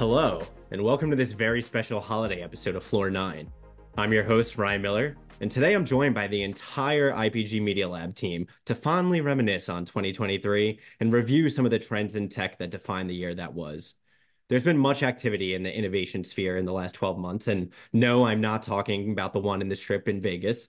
Hello, 0.00 0.40
and 0.70 0.82
welcome 0.82 1.10
to 1.10 1.16
this 1.16 1.32
very 1.32 1.60
special 1.60 2.00
holiday 2.00 2.40
episode 2.40 2.74
of 2.74 2.82
Floor 2.82 3.10
9. 3.10 3.46
I'm 3.98 4.14
your 4.14 4.24
host, 4.24 4.56
Ryan 4.56 4.80
Miller, 4.80 5.14
and 5.42 5.50
today 5.50 5.74
I'm 5.74 5.84
joined 5.84 6.14
by 6.14 6.26
the 6.26 6.42
entire 6.42 7.12
IPG 7.12 7.60
Media 7.60 7.86
Lab 7.86 8.14
team 8.14 8.46
to 8.64 8.74
fondly 8.74 9.20
reminisce 9.20 9.68
on 9.68 9.84
2023 9.84 10.80
and 11.00 11.12
review 11.12 11.50
some 11.50 11.66
of 11.66 11.70
the 11.70 11.78
trends 11.78 12.16
in 12.16 12.30
tech 12.30 12.56
that 12.56 12.70
defined 12.70 13.10
the 13.10 13.14
year 13.14 13.34
that 13.34 13.52
was. 13.52 13.92
There's 14.48 14.64
been 14.64 14.78
much 14.78 15.02
activity 15.02 15.54
in 15.54 15.62
the 15.62 15.76
innovation 15.76 16.24
sphere 16.24 16.56
in 16.56 16.64
the 16.64 16.72
last 16.72 16.94
12 16.94 17.18
months, 17.18 17.48
and 17.48 17.70
no, 17.92 18.24
I'm 18.24 18.40
not 18.40 18.62
talking 18.62 19.12
about 19.12 19.34
the 19.34 19.40
one 19.40 19.60
in 19.60 19.68
the 19.68 19.76
strip 19.76 20.08
in 20.08 20.22
Vegas 20.22 20.68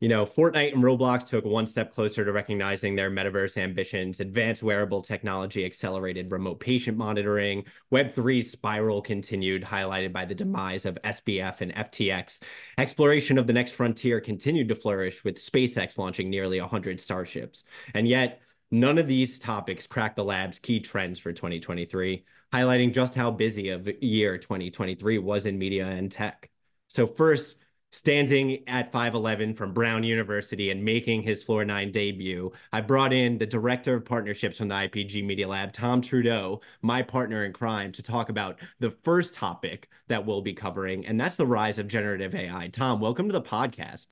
you 0.00 0.08
know, 0.08 0.24
Fortnite 0.24 0.74
and 0.74 0.82
Roblox 0.84 1.26
took 1.26 1.44
one 1.44 1.66
step 1.66 1.92
closer 1.92 2.24
to 2.24 2.30
recognizing 2.30 2.94
their 2.94 3.10
metaverse 3.10 3.56
ambitions. 3.56 4.20
Advanced 4.20 4.62
wearable 4.62 5.02
technology 5.02 5.64
accelerated 5.64 6.30
remote 6.30 6.60
patient 6.60 6.96
monitoring. 6.96 7.64
Web3 7.92 8.44
spiral 8.44 9.02
continued, 9.02 9.64
highlighted 9.64 10.12
by 10.12 10.24
the 10.24 10.36
demise 10.36 10.86
of 10.86 10.98
SBF 11.02 11.62
and 11.62 11.74
FTX. 11.74 12.40
Exploration 12.78 13.38
of 13.38 13.48
the 13.48 13.52
next 13.52 13.72
frontier 13.72 14.20
continued 14.20 14.68
to 14.68 14.76
flourish, 14.76 15.24
with 15.24 15.36
SpaceX 15.36 15.98
launching 15.98 16.30
nearly 16.30 16.60
100 16.60 17.00
starships. 17.00 17.64
And 17.92 18.06
yet, 18.06 18.40
none 18.70 18.98
of 18.98 19.08
these 19.08 19.40
topics 19.40 19.88
cracked 19.88 20.14
the 20.14 20.24
lab's 20.24 20.60
key 20.60 20.78
trends 20.78 21.18
for 21.18 21.32
2023, 21.32 22.24
highlighting 22.52 22.94
just 22.94 23.16
how 23.16 23.32
busy 23.32 23.70
of 23.70 23.88
year 24.00 24.38
2023 24.38 25.18
was 25.18 25.46
in 25.46 25.58
media 25.58 25.86
and 25.86 26.12
tech. 26.12 26.50
So, 26.86 27.08
first, 27.08 27.56
standing 27.90 28.68
at 28.68 28.92
5'11 28.92 29.56
from 29.56 29.72
Brown 29.72 30.04
University 30.04 30.70
and 30.70 30.84
making 30.84 31.22
his 31.22 31.42
Floor 31.42 31.64
9 31.64 31.90
debut, 31.90 32.52
I 32.72 32.80
brought 32.80 33.12
in 33.12 33.38
the 33.38 33.46
Director 33.46 33.94
of 33.94 34.04
Partnerships 34.04 34.58
from 34.58 34.68
the 34.68 34.74
IPG 34.74 35.24
Media 35.24 35.48
Lab, 35.48 35.72
Tom 35.72 36.00
Trudeau, 36.00 36.60
my 36.82 37.02
partner 37.02 37.44
in 37.44 37.52
crime, 37.52 37.92
to 37.92 38.02
talk 38.02 38.28
about 38.28 38.58
the 38.78 38.90
first 38.90 39.34
topic 39.34 39.88
that 40.08 40.24
we'll 40.26 40.42
be 40.42 40.54
covering, 40.54 41.06
and 41.06 41.18
that's 41.18 41.36
the 41.36 41.46
rise 41.46 41.78
of 41.78 41.88
generative 41.88 42.34
AI. 42.34 42.68
Tom, 42.68 43.00
welcome 43.00 43.26
to 43.26 43.32
the 43.32 43.42
podcast. 43.42 44.08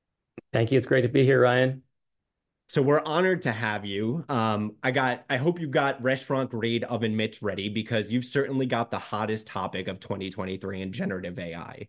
Thank 0.52 0.72
you. 0.72 0.78
It's 0.78 0.86
great 0.86 1.02
to 1.02 1.08
be 1.08 1.24
here, 1.24 1.40
Ryan. 1.40 1.82
So 2.68 2.82
we're 2.82 3.02
honored 3.04 3.42
to 3.42 3.52
have 3.52 3.84
you. 3.84 4.24
Um, 4.28 4.74
I 4.82 4.90
got. 4.90 5.24
I 5.30 5.36
hope 5.36 5.60
you've 5.60 5.70
got 5.70 6.02
restaurant 6.02 6.50
grade 6.50 6.82
oven 6.82 7.14
mitts 7.14 7.40
ready 7.40 7.68
because 7.68 8.10
you've 8.10 8.24
certainly 8.24 8.66
got 8.66 8.90
the 8.90 8.98
hottest 8.98 9.46
topic 9.46 9.86
of 9.86 10.00
2023 10.00 10.82
in 10.82 10.92
generative 10.92 11.38
AI. 11.38 11.86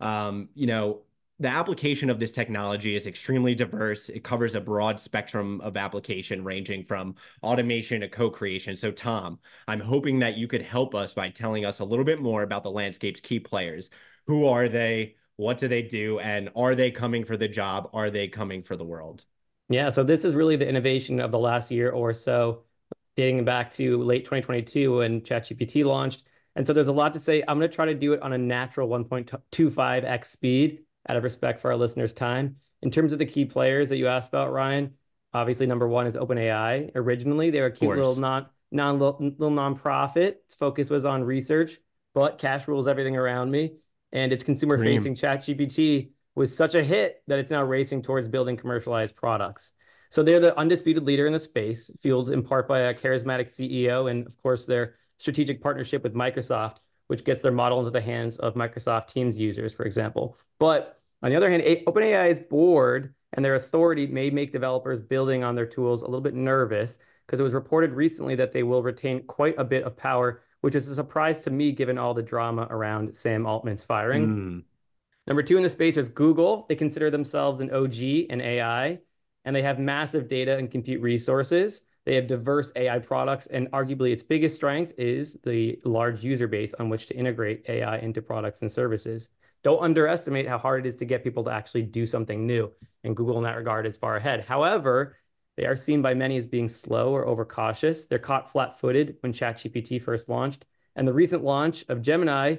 Um, 0.00 0.48
you 0.54 0.66
know, 0.66 1.02
the 1.38 1.48
application 1.48 2.08
of 2.08 2.18
this 2.18 2.32
technology 2.32 2.94
is 2.94 3.06
extremely 3.06 3.54
diverse. 3.54 4.08
It 4.08 4.24
covers 4.24 4.54
a 4.54 4.60
broad 4.60 4.98
spectrum 4.98 5.60
of 5.60 5.76
application 5.76 6.42
ranging 6.42 6.84
from 6.84 7.14
automation 7.42 8.00
to 8.00 8.08
co-creation. 8.08 8.74
So 8.74 8.90
Tom, 8.90 9.38
I'm 9.68 9.80
hoping 9.80 10.18
that 10.20 10.38
you 10.38 10.48
could 10.48 10.62
help 10.62 10.94
us 10.94 11.12
by 11.12 11.28
telling 11.28 11.66
us 11.66 11.80
a 11.80 11.84
little 11.84 12.06
bit 12.06 12.22
more 12.22 12.42
about 12.42 12.62
the 12.62 12.70
landscape's 12.70 13.20
key 13.20 13.38
players. 13.38 13.90
Who 14.26 14.46
are 14.46 14.68
they? 14.68 15.16
What 15.36 15.58
do 15.58 15.68
they 15.68 15.82
do? 15.82 16.18
And 16.20 16.48
are 16.56 16.74
they 16.74 16.90
coming 16.90 17.22
for 17.22 17.36
the 17.36 17.48
job? 17.48 17.90
Are 17.92 18.08
they 18.08 18.28
coming 18.28 18.62
for 18.62 18.74
the 18.74 18.84
world? 18.84 19.26
Yeah, 19.68 19.90
so 19.90 20.02
this 20.02 20.24
is 20.24 20.34
really 20.34 20.56
the 20.56 20.66
innovation 20.66 21.20
of 21.20 21.32
the 21.32 21.38
last 21.38 21.70
year 21.70 21.90
or 21.90 22.14
so, 22.14 22.62
dating 23.14 23.44
back 23.44 23.74
to 23.74 24.02
late 24.02 24.24
2022 24.24 24.98
when 24.98 25.20
ChatGPT 25.20 25.84
launched. 25.84 26.22
And 26.54 26.66
so 26.66 26.72
there's 26.72 26.86
a 26.86 26.92
lot 26.92 27.12
to 27.12 27.20
say. 27.20 27.42
I'm 27.46 27.58
going 27.58 27.68
to 27.68 27.74
try 27.74 27.84
to 27.84 27.94
do 27.94 28.14
it 28.14 28.22
on 28.22 28.32
a 28.32 28.38
natural 28.38 28.88
1.25x 28.88 30.24
speed 30.24 30.85
out 31.08 31.16
of 31.16 31.24
respect 31.24 31.60
for 31.60 31.70
our 31.70 31.76
listeners' 31.76 32.12
time. 32.12 32.56
In 32.82 32.90
terms 32.90 33.12
of 33.12 33.18
the 33.18 33.26
key 33.26 33.44
players 33.44 33.88
that 33.88 33.96
you 33.96 34.06
asked 34.06 34.28
about, 34.28 34.52
Ryan, 34.52 34.94
obviously 35.32 35.66
number 35.66 35.88
one 35.88 36.06
is 36.06 36.14
OpenAI. 36.14 36.90
Originally, 36.94 37.50
they 37.50 37.60
were 37.60 37.66
a 37.66 37.72
cute 37.72 37.96
little 37.96 38.16
non 38.16 38.46
non 38.70 38.98
little, 38.98 39.20
nonprofit. 39.20 40.36
Its 40.46 40.54
focus 40.54 40.90
was 40.90 41.04
on 41.04 41.24
research, 41.24 41.78
but 42.14 42.38
cash 42.38 42.68
rules 42.68 42.86
everything 42.86 43.16
around 43.16 43.50
me. 43.50 43.76
And 44.12 44.32
its 44.32 44.44
consumer-facing 44.44 45.14
ChatGPT 45.14 46.10
was 46.34 46.56
such 46.56 46.74
a 46.74 46.82
hit 46.82 47.22
that 47.26 47.38
it's 47.38 47.50
now 47.50 47.62
racing 47.64 48.02
towards 48.02 48.28
building 48.28 48.56
commercialized 48.56 49.16
products. 49.16 49.72
So 50.10 50.22
they're 50.22 50.40
the 50.40 50.56
undisputed 50.58 51.02
leader 51.02 51.26
in 51.26 51.32
the 51.32 51.38
space, 51.38 51.90
fueled 52.00 52.30
in 52.30 52.42
part 52.42 52.68
by 52.68 52.80
a 52.80 52.94
charismatic 52.94 53.48
CEO 53.48 54.10
and, 54.10 54.26
of 54.26 54.36
course, 54.42 54.64
their 54.64 54.94
strategic 55.18 55.60
partnership 55.62 56.02
with 56.02 56.14
Microsoft 56.14 56.85
which 57.08 57.24
gets 57.24 57.42
their 57.42 57.52
model 57.52 57.78
into 57.78 57.90
the 57.90 58.00
hands 58.00 58.36
of 58.38 58.54
Microsoft 58.54 59.08
Teams 59.08 59.38
users, 59.38 59.72
for 59.72 59.84
example. 59.84 60.36
But 60.58 61.00
on 61.22 61.30
the 61.30 61.36
other 61.36 61.50
hand, 61.50 61.62
OpenAI's 61.62 62.40
board 62.40 63.14
and 63.32 63.44
their 63.44 63.54
authority 63.54 64.06
may 64.06 64.30
make 64.30 64.52
developers 64.52 65.00
building 65.00 65.44
on 65.44 65.54
their 65.54 65.66
tools 65.66 66.02
a 66.02 66.06
little 66.06 66.20
bit 66.20 66.34
nervous 66.34 66.98
because 67.26 67.40
it 67.40 67.42
was 67.42 67.52
reported 67.52 67.92
recently 67.92 68.34
that 68.36 68.52
they 68.52 68.62
will 68.62 68.82
retain 68.82 69.22
quite 69.26 69.54
a 69.58 69.64
bit 69.64 69.84
of 69.84 69.96
power, 69.96 70.42
which 70.60 70.74
is 70.74 70.88
a 70.88 70.94
surprise 70.94 71.42
to 71.42 71.50
me 71.50 71.72
given 71.72 71.98
all 71.98 72.14
the 72.14 72.22
drama 72.22 72.66
around 72.70 73.16
Sam 73.16 73.46
Altman's 73.46 73.84
firing. 73.84 74.26
Mm. 74.26 74.62
Number 75.26 75.42
two 75.42 75.56
in 75.56 75.62
the 75.62 75.68
space 75.68 75.96
is 75.96 76.08
Google. 76.08 76.66
They 76.68 76.76
consider 76.76 77.10
themselves 77.10 77.60
an 77.60 77.72
OG 77.72 77.98
in 77.98 78.40
AI, 78.40 79.00
and 79.44 79.56
they 79.56 79.62
have 79.62 79.78
massive 79.78 80.28
data 80.28 80.56
and 80.56 80.70
compute 80.70 81.02
resources. 81.02 81.82
They 82.06 82.14
have 82.14 82.28
diverse 82.28 82.70
AI 82.76 83.00
products, 83.00 83.46
and 83.46 83.68
arguably 83.72 84.12
its 84.12 84.22
biggest 84.22 84.54
strength 84.54 84.92
is 84.96 85.36
the 85.42 85.80
large 85.84 86.22
user 86.22 86.46
base 86.46 86.72
on 86.74 86.88
which 86.88 87.06
to 87.06 87.16
integrate 87.16 87.68
AI 87.68 87.98
into 87.98 88.22
products 88.22 88.62
and 88.62 88.70
services. 88.70 89.28
Don't 89.64 89.82
underestimate 89.82 90.46
how 90.46 90.56
hard 90.56 90.86
it 90.86 90.88
is 90.88 90.96
to 90.96 91.04
get 91.04 91.24
people 91.24 91.42
to 91.44 91.50
actually 91.50 91.82
do 91.82 92.06
something 92.06 92.46
new. 92.46 92.70
And 93.02 93.16
Google, 93.16 93.38
in 93.38 93.42
that 93.42 93.56
regard, 93.56 93.86
is 93.86 93.96
far 93.96 94.16
ahead. 94.16 94.44
However, 94.46 95.16
they 95.56 95.64
are 95.66 95.76
seen 95.76 96.00
by 96.00 96.14
many 96.14 96.36
as 96.36 96.46
being 96.46 96.68
slow 96.68 97.12
or 97.12 97.26
overcautious. 97.26 98.06
They're 98.06 98.20
caught 98.20 98.52
flat 98.52 98.78
footed 98.78 99.16
when 99.20 99.32
ChatGPT 99.32 100.00
first 100.00 100.28
launched. 100.28 100.64
And 100.94 101.08
the 101.08 101.12
recent 101.12 101.42
launch 101.42 101.84
of 101.88 102.02
Gemini, 102.02 102.56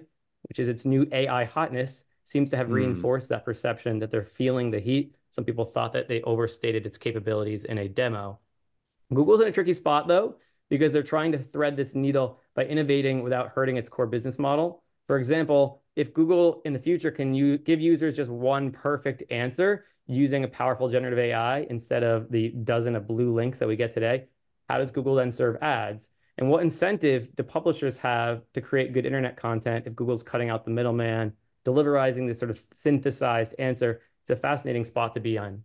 which 0.49 0.59
is 0.59 0.67
its 0.67 0.83
new 0.83 1.07
AI 1.13 1.45
hotness, 1.45 2.03
seems 2.25 2.49
to 2.49 2.57
have 2.57 2.67
mm. 2.67 2.73
reinforced 2.73 3.29
that 3.29 3.45
perception 3.45 3.99
that 3.99 4.11
they're 4.11 4.23
feeling 4.25 4.71
the 4.71 4.79
heat. 4.81 5.15
Some 5.29 5.45
people 5.45 5.63
thought 5.63 5.93
that 5.93 6.09
they 6.09 6.21
overstated 6.23 6.85
its 6.85 6.97
capabilities 6.97 7.63
in 7.63 7.77
a 7.77 7.87
demo. 7.87 8.39
Google's 9.13 9.41
in 9.41 9.47
a 9.47 9.51
tricky 9.51 9.73
spot 9.73 10.07
though, 10.07 10.35
because 10.69 10.91
they're 10.91 11.03
trying 11.03 11.31
to 11.31 11.37
thread 11.37 11.77
this 11.77 11.95
needle 11.95 12.39
by 12.55 12.65
innovating 12.65 13.23
without 13.23 13.49
hurting 13.49 13.77
its 13.77 13.89
core 13.89 14.07
business 14.07 14.37
model. 14.37 14.83
For 15.07 15.17
example, 15.17 15.81
if 15.95 16.13
Google 16.13 16.61
in 16.65 16.73
the 16.73 16.79
future 16.79 17.11
can 17.11 17.57
give 17.63 17.79
users 17.79 18.15
just 18.15 18.29
one 18.29 18.71
perfect 18.71 19.23
answer 19.31 19.85
using 20.07 20.43
a 20.43 20.47
powerful 20.47 20.89
generative 20.89 21.19
AI 21.19 21.61
instead 21.69 22.03
of 22.03 22.29
the 22.29 22.49
dozen 22.49 22.95
of 22.95 23.07
blue 23.07 23.33
links 23.33 23.59
that 23.59 23.67
we 23.67 23.75
get 23.75 23.93
today, 23.93 24.25
how 24.69 24.77
does 24.77 24.91
Google 24.91 25.15
then 25.15 25.31
serve 25.31 25.55
ads? 25.61 26.09
And 26.37 26.49
what 26.49 26.61
incentive 26.61 27.29
do 27.35 27.43
publishers 27.43 27.97
have 27.97 28.41
to 28.53 28.61
create 28.61 28.93
good 28.93 29.05
internet 29.05 29.37
content 29.37 29.87
if 29.87 29.95
Google's 29.95 30.23
cutting 30.23 30.49
out 30.49 30.65
the 30.65 30.71
middleman, 30.71 31.33
deliverizing 31.65 32.27
this 32.27 32.39
sort 32.39 32.51
of 32.51 32.61
synthesized 32.75 33.55
answer? 33.57 34.01
It's 34.23 34.31
a 34.31 34.35
fascinating 34.35 34.85
spot 34.85 35.15
to 35.15 35.21
be 35.21 35.37
on. 35.37 35.63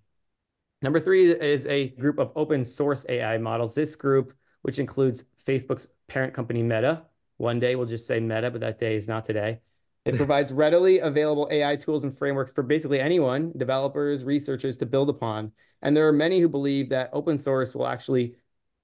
Number 0.82 0.98
three 0.98 1.30
is 1.30 1.64
a 1.66 1.90
group 1.90 2.18
of 2.18 2.32
open 2.34 2.64
source 2.64 3.06
AI 3.08 3.38
models. 3.38 3.74
This 3.74 3.94
group, 3.94 4.34
which 4.62 4.80
includes 4.80 5.24
Facebook's 5.46 5.86
parent 6.08 6.34
company 6.34 6.62
Meta, 6.62 7.02
one 7.36 7.60
day 7.60 7.76
we'll 7.76 7.86
just 7.86 8.06
say 8.06 8.18
Meta, 8.18 8.50
but 8.50 8.60
that 8.60 8.80
day 8.80 8.96
is 8.96 9.06
not 9.06 9.24
today. 9.24 9.60
It 10.04 10.16
provides 10.16 10.52
readily 10.52 10.98
available 10.98 11.48
AI 11.52 11.76
tools 11.76 12.02
and 12.02 12.16
frameworks 12.16 12.52
for 12.52 12.64
basically 12.64 12.98
anyone, 12.98 13.52
developers, 13.56 14.24
researchers 14.24 14.76
to 14.78 14.86
build 14.86 15.08
upon. 15.08 15.52
And 15.82 15.96
there 15.96 16.08
are 16.08 16.12
many 16.12 16.40
who 16.40 16.48
believe 16.48 16.88
that 16.88 17.10
open 17.12 17.38
source 17.38 17.74
will 17.74 17.86
actually 17.86 18.34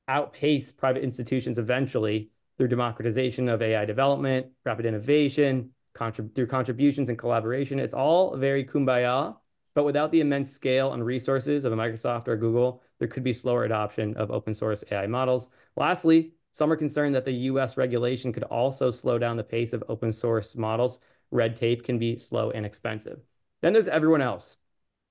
outpace 0.07 0.71
private 0.71 1.03
institutions 1.03 1.59
eventually 1.59 2.31
through 2.57 2.69
democratization 2.69 3.49
of 3.49 3.61
AI 3.61 3.85
development, 3.85 4.47
rapid 4.65 4.87
innovation, 4.87 5.71
contrib- 5.95 6.35
through 6.35 6.47
contributions 6.47 7.09
and 7.09 7.19
collaboration. 7.19 7.81
It's 7.81 7.95
all 7.95 8.37
very 8.37 8.65
kumbaya, 8.65 9.37
but 9.79 9.85
without 9.85 10.11
the 10.11 10.21
immense 10.21 10.51
scale 10.51 10.93
and 10.93 11.07
resources 11.07 11.65
of 11.65 11.73
a 11.73 11.77
Microsoft 11.77 12.27
or 12.27 12.37
Google, 12.37 12.83
there 12.99 13.07
could 13.07 13.23
be 13.23 13.33
slower 13.33 13.63
adoption 13.63 14.13
of 14.17 14.29
open 14.29 14.53
source 14.53 14.83
AI 14.91 15.07
models. 15.07 15.51
Lastly, 15.77 16.33
some 16.51 16.73
are 16.73 16.77
concerned 16.77 17.15
that 17.15 17.25
the 17.25 17.47
US 17.47 17.77
regulation 17.77 18.33
could 18.33 18.43
also 18.43 18.91
slow 18.91 19.21
down 19.21 19.37
the 19.37 19.45
pace 19.45 19.73
of 19.73 19.85
open 19.89 20.11
source 20.11 20.57
models. 20.57 20.99
Red 21.31 21.55
tape 21.55 21.85
can 21.85 21.97
be 21.97 22.19
slow 22.19 22.51
and 22.51 22.67
expensive. 22.67 23.21
Then 23.61 23.73
there's 23.73 23.87
everyone 23.87 24.21
else. 24.21 24.57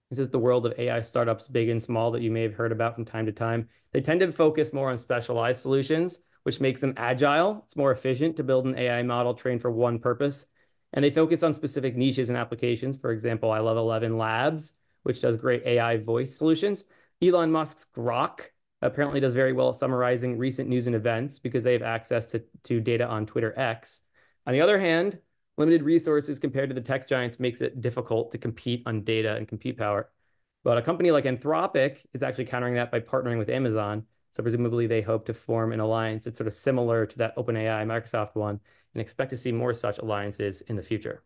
This 0.10 0.20
is 0.20 0.30
the 0.30 0.38
world 0.38 0.66
of 0.66 0.78
AI 0.78 1.00
startups, 1.00 1.48
big 1.48 1.70
and 1.70 1.82
small, 1.82 2.12
that 2.12 2.22
you 2.22 2.30
may 2.30 2.42
have 2.42 2.56
heard 2.56 2.74
about 2.74 2.94
from 2.94 3.06
time 3.06 3.26
to 3.26 3.32
time. 3.32 3.70
They 3.94 4.02
tend 4.02 4.20
to 4.20 4.34
focus 4.34 4.74
more 4.74 4.92
on 4.92 4.98
specialized 4.98 5.62
solutions, 5.62 6.20
which 6.44 6.60
makes 6.60 6.82
them 6.82 6.94
agile. 6.98 7.64
It's 7.64 7.78
more 7.78 7.94
efficient 7.94 8.36
to 8.36 8.44
build 8.44 8.66
an 8.66 8.78
AI 8.78 9.02
model 9.04 9.34
trained 9.34 9.62
for 9.62 9.72
one 9.72 9.98
purpose 9.98 10.46
and 10.94 11.04
they 11.04 11.10
focus 11.10 11.44
on 11.44 11.54
specific 11.54 11.96
niches 11.96 12.30
and 12.30 12.38
applications. 12.38 12.98
For 12.98 13.12
example, 13.12 13.52
I 13.52 13.60
love 13.60 13.78
11 13.78 14.18
Labs, 14.18 14.74
which 15.04 15.22
does 15.22 15.38
great 15.38 15.66
AI 15.66 15.98
voice 15.98 16.36
solutions. 16.36 16.86
Elon 17.22 17.52
Musk's 17.52 17.86
Grok 17.96 18.42
apparently 18.82 19.20
does 19.20 19.34
very 19.34 19.54
well 19.54 19.70
at 19.70 19.76
summarizing 19.76 20.38
recent 20.38 20.70
news 20.70 20.88
and 20.88 20.96
events 20.96 21.40
because 21.40 21.64
they 21.64 21.74
have 21.74 21.82
access 21.82 22.32
to, 22.32 22.44
to 22.64 22.80
data 22.80 23.08
on 23.08 23.26
Twitter 23.26 23.58
X. 23.58 24.02
On 24.46 24.54
the 24.54 24.62
other 24.62 24.80
hand, 24.80 25.20
limited 25.58 25.82
resources 25.82 26.40
compared 26.40 26.70
to 26.70 26.76
the 26.76 26.82
tech 26.82 27.08
giants 27.08 27.40
makes 27.40 27.62
it 27.62 27.82
difficult 27.82 28.32
to 28.32 28.38
compete 28.38 28.84
on 28.86 29.04
data 29.04 29.36
and 29.36 29.48
compute 29.48 29.78
power. 29.78 30.10
But 30.64 30.78
a 30.78 30.82
company 30.82 31.12
like 31.12 31.26
Anthropic 31.26 32.00
is 32.14 32.22
actually 32.22 32.46
countering 32.46 32.76
that 32.76 32.92
by 32.92 33.00
partnering 33.00 33.38
with 33.38 33.50
Amazon. 33.50 34.04
So 34.36 34.44
presumably 34.44 34.86
they 34.86 35.02
hope 35.02 35.26
to 35.26 35.34
form 35.34 35.72
an 35.72 35.80
alliance 35.80 36.26
that's 36.26 36.38
sort 36.38 36.48
of 36.48 36.54
similar 36.54 37.06
to 37.08 37.18
that 37.18 37.36
OpenAI 37.38 37.86
Microsoft 37.86 38.36
one 38.36 38.60
and 38.98 39.04
expect 39.04 39.30
to 39.30 39.38
see 39.38 39.52
more 39.52 39.76
such 39.76 40.00
alliances 40.00 40.62
in 40.62 40.76
the 40.76 40.82
future. 40.82 41.22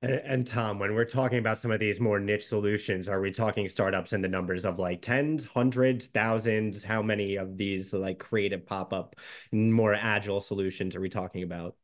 And, 0.00 0.14
and, 0.14 0.46
Tom, 0.46 0.78
when 0.78 0.94
we're 0.94 1.04
talking 1.04 1.38
about 1.38 1.58
some 1.58 1.70
of 1.70 1.78
these 1.78 2.00
more 2.00 2.18
niche 2.18 2.46
solutions, 2.46 3.06
are 3.06 3.20
we 3.20 3.30
talking 3.30 3.68
startups 3.68 4.14
in 4.14 4.22
the 4.22 4.28
numbers 4.28 4.64
of 4.64 4.78
like 4.78 5.02
tens, 5.02 5.44
hundreds, 5.44 6.06
thousands? 6.06 6.82
How 6.82 7.02
many 7.02 7.36
of 7.36 7.58
these 7.58 7.92
like 7.92 8.18
creative 8.18 8.66
pop 8.66 8.94
up, 8.94 9.14
more 9.52 9.94
agile 9.94 10.40
solutions 10.40 10.96
are 10.96 11.00
we 11.00 11.10
talking 11.10 11.42
about? 11.42 11.76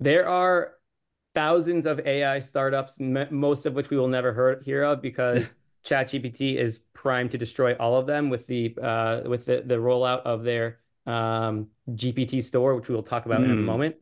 There 0.00 0.26
are 0.26 0.72
thousands 1.34 1.84
of 1.84 2.00
AI 2.00 2.40
startups, 2.40 2.96
most 2.98 3.66
of 3.66 3.74
which 3.74 3.90
we 3.90 3.98
will 3.98 4.08
never 4.08 4.60
hear 4.64 4.82
of 4.82 5.02
because 5.02 5.54
ChatGPT 5.84 6.56
is 6.56 6.80
primed 6.94 7.30
to 7.32 7.38
destroy 7.38 7.74
all 7.74 7.98
of 7.98 8.06
them 8.06 8.30
with 8.30 8.46
the 8.46 8.74
uh, 8.82 9.20
with 9.28 9.44
the, 9.44 9.62
the 9.64 9.76
rollout 9.76 10.22
of 10.22 10.42
their 10.42 10.80
um, 11.06 11.68
GPT 11.90 12.42
store, 12.42 12.74
which 12.74 12.88
we 12.88 12.94
will 12.94 13.02
talk 13.02 13.26
about 13.26 13.40
mm. 13.40 13.44
in 13.44 13.50
a 13.50 13.54
hmm. 13.54 13.64
moment. 13.64 13.96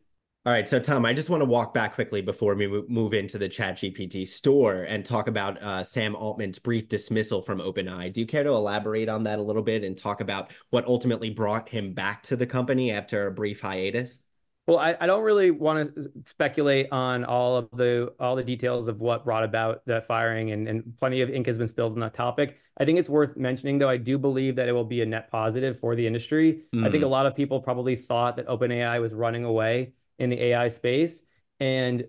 All 0.45 0.53
right, 0.53 0.69
so 0.69 0.81
Tom, 0.81 1.07
I 1.07 1.13
just 1.13 1.31
want 1.31 1.41
to 1.41 1.45
walk 1.45 1.73
back 1.73 1.95
quickly 1.95 2.21
before 2.21 2.57
we 2.57 2.67
move 2.67 3.15
into 3.15 3.39
the 3.39 3.49
ChatGPT 3.49 4.27
store 4.27 4.83
and 4.83 5.07
talk 5.07 5.29
about 5.29 5.63
uh, 5.63 5.85
Sam 5.85 6.17
Altman's 6.17 6.59
brief 6.59 6.89
dismissal 6.89 7.43
from 7.43 7.61
OpenAI. 7.61 8.13
Do 8.13 8.21
you 8.21 8.27
care 8.27 8.43
to 8.43 8.51
elaborate 8.51 9.09
on 9.09 9.23
that 9.23 9.39
a 9.39 9.43
little 9.43 9.63
bit 9.63 9.85
and 9.85 9.97
talk 9.97 10.21
about 10.21 10.51
what 10.71 10.85
ultimately 10.85 11.31
brought 11.31 11.69
him 11.69 11.93
back 11.93 12.25
to 12.25 12.35
the 12.35 12.45
company 12.45 12.91
after 12.91 13.29
a 13.29 13.31
brief 13.31 13.61
hiatus? 13.61 14.21
Well, 14.67 14.79
I, 14.79 14.97
I 15.01 15.07
don't 15.07 15.23
really 15.23 15.53
want 15.53 15.95
to 15.95 16.11
speculate 16.27 16.89
on 16.91 17.25
all 17.25 17.57
of 17.57 17.69
the 17.73 18.13
all 18.19 18.35
the 18.35 18.43
details 18.43 18.89
of 18.89 18.99
what 18.99 19.25
brought 19.25 19.45
about 19.45 19.87
that 19.87 20.09
firing, 20.09 20.51
and, 20.51 20.67
and 20.67 20.99
plenty 20.99 21.21
of 21.21 21.31
ink 21.31 21.47
has 21.47 21.59
been 21.59 21.69
spilled 21.69 21.93
on 21.93 22.01
that 22.01 22.15
topic. 22.15 22.59
I 22.79 22.85
think 22.85 22.99
it's 22.99 23.09
worth 23.09 23.37
mentioning, 23.37 23.79
though. 23.79 23.89
I 23.89 23.97
do 23.97 24.19
believe 24.19 24.57
that 24.57 24.69
it 24.69 24.73
will 24.73 24.85
be 24.85 25.03
a 25.03 25.07
net 25.07 25.31
positive 25.31 25.79
for 25.79 25.95
the 25.95 26.05
industry. 26.05 26.63
Mm. 26.75 26.85
I 26.85 26.91
think 26.91 27.05
a 27.05 27.07
hmm. 27.07 27.13
lot 27.13 27.27
of 27.27 27.37
people 27.37 27.61
probably 27.61 27.95
thought 27.95 28.35
that 28.37 28.49
OpenAI 28.49 29.01
was 29.01 29.13
running 29.13 29.45
away 29.45 29.93
in 30.19 30.31
the 30.31 30.43
AI 30.43 30.69
space. 30.69 31.23
And 31.61 32.07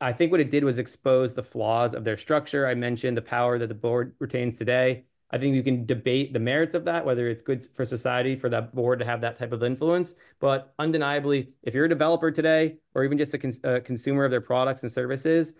I 0.00 0.12
think 0.12 0.30
what 0.30 0.40
it 0.40 0.50
did 0.50 0.64
was 0.64 0.78
expose 0.78 1.34
the 1.34 1.42
flaws 1.42 1.94
of 1.94 2.04
their 2.04 2.18
structure. 2.18 2.66
I 2.66 2.74
mentioned 2.74 3.16
the 3.16 3.22
power 3.22 3.58
that 3.58 3.68
the 3.68 3.74
board 3.74 4.14
retains 4.18 4.58
today. 4.58 5.04
I 5.30 5.38
think 5.38 5.54
you 5.54 5.62
can 5.62 5.86
debate 5.86 6.32
the 6.32 6.38
merits 6.38 6.74
of 6.74 6.84
that, 6.84 7.04
whether 7.04 7.28
it's 7.28 7.42
good 7.42 7.66
for 7.74 7.84
society 7.84 8.36
for 8.36 8.48
that 8.50 8.74
board 8.74 9.00
to 9.00 9.04
have 9.04 9.20
that 9.22 9.38
type 9.38 9.52
of 9.52 9.62
influence. 9.62 10.14
But 10.38 10.72
undeniably, 10.78 11.50
if 11.62 11.74
you're 11.74 11.86
a 11.86 11.88
developer 11.88 12.30
today, 12.30 12.76
or 12.94 13.04
even 13.04 13.18
just 13.18 13.34
a, 13.34 13.76
a 13.76 13.80
consumer 13.80 14.24
of 14.24 14.30
their 14.30 14.40
products 14.40 14.82
and 14.82 14.92
services, 14.92 15.54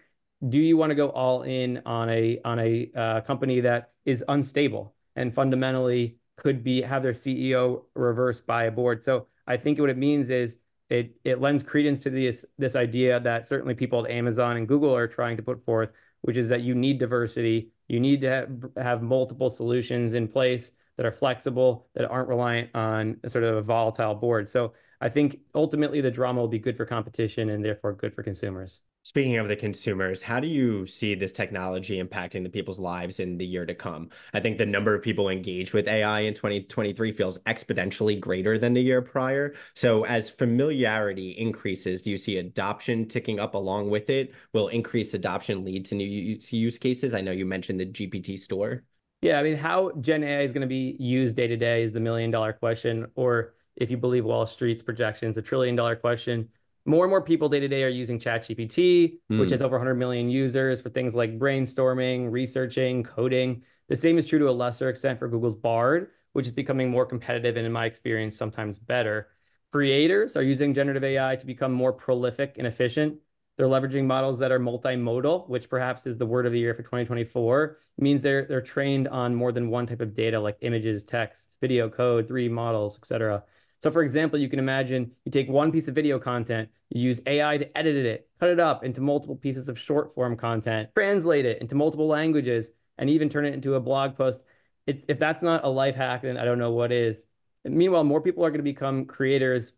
do 0.49 0.59
you 0.59 0.77
want 0.77 0.91
to 0.91 0.95
go 0.95 1.09
all 1.11 1.43
in 1.43 1.83
on 1.87 2.11
a 2.11 2.39
on 2.45 2.59
a 2.59 2.91
uh, 2.95 3.21
company 3.23 3.61
that 3.61 3.93
is 4.05 4.23
unstable 4.29 4.95
and 5.17 5.35
fundamentally 5.35 6.19
could 6.37 6.63
be 6.63 6.83
have 6.83 7.03
their 7.03 7.13
CEO 7.13 7.85
reversed 7.95 8.47
by 8.47 8.65
a 8.65 8.71
board? 8.71 9.03
So 9.03 9.27
I 9.47 9.57
think 9.57 9.81
what 9.81 9.91
it 9.91 9.97
means 9.97 10.31
is 10.31 10.59
it 10.89 11.17
it 11.25 11.41
lends 11.41 11.63
credence 11.63 12.03
to 12.03 12.11
this 12.11 12.45
this 12.59 12.77
idea 12.77 13.21
that 13.21 13.49
certainly 13.49 13.75
people 13.75 14.05
at 14.05 14.11
Amazon 14.11 14.57
and 14.57 14.69
Google 14.69 14.95
are 14.95 15.09
trying 15.09 15.37
to 15.37 15.43
put 15.43 15.65
forth, 15.65 15.91
which 16.23 16.37
is 16.37 16.49
that 16.49 16.63
you 16.63 16.75
need 16.75 16.99
diversity, 16.99 17.71
you 17.89 18.01
need 18.01 18.21
to 18.23 18.29
have, 18.29 18.49
have 18.77 19.03
multiple 19.03 19.51
solutions 19.51 20.15
in 20.15 20.29
place 20.29 20.73
that 20.97 21.07
are 21.07 21.13
flexible, 21.13 21.89
that 21.95 22.09
aren't 22.09 22.29
reliant 22.29 22.71
on 22.75 23.19
sort 23.29 23.45
of 23.45 23.57
a 23.57 23.63
volatile 23.63 24.15
board. 24.15 24.49
So 24.49 24.73
I 25.01 25.09
think 25.09 25.41
ultimately 25.55 26.01
the 26.01 26.11
drama 26.11 26.41
will 26.41 26.49
be 26.49 26.59
good 26.59 26.77
for 26.77 26.87
competition 26.87 27.51
and 27.51 27.65
therefore 27.65 27.93
good 27.93 28.15
for 28.15 28.23
consumers. 28.23 28.81
Speaking 29.07 29.37
of 29.37 29.47
the 29.47 29.55
consumers, 29.55 30.21
how 30.21 30.41
do 30.41 30.49
you 30.49 30.85
see 30.85 31.15
this 31.15 31.31
technology 31.31 32.03
impacting 32.03 32.43
the 32.43 32.49
people's 32.49 32.81
lives 32.81 33.21
in 33.21 33.39
the 33.39 33.47
year 33.47 33.65
to 33.65 33.73
come? 33.73 34.11
I 34.35 34.41
think 34.41 34.59
the 34.59 34.67
number 34.67 34.97
of 34.97 35.01
people 35.01 35.29
engaged 35.29 35.73
with 35.75 35.87
AI 35.87 36.23
in 36.23 36.35
2023 36.35 37.13
feels 37.13 37.39
exponentially 37.47 38.19
greater 38.19 38.59
than 38.59 38.75
the 38.75 38.83
year 38.83 39.01
prior. 39.01 39.55
So, 39.75 40.05
as 40.07 40.29
familiarity 40.29 41.31
increases, 41.39 42.03
do 42.03 42.11
you 42.11 42.17
see 42.17 42.39
adoption 42.39 43.07
ticking 43.07 43.39
up 43.39 43.55
along 43.55 43.91
with 43.91 44.11
it? 44.11 44.35
Will 44.53 44.67
increased 44.67 45.15
adoption 45.15 45.65
lead 45.65 45.85
to 45.85 45.95
new 45.95 46.05
use 46.05 46.77
cases? 46.77 47.15
I 47.15 47.21
know 47.21 47.31
you 47.31 47.47
mentioned 47.47 47.79
the 47.79 47.87
GPT 47.87 48.37
store. 48.37 48.83
Yeah, 49.23 49.39
I 49.39 49.45
mean, 49.45 49.57
how 49.57 49.93
Gen 50.01 50.25
AI 50.25 50.41
is 50.41 50.53
going 50.53 50.63
to 50.63 50.67
be 50.67 50.97
used 50.99 51.37
day 51.37 51.47
to 51.47 51.57
day 51.57 51.85
is 51.85 51.93
the 51.93 52.01
million 52.01 52.33
dollar 52.33 52.53
question, 52.53 53.07
or 53.15 53.55
if 53.77 53.89
you 53.89 53.99
believe 53.99 54.25
Wall 54.25 54.47
Street's 54.47 54.83
projections, 54.83 55.37
a 55.37 55.43
trillion 55.43 55.77
dollar 55.77 55.95
question 55.95 56.49
more 56.87 57.05
and 57.05 57.11
more 57.11 57.23
people 57.23 57.49
day 57.49 57.61
to 57.61 57.69
day 57.69 57.83
are 57.83 57.89
using 57.89 58.19
ChatGPT, 58.19 59.19
mm. 59.31 59.41
which 59.41 59.51
has 59.51 59.63
over 59.63 59.77
100 59.77 59.95
million 59.95 60.29
users 60.29 60.81
for 60.81 60.91
things 60.91 61.15
like 61.15 61.39
brainstorming, 61.39 62.31
researching, 62.31 63.03
coding. 63.03 63.63
The 63.89 63.97
same 63.97 64.19
is 64.19 64.27
true 64.27 64.39
to 64.39 64.49
a 64.49 64.53
lesser 64.53 64.89
extent 64.89 65.19
for 65.19 65.29
Google's 65.29 65.57
Bard, 65.57 66.11
which 66.33 66.47
is 66.47 66.53
becoming 66.53 66.91
more 66.91 67.07
competitive 67.07 67.57
and, 67.57 67.67
in 67.67 67.73
my 67.73 67.87
experience, 67.87 68.37
sometimes 68.37 68.79
better. 68.79 69.29
Creators 69.73 70.37
are 70.37 70.43
using 70.43 70.75
generative 70.75 71.05
AI 71.05 71.37
to 71.37 71.47
become 71.47 71.73
more 71.73 71.93
prolific 71.93 72.57
and 72.59 72.67
efficient. 72.67 73.19
They're 73.57 73.67
leveraging 73.67 74.05
models 74.05 74.39
that 74.41 74.53
are 74.53 74.61
multimodal, 74.61 75.49
which 75.49 75.69
perhaps 75.69 76.07
is 76.07 76.19
the 76.19 76.27
word 76.27 76.47
of 76.47 76.53
the 76.53 76.59
year 76.59 76.75
for 76.75 76.83
2024. 76.83 77.79
It 77.99 78.03
means 78.03 78.21
they're 78.21 78.45
they're 78.45 78.61
trained 78.61 79.09
on 79.09 79.35
more 79.35 79.51
than 79.51 79.71
one 79.71 79.87
type 79.87 80.03
of 80.03 80.15
data, 80.15 80.39
like 80.39 80.59
images, 80.61 81.05
text, 81.05 81.55
video, 81.61 81.89
code, 81.89 82.29
3D 82.29 82.51
models, 82.51 82.99
etc. 82.99 83.43
So 83.83 83.91
for 83.91 84.03
example, 84.03 84.39
you 84.39 84.49
can 84.49 84.59
imagine 84.59 85.13
you 85.25 85.33
take 85.33 85.49
one 85.49 85.71
piece 85.71 85.89
of 85.89 85.95
video 85.95 86.19
content, 86.19 86.69
you 86.91 87.03
use 87.03 87.21
AI 87.27 87.59
to 87.59 87.79
edit 87.79 87.97
it, 87.97 88.29
cut 88.41 88.51
it 88.51 88.61
up 88.61 88.85
into 88.85 89.01
multiple 89.01 89.37
pieces 89.37 89.69
of 89.69 89.79
short 89.79 90.15
form 90.15 90.37
content, 90.37 90.89
translate 90.95 91.45
it 91.45 91.61
into 91.61 91.75
multiple 91.75 92.07
languages, 92.07 92.71
and 92.99 93.11
even 93.11 93.29
turn 93.29 93.45
it 93.45 93.55
into 93.55 93.75
a 93.75 93.81
blog 93.81 94.17
post. 94.17 94.41
It's, 94.87 95.05
if 95.09 95.19
that's 95.19 95.43
not 95.43 95.65
a 95.65 95.69
life 95.69 95.97
hack, 95.97 96.23
then 96.23 96.37
I 96.37 96.45
don't 96.45 96.59
know 96.59 96.71
what 96.71 96.93
is. 96.93 97.23
And 97.65 97.75
meanwhile, 97.75 98.05
more 98.05 98.21
people 98.21 98.45
are 98.45 98.51
going 98.51 98.61
to 98.61 98.65
become 98.65 99.05
creators 99.05 99.73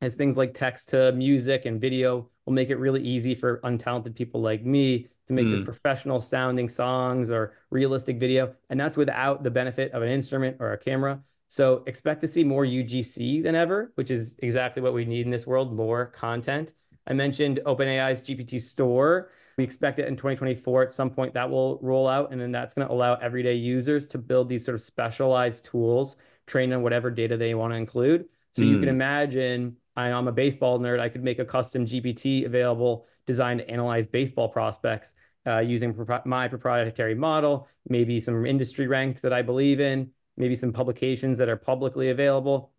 as 0.00 0.14
things 0.14 0.36
like 0.36 0.54
text 0.54 0.90
to 0.90 1.12
music 1.12 1.66
and 1.66 1.80
video 1.80 2.28
will 2.46 2.52
make 2.52 2.70
it 2.70 2.76
really 2.76 3.02
easy 3.02 3.34
for 3.34 3.60
untalented 3.64 4.14
people 4.14 4.40
like 4.40 4.64
me 4.64 5.08
to 5.26 5.32
make 5.32 5.46
mm. 5.46 5.56
this 5.56 5.64
professional 5.64 6.20
sounding 6.20 6.68
songs 6.68 7.30
or 7.30 7.54
realistic 7.70 8.18
video. 8.18 8.54
And 8.70 8.78
that's 8.78 8.96
without 8.96 9.42
the 9.42 9.50
benefit 9.50 9.92
of 9.92 10.02
an 10.02 10.10
instrument 10.10 10.58
or 10.60 10.72
a 10.72 10.78
camera. 10.78 11.20
So 11.48 11.82
expect 11.86 12.20
to 12.22 12.28
see 12.28 12.42
more 12.42 12.64
UGC 12.64 13.42
than 13.42 13.54
ever, 13.54 13.92
which 13.94 14.10
is 14.10 14.34
exactly 14.38 14.82
what 14.82 14.94
we 14.94 15.04
need 15.04 15.24
in 15.24 15.30
this 15.30 15.46
world, 15.46 15.74
more 15.74 16.06
content. 16.06 16.70
I 17.06 17.12
mentioned 17.12 17.60
OpenAI's 17.66 18.22
GPT 18.22 18.60
store. 18.60 19.30
We 19.56 19.64
expect 19.64 19.98
it 19.98 20.08
in 20.08 20.16
2024 20.16 20.82
at 20.82 20.92
some 20.92 21.10
point 21.10 21.34
that 21.34 21.48
will 21.48 21.78
roll 21.80 22.08
out, 22.08 22.32
and 22.32 22.40
then 22.40 22.50
that's 22.50 22.74
going 22.74 22.88
to 22.88 22.92
allow 22.92 23.14
everyday 23.16 23.54
users 23.54 24.06
to 24.08 24.18
build 24.18 24.48
these 24.48 24.64
sort 24.64 24.74
of 24.74 24.80
specialized 24.80 25.64
tools 25.64 26.16
trained 26.46 26.72
on 26.72 26.82
whatever 26.82 27.10
data 27.10 27.36
they 27.36 27.54
want 27.54 27.72
to 27.72 27.76
include. 27.76 28.24
So 28.56 28.62
mm. 28.62 28.68
you 28.68 28.74
can 28.74 28.84
hmm. 28.84 28.96
imagine 28.96 29.76
I'm 29.96 30.28
a 30.28 30.32
baseball 30.32 30.78
nerd. 30.78 31.00
I 31.00 31.08
could 31.08 31.22
make 31.22 31.38
a 31.38 31.44
custom 31.44 31.86
GPT 31.86 32.46
available 32.46 33.06
designed 33.26 33.60
to 33.60 33.70
analyze 33.70 34.06
baseball 34.06 34.48
prospects 34.48 35.14
uh, 35.46 35.58
using 35.58 35.94
my 36.24 36.48
proprietary 36.48 37.14
model, 37.14 37.68
maybe 37.88 38.20
some 38.20 38.46
industry 38.46 38.86
ranks 38.86 39.22
that 39.22 39.32
I 39.32 39.42
believe 39.42 39.80
in, 39.80 40.10
maybe 40.36 40.56
some 40.56 40.72
publications 40.72 41.38
that 41.38 41.48
are 41.48 41.56
publicly 41.56 42.10
available. 42.10 42.72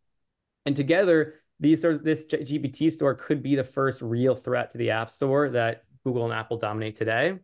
And 0.65 0.75
together, 0.75 1.35
these 1.59 1.83
of, 1.83 2.03
this 2.03 2.25
GPT 2.25 2.91
store 2.91 3.15
could 3.15 3.41
be 3.41 3.55
the 3.55 3.63
first 3.63 4.01
real 4.01 4.35
threat 4.35 4.71
to 4.71 4.77
the 4.77 4.91
App 4.91 5.09
Store 5.09 5.49
that 5.49 5.83
Google 6.03 6.25
and 6.25 6.33
Apple 6.33 6.57
dominate 6.57 6.95
today. 6.95 7.39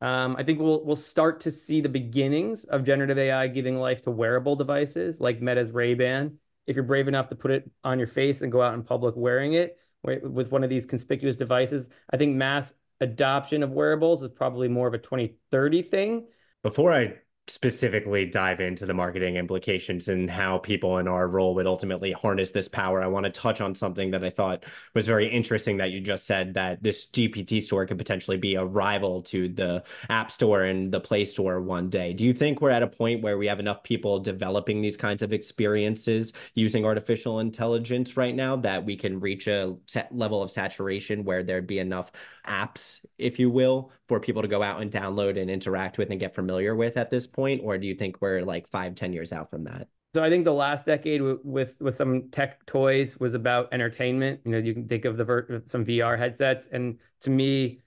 Um, 0.00 0.36
I 0.38 0.44
think 0.44 0.60
we'll 0.60 0.84
we'll 0.84 0.96
start 0.96 1.40
to 1.40 1.50
see 1.50 1.80
the 1.80 1.88
beginnings 1.88 2.64
of 2.64 2.84
generative 2.84 3.18
AI 3.18 3.48
giving 3.48 3.78
life 3.78 4.02
to 4.02 4.12
wearable 4.12 4.54
devices 4.54 5.20
like 5.20 5.42
Meta's 5.42 5.72
Ray-Ban. 5.72 6.38
If 6.66 6.76
you're 6.76 6.84
brave 6.84 7.08
enough 7.08 7.28
to 7.30 7.34
put 7.34 7.50
it 7.50 7.68
on 7.82 7.98
your 7.98 8.06
face 8.06 8.42
and 8.42 8.52
go 8.52 8.62
out 8.62 8.74
in 8.74 8.82
public 8.84 9.16
wearing 9.16 9.54
it 9.54 9.76
with 10.04 10.52
one 10.52 10.62
of 10.62 10.70
these 10.70 10.86
conspicuous 10.86 11.34
devices, 11.34 11.88
I 12.12 12.16
think 12.16 12.36
mass 12.36 12.72
adoption 13.00 13.62
of 13.62 13.72
wearables 13.72 14.22
is 14.22 14.30
probably 14.30 14.68
more 14.68 14.86
of 14.86 14.94
a 14.94 14.98
2030 14.98 15.82
thing. 15.82 16.26
Before 16.62 16.92
I 16.92 17.14
specifically 17.50 18.26
dive 18.26 18.60
into 18.60 18.86
the 18.86 18.94
marketing 18.94 19.36
implications 19.36 20.08
and 20.08 20.30
how 20.30 20.58
people 20.58 20.98
in 20.98 21.08
our 21.08 21.28
role 21.28 21.54
would 21.54 21.66
ultimately 21.66 22.12
harness 22.12 22.50
this 22.50 22.68
power, 22.68 23.02
I 23.02 23.06
want 23.06 23.24
to 23.24 23.30
touch 23.30 23.60
on 23.60 23.74
something 23.74 24.10
that 24.10 24.24
I 24.24 24.30
thought 24.30 24.64
was 24.94 25.06
very 25.06 25.28
interesting 25.28 25.78
that 25.78 25.90
you 25.90 26.00
just 26.00 26.26
said 26.26 26.54
that 26.54 26.82
this 26.82 27.06
GPT 27.06 27.62
store 27.62 27.86
could 27.86 27.98
potentially 27.98 28.36
be 28.36 28.54
a 28.54 28.64
rival 28.64 29.22
to 29.22 29.48
the 29.48 29.82
App 30.10 30.30
Store 30.30 30.64
and 30.64 30.92
the 30.92 31.00
Play 31.00 31.24
Store 31.24 31.60
one 31.60 31.88
day. 31.88 32.12
Do 32.12 32.24
you 32.24 32.32
think 32.32 32.60
we're 32.60 32.70
at 32.70 32.82
a 32.82 32.88
point 32.88 33.22
where 33.22 33.38
we 33.38 33.46
have 33.46 33.60
enough 33.60 33.82
people 33.82 34.20
developing 34.20 34.82
these 34.82 34.96
kinds 34.96 35.22
of 35.22 35.32
experiences 35.32 36.32
using 36.54 36.84
artificial 36.84 37.40
intelligence 37.40 38.16
right 38.16 38.34
now 38.34 38.56
that 38.56 38.84
we 38.84 38.96
can 38.96 39.20
reach 39.20 39.46
a 39.46 39.76
set 39.86 40.14
level 40.14 40.42
of 40.42 40.50
saturation 40.50 41.24
where 41.24 41.42
there'd 41.42 41.66
be 41.66 41.78
enough 41.78 42.12
apps, 42.48 43.04
if 43.18 43.38
you 43.38 43.50
will, 43.50 43.92
for 44.08 44.18
people 44.18 44.42
to 44.42 44.48
go 44.48 44.62
out 44.62 44.80
and 44.80 44.90
download 44.90 45.40
and 45.40 45.50
interact 45.50 45.98
with 45.98 46.10
and 46.10 46.18
get 46.18 46.34
familiar 46.34 46.74
with 46.74 46.96
at 46.96 47.10
this 47.10 47.26
point? 47.26 47.60
Or 47.62 47.78
do 47.78 47.86
you 47.86 47.94
think 47.94 48.20
we're 48.20 48.42
like 48.42 48.68
five, 48.68 48.94
ten 48.94 49.12
years 49.12 49.32
out 49.32 49.50
from 49.50 49.64
that? 49.64 49.88
So 50.14 50.24
I 50.24 50.30
think 50.30 50.44
the 50.44 50.52
last 50.52 50.86
decade 50.86 51.20
with, 51.20 51.44
with 51.44 51.74
with, 51.80 51.94
some 51.94 52.30
tech 52.30 52.64
toys 52.66 53.18
was 53.20 53.34
about 53.34 53.68
entertainment. 53.72 54.40
You 54.44 54.52
know, 54.52 54.58
you 54.58 54.72
can 54.72 54.88
think 54.88 55.04
of 55.04 55.16
the 55.16 55.24
ver- 55.24 55.62
some 55.66 55.84
VR 55.84 56.18
headsets, 56.18 56.66
and 56.72 56.98
to 57.20 57.30
me, 57.30 57.82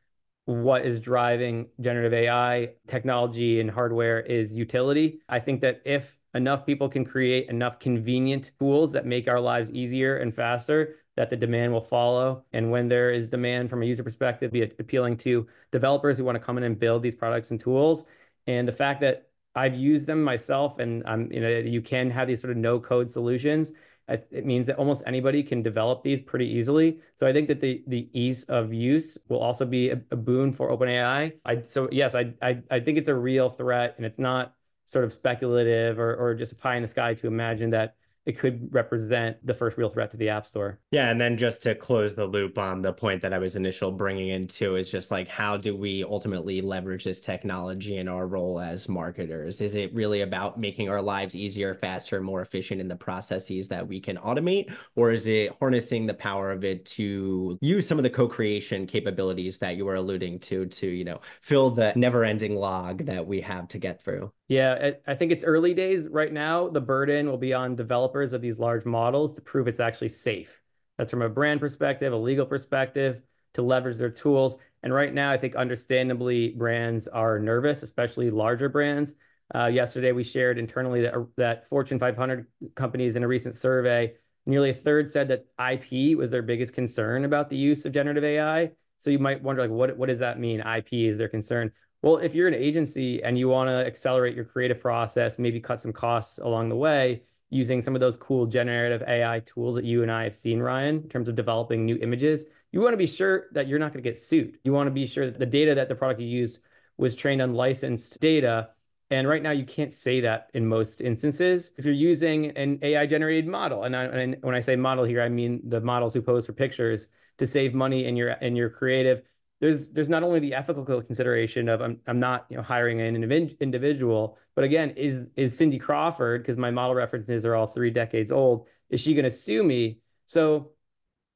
what 0.46 0.86
is 0.86 1.00
driving 1.00 1.68
generative 1.82 2.14
AI 2.14 2.70
technology 2.88 3.60
and 3.60 3.70
hardware 3.70 4.20
is 4.22 4.54
utility. 4.54 5.20
I 5.30 5.40
think 5.40 5.62
that 5.62 5.82
if 5.86 6.18
enough 6.34 6.66
people 6.66 6.90
can 6.90 7.06
create 7.06 7.50
enough 7.50 7.80
convenient 7.80 8.52
tools 8.60 8.92
that 8.92 9.06
make 9.06 9.28
our 9.28 9.40
lives 9.40 9.72
easier 9.72 10.18
and 10.18 10.34
faster, 10.34 10.96
that 11.18 11.30
the 11.30 11.36
demand 11.36 11.74
will 11.74 11.82
follow. 11.82 12.44
And 12.54 12.72
when 12.72 12.88
there 12.88 13.12
is 13.12 13.28
demand 13.28 13.70
from 13.70 13.84
a 13.84 13.86
user 13.86 14.04
perspective, 14.04 14.52
be 14.52 14.64
appealing 14.64 15.18
to 15.18 15.48
developers 15.72 16.18
who 16.18 16.24
want 16.24 16.36
to 16.36 16.40
come 16.44 16.58
in 16.58 16.64
and 16.64 16.80
build 16.80 17.04
these 17.04 17.16
products 17.16 17.52
and 17.52 17.60
tools. 17.60 18.06
And 18.48 18.68
the 18.68 18.72
fact 18.72 19.02
that 19.02 19.30
I've 19.56 19.76
used 19.76 20.08
them 20.08 20.24
myself, 20.24 20.80
and 20.80 21.04
I'm, 21.06 21.32
you 21.32 21.42
know, 21.42 21.50
you 21.50 21.82
can 21.82 22.10
have 22.10 22.28
these 22.28 22.42
sort 22.42 22.52
of 22.52 22.58
no 22.58 22.80
code 22.80 23.12
solutions. 23.12 23.72
It 24.08 24.46
means 24.46 24.68
that 24.68 24.78
almost 24.78 25.04
anybody 25.06 25.42
can 25.42 25.62
develop 25.62 26.04
these 26.04 26.22
pretty 26.22 26.48
easily. 26.48 27.00
So 27.20 27.26
I 27.26 27.32
think 27.32 27.48
that 27.48 27.62
the 27.62 27.84
the 27.88 28.10
ease 28.14 28.44
of 28.46 28.74
use 28.74 29.18
will 29.30 29.40
also 29.40 29.64
be 29.64 29.90
a, 29.92 30.02
a 30.12 30.16
boon 30.18 30.52
for 30.52 30.70
OpenAI. 30.70 31.34
I 31.46 31.62
so 31.62 31.88
yes, 31.92 32.14
I, 32.14 32.34
I 32.42 32.62
I 32.70 32.80
think 32.82 32.98
it's 32.98 33.08
a 33.08 33.16
real 33.16 33.50
threat, 33.50 33.94
and 33.98 34.06
it's 34.06 34.20
not 34.20 34.54
sort 34.86 35.06
of 35.06 35.14
speculative 35.14 35.98
or 35.98 36.16
or 36.16 36.36
just 36.36 36.52
a 36.52 36.56
pie 36.56 36.76
in 36.76 36.82
the 36.82 36.88
sky 36.90 37.14
to 37.14 37.28
imagine 37.28 37.70
that 37.70 37.96
it 38.26 38.38
could 38.38 38.74
represent 38.74 39.38
the 39.46 39.54
first 39.54 39.78
real 39.78 39.90
threat 39.90 40.12
to 40.12 40.18
the 40.18 40.30
App 40.30 40.46
Store. 40.46 40.80
Yeah, 40.92 41.10
and 41.10 41.20
then 41.20 41.38
just 41.38 41.64
to 41.64 41.74
close 41.74 42.16
the 42.16 42.26
loop 42.26 42.58
on 42.58 42.82
the 42.82 42.94
point 42.94 43.22
that 43.24 43.34
I 43.34 43.40
was 43.40 43.56
initial 43.56 43.92
bringing 43.92 44.30
into 44.30 44.76
is 44.76 44.92
just 44.92 45.10
like 45.10 45.28
how 45.28 45.58
do 45.58 45.76
we 45.76 46.04
ultimately 46.04 46.62
leverage 46.62 47.04
this 47.04 47.20
technology 47.20 47.98
in 47.98 48.08
our 48.08 48.28
role 48.28 48.60
as 48.60 48.88
marketers? 48.88 49.60
Is 49.60 49.76
it 49.76 49.94
really 49.94 50.22
about 50.22 50.60
making 50.60 50.90
our 50.90 51.02
lives 51.02 51.36
easier, 51.36 51.74
faster, 51.74 52.22
more 52.22 52.42
efficient 52.42 52.80
in 52.80 52.88
the 52.88 52.96
processes 52.96 53.68
that 53.70 53.88
we 53.88 54.00
can 54.00 54.18
automate, 54.18 54.72
or 54.96 55.12
is 55.12 55.28
it 55.28 55.56
harnessing 55.60 56.06
the 56.06 56.14
power 56.14 56.52
of 56.52 56.64
it 56.64 56.86
to 56.86 57.58
use 57.62 57.88
some 57.88 57.98
of 57.98 58.04
the 58.04 58.10
co-creation 58.10 58.86
capabilities 58.86 59.58
that 59.58 59.76
you 59.76 59.86
were 59.86 59.96
alluding 59.96 60.40
to 60.40 60.66
to 60.68 60.88
you 60.88 61.04
know 61.04 61.22
fill 61.42 61.72
the 61.72 61.94
never-ending 61.96 62.56
log 62.56 63.06
that 63.06 63.26
we 63.26 63.42
have 63.42 63.68
to 63.70 63.80
get 63.80 64.04
through? 64.04 64.32
Yeah, 64.52 64.92
I 65.08 65.16
think 65.16 65.32
it's 65.32 65.46
early 65.46 65.74
days 65.74 66.10
right 66.10 66.34
now. 66.34 66.68
The 66.68 66.82
burden 66.82 67.30
will 67.30 67.38
be 67.38 67.54
on 67.54 67.78
developers 67.78 68.34
of 68.34 68.42
these 68.42 68.60
large 68.60 68.84
models 68.84 69.34
to 69.36 69.42
prove 69.42 69.70
it's 69.70 69.80
actually 69.80 70.10
safe. 70.10 70.60
That's 70.98 71.10
from 71.10 71.22
a 71.22 71.30
brand 71.30 71.62
perspective, 71.62 72.12
a 72.12 72.18
legal 72.18 72.46
perspective, 72.46 73.22
to 73.54 73.62
leverage 73.62 73.96
their 73.96 74.10
tools. 74.10 74.58
And 74.84 74.94
right 74.94 75.14
now, 75.14 75.32
I 75.32 75.38
think 75.38 75.56
understandably, 75.56 76.50
brands 76.50 77.08
are 77.08 77.40
nervous, 77.40 77.82
especially 77.82 78.30
larger 78.30 78.68
brands. 78.68 79.14
Uh, 79.56 79.68
yesterday, 79.68 80.12
we 80.12 80.22
shared 80.26 80.58
internally 80.60 81.02
that, 81.04 81.14
that 81.38 81.70
Fortune 81.70 81.98
500 81.98 82.46
companies 82.76 83.16
in 83.16 83.24
a 83.24 83.30
recent 83.30 83.56
survey, 83.56 84.16
nearly 84.46 84.72
a 84.72 84.74
third 84.74 85.10
said 85.10 85.30
that 85.30 85.46
IP 85.58 86.18
was 86.18 86.30
their 86.30 86.42
biggest 86.42 86.74
concern 86.74 87.24
about 87.24 87.50
the 87.50 87.56
use 87.56 87.86
of 87.86 87.94
generative 87.94 88.26
AI. 88.26 88.72
So 89.00 89.12
you 89.12 89.20
might 89.20 89.42
wonder, 89.42 89.62
like, 89.62 89.72
what, 89.72 89.96
what 89.96 90.10
does 90.10 90.20
that 90.20 90.42
mean? 90.42 90.60
IP 90.60 90.92
is 91.08 91.18
their 91.18 91.30
concern. 91.30 91.72
Well, 92.02 92.18
if 92.18 92.34
you're 92.34 92.48
an 92.48 92.56
agency 92.56 93.24
and 93.24 93.38
you 93.38 93.48
want 93.48 93.68
to 93.68 93.86
accelerate 93.86 94.36
your 94.36 94.46
creative 94.46 94.80
process, 94.80 95.38
maybe 95.38 95.60
cut 95.60 95.82
some 95.82 95.94
costs 95.94 96.40
along 96.40 96.70
the 96.70 96.76
way 96.76 97.22
using 97.52 97.82
some 97.82 97.96
of 97.96 98.02
those 98.02 98.18
cool 98.18 98.48
generative 98.48 99.08
AI 99.08 99.42
tools 99.42 99.76
that 99.76 99.84
you 99.84 100.02
and 100.02 100.12
I 100.12 100.24
have 100.24 100.34
seen, 100.34 100.60
Ryan, 100.60 100.96
in 101.04 101.10
terms 101.10 101.28
of 101.28 101.36
developing 101.36 101.86
new 101.86 101.98
images, 102.02 102.46
you 102.72 102.80
want 102.80 102.94
to 102.94 102.98
be 102.98 103.06
sure 103.06 103.48
that 103.52 103.68
you're 103.68 103.78
not 103.78 103.94
going 103.94 104.02
to 104.02 104.10
get 104.10 104.18
sued. 104.18 104.58
You 104.64 104.72
want 104.72 104.88
to 104.88 104.92
be 104.92 105.06
sure 105.06 105.30
that 105.30 105.38
the 105.38 105.46
data 105.46 105.76
that 105.76 105.90
the 105.90 105.96
product 105.96 106.22
you 106.22 106.28
use 106.28 106.60
was 106.98 107.16
trained 107.16 107.42
on 107.42 107.54
licensed 107.54 108.20
data. 108.22 108.70
And 109.10 109.28
right 109.28 109.44
now, 109.44 109.52
you 109.52 109.66
can't 109.66 109.92
say 109.92 110.22
that 110.22 110.50
in 110.54 110.66
most 110.66 111.02
instances. 111.02 111.72
If 111.78 111.84
you're 111.84 111.94
using 111.94 112.52
an 112.58 112.80
AI 112.82 113.06
generated 113.06 113.48
model, 113.48 113.84
and, 113.84 113.96
I, 113.96 114.06
and 114.06 114.38
when 114.42 114.56
I 114.56 114.62
say 114.62 114.78
model 114.78 115.04
here, 115.04 115.22
I 115.22 115.28
mean 115.28 115.62
the 115.68 115.82
models 115.82 116.14
who 116.14 116.22
pose 116.22 116.46
for 116.46 116.54
pictures 116.54 117.10
to 117.38 117.46
save 117.46 117.74
money 117.74 118.06
in 118.06 118.16
your 118.16 118.32
in 118.34 118.56
your 118.56 118.70
creative 118.70 119.24
there's 119.62 119.88
there's 119.90 120.10
not 120.10 120.24
only 120.24 120.40
the 120.40 120.56
ethical 120.56 120.84
consideration 120.84 121.70
of 121.70 121.82
I'm 121.82 122.00
I'm 122.08 122.20
not 122.20 122.48
you 122.50 122.58
know 122.58 122.64
hiring 122.64 123.00
an 123.00 123.16
individual, 123.16 124.38
but 124.56 124.66
again, 124.66 124.90
is 124.98 125.28
is 125.38 125.56
Cindy 125.56 125.78
Crawford 125.78 126.42
because 126.42 126.58
my 126.58 126.72
model 126.72 126.96
references 126.96 127.46
are 127.46 127.56
all 127.56 127.68
three 127.68 127.92
decades 127.92 128.32
old? 128.32 128.68
Is 128.90 129.00
she 129.00 129.14
going 129.14 129.26
to 129.26 129.32
sue 129.32 129.64
me? 129.64 130.00
So 130.26 130.72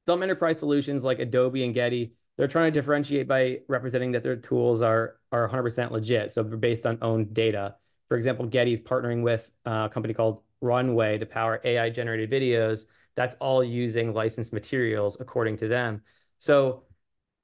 some 0.06 0.22
enterprise 0.24 0.58
solutions 0.58 1.04
like 1.04 1.20
Adobe 1.20 1.64
and 1.64 1.72
Getty, 1.72 2.14
they're 2.36 2.48
trying 2.48 2.72
to 2.72 2.78
differentiate 2.78 3.28
by 3.28 3.60
representing 3.68 4.12
that 4.12 4.24
their 4.24 4.36
tools 4.36 4.82
are 4.82 5.18
are 5.30 5.48
100% 5.48 5.92
legit, 5.92 6.32
so 6.32 6.42
they're 6.42 6.56
based 6.56 6.84
on 6.84 6.98
owned 7.02 7.32
data. 7.32 7.76
For 8.08 8.16
example, 8.16 8.46
Getty 8.46 8.72
is 8.72 8.80
partnering 8.80 9.22
with 9.22 9.48
uh, 9.64 9.86
a 9.86 9.88
company 9.88 10.14
called 10.14 10.42
Runway 10.60 11.18
to 11.18 11.26
power 11.26 11.60
AI 11.62 11.90
generated 11.90 12.30
videos. 12.30 12.86
That's 13.14 13.36
all 13.38 13.62
using 13.62 14.12
licensed 14.12 14.52
materials 14.52 15.16
according 15.20 15.58
to 15.58 15.68
them. 15.68 16.02
So 16.38 16.85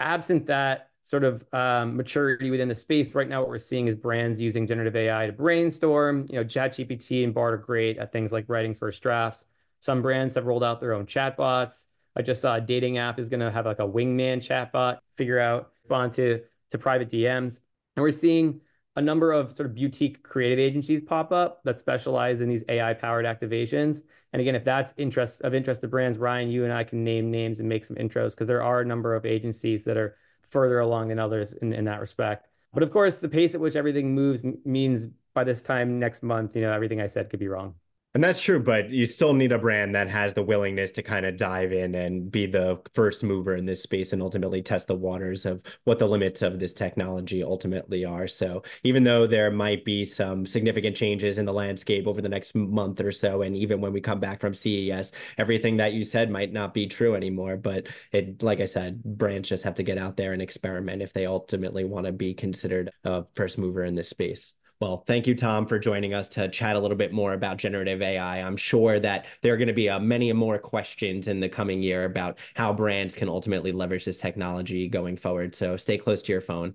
absent 0.02 0.46
that 0.46 0.88
sort 1.04 1.24
of 1.24 1.44
um, 1.52 1.96
maturity 1.96 2.50
within 2.50 2.68
the 2.68 2.74
space, 2.74 3.14
right 3.14 3.28
now 3.28 3.40
what 3.40 3.48
we're 3.48 3.58
seeing 3.58 3.88
is 3.88 3.96
brands 3.96 4.38
using 4.38 4.66
generative 4.66 4.94
AI 4.94 5.26
to 5.26 5.32
brainstorm. 5.32 6.26
You 6.28 6.36
know, 6.36 6.44
ChatGPT 6.44 7.24
and 7.24 7.34
Bard 7.34 7.54
are 7.54 7.58
great 7.58 7.98
at 7.98 8.12
things 8.12 8.32
like 8.32 8.44
writing 8.48 8.74
first 8.74 9.02
drafts. 9.02 9.46
Some 9.80 10.00
brands 10.00 10.34
have 10.34 10.46
rolled 10.46 10.62
out 10.62 10.80
their 10.80 10.92
own 10.92 11.06
chatbots. 11.06 11.84
I 12.14 12.22
just 12.22 12.40
saw 12.40 12.56
a 12.56 12.60
dating 12.60 12.98
app 12.98 13.18
is 13.18 13.28
going 13.28 13.40
to 13.40 13.50
have 13.50 13.66
like 13.66 13.78
a 13.78 13.88
wingman 13.88 14.38
chatbot 14.38 14.98
figure 15.16 15.40
out 15.40 15.72
respond 15.82 16.12
to 16.12 16.42
to 16.70 16.78
private 16.78 17.10
DMs, 17.10 17.58
and 17.96 18.02
we're 18.02 18.12
seeing 18.12 18.60
a 18.96 19.02
number 19.02 19.32
of 19.32 19.52
sort 19.54 19.68
of 19.68 19.74
boutique 19.74 20.22
creative 20.22 20.58
agencies 20.58 21.02
pop 21.02 21.32
up 21.32 21.62
that 21.64 21.78
specialize 21.78 22.40
in 22.40 22.48
these 22.48 22.64
AI 22.68 22.94
powered 22.94 23.24
activations. 23.24 24.02
And 24.32 24.40
again, 24.40 24.54
if 24.54 24.64
that's 24.64 24.94
interest 24.96 25.42
of 25.42 25.54
interest 25.54 25.82
to 25.82 25.88
brands, 25.88 26.18
Ryan, 26.18 26.50
you 26.50 26.64
and 26.64 26.72
I 26.72 26.84
can 26.84 27.04
name 27.04 27.30
names 27.30 27.60
and 27.60 27.68
make 27.68 27.84
some 27.84 27.96
intros 27.96 28.30
because 28.30 28.46
there 28.46 28.62
are 28.62 28.80
a 28.80 28.84
number 28.84 29.14
of 29.14 29.26
agencies 29.26 29.84
that 29.84 29.96
are 29.96 30.16
further 30.48 30.80
along 30.80 31.08
than 31.08 31.18
others 31.18 31.52
in, 31.54 31.72
in 31.72 31.84
that 31.84 32.00
respect. 32.00 32.48
But 32.72 32.82
of 32.82 32.90
course, 32.90 33.20
the 33.20 33.28
pace 33.28 33.54
at 33.54 33.60
which 33.60 33.76
everything 33.76 34.14
moves 34.14 34.42
means 34.64 35.08
by 35.34 35.44
this 35.44 35.60
time 35.60 35.98
next 35.98 36.22
month, 36.22 36.56
you 36.56 36.62
know, 36.62 36.72
everything 36.72 37.00
I 37.00 37.06
said 37.06 37.28
could 37.28 37.40
be 37.40 37.48
wrong. 37.48 37.74
And 38.14 38.22
that's 38.22 38.42
true, 38.42 38.62
but 38.62 38.90
you 38.90 39.06
still 39.06 39.32
need 39.32 39.52
a 39.52 39.58
brand 39.58 39.94
that 39.94 40.06
has 40.10 40.34
the 40.34 40.42
willingness 40.42 40.92
to 40.92 41.02
kind 41.02 41.24
of 41.24 41.38
dive 41.38 41.72
in 41.72 41.94
and 41.94 42.30
be 42.30 42.44
the 42.44 42.78
first 42.92 43.22
mover 43.22 43.56
in 43.56 43.64
this 43.64 43.82
space 43.82 44.12
and 44.12 44.20
ultimately 44.20 44.60
test 44.60 44.86
the 44.86 44.94
waters 44.94 45.46
of 45.46 45.62
what 45.84 45.98
the 45.98 46.06
limits 46.06 46.42
of 46.42 46.58
this 46.58 46.74
technology 46.74 47.42
ultimately 47.42 48.04
are. 48.04 48.28
So, 48.28 48.64
even 48.84 49.02
though 49.02 49.26
there 49.26 49.50
might 49.50 49.86
be 49.86 50.04
some 50.04 50.44
significant 50.44 50.94
changes 50.94 51.38
in 51.38 51.46
the 51.46 51.54
landscape 51.54 52.06
over 52.06 52.20
the 52.20 52.28
next 52.28 52.54
month 52.54 53.00
or 53.00 53.12
so, 53.12 53.40
and 53.40 53.56
even 53.56 53.80
when 53.80 53.94
we 53.94 54.00
come 54.02 54.20
back 54.20 54.40
from 54.40 54.52
CES, 54.52 55.12
everything 55.38 55.78
that 55.78 55.94
you 55.94 56.04
said 56.04 56.30
might 56.30 56.52
not 56.52 56.74
be 56.74 56.86
true 56.86 57.14
anymore. 57.14 57.56
But 57.56 57.86
it, 58.12 58.42
like 58.42 58.60
I 58.60 58.66
said, 58.66 59.02
brands 59.02 59.48
just 59.48 59.64
have 59.64 59.76
to 59.76 59.82
get 59.82 59.96
out 59.96 60.18
there 60.18 60.34
and 60.34 60.42
experiment 60.42 61.00
if 61.00 61.14
they 61.14 61.24
ultimately 61.24 61.84
want 61.84 62.04
to 62.04 62.12
be 62.12 62.34
considered 62.34 62.90
a 63.04 63.24
first 63.36 63.56
mover 63.56 63.84
in 63.84 63.94
this 63.94 64.10
space. 64.10 64.52
Well, 64.82 65.04
thank 65.06 65.28
you, 65.28 65.36
Tom, 65.36 65.66
for 65.66 65.78
joining 65.78 66.12
us 66.12 66.28
to 66.30 66.48
chat 66.48 66.74
a 66.74 66.80
little 66.80 66.96
bit 66.96 67.12
more 67.12 67.34
about 67.34 67.56
generative 67.56 68.02
AI. 68.02 68.42
I'm 68.42 68.56
sure 68.56 68.98
that 68.98 69.26
there 69.40 69.54
are 69.54 69.56
going 69.56 69.68
to 69.68 69.72
be 69.72 69.88
uh, 69.88 70.00
many 70.00 70.32
more 70.32 70.58
questions 70.58 71.28
in 71.28 71.38
the 71.38 71.48
coming 71.48 71.84
year 71.84 72.04
about 72.04 72.40
how 72.56 72.72
brands 72.72 73.14
can 73.14 73.28
ultimately 73.28 73.70
leverage 73.70 74.04
this 74.04 74.16
technology 74.16 74.88
going 74.88 75.16
forward. 75.16 75.54
So 75.54 75.76
stay 75.76 75.98
close 75.98 76.20
to 76.22 76.32
your 76.32 76.40
phone. 76.40 76.74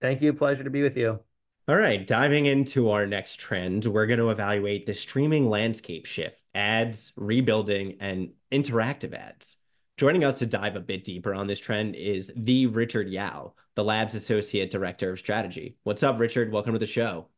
Thank 0.00 0.22
you. 0.22 0.32
Pleasure 0.32 0.64
to 0.64 0.70
be 0.70 0.82
with 0.82 0.96
you. 0.96 1.20
All 1.68 1.76
right, 1.76 2.06
diving 2.06 2.46
into 2.46 2.88
our 2.88 3.06
next 3.06 3.38
trend, 3.38 3.84
we're 3.84 4.06
going 4.06 4.18
to 4.18 4.30
evaluate 4.30 4.86
the 4.86 4.94
streaming 4.94 5.50
landscape 5.50 6.06
shift, 6.06 6.40
ads, 6.54 7.12
rebuilding, 7.16 7.98
and 8.00 8.30
interactive 8.50 9.12
ads. 9.12 9.58
Joining 9.98 10.24
us 10.24 10.38
to 10.38 10.46
dive 10.46 10.74
a 10.74 10.80
bit 10.80 11.04
deeper 11.04 11.34
on 11.34 11.48
this 11.48 11.60
trend 11.60 11.96
is 11.96 12.32
the 12.34 12.68
Richard 12.68 13.10
Yao, 13.10 13.52
the 13.80 13.84
lab's 13.84 14.14
associate 14.14 14.70
director 14.70 15.10
of 15.10 15.18
strategy. 15.18 15.74
What's 15.84 16.02
up, 16.02 16.20
Richard? 16.20 16.52
Welcome 16.52 16.74
to 16.74 16.78
the 16.78 16.84
show. 16.84 17.28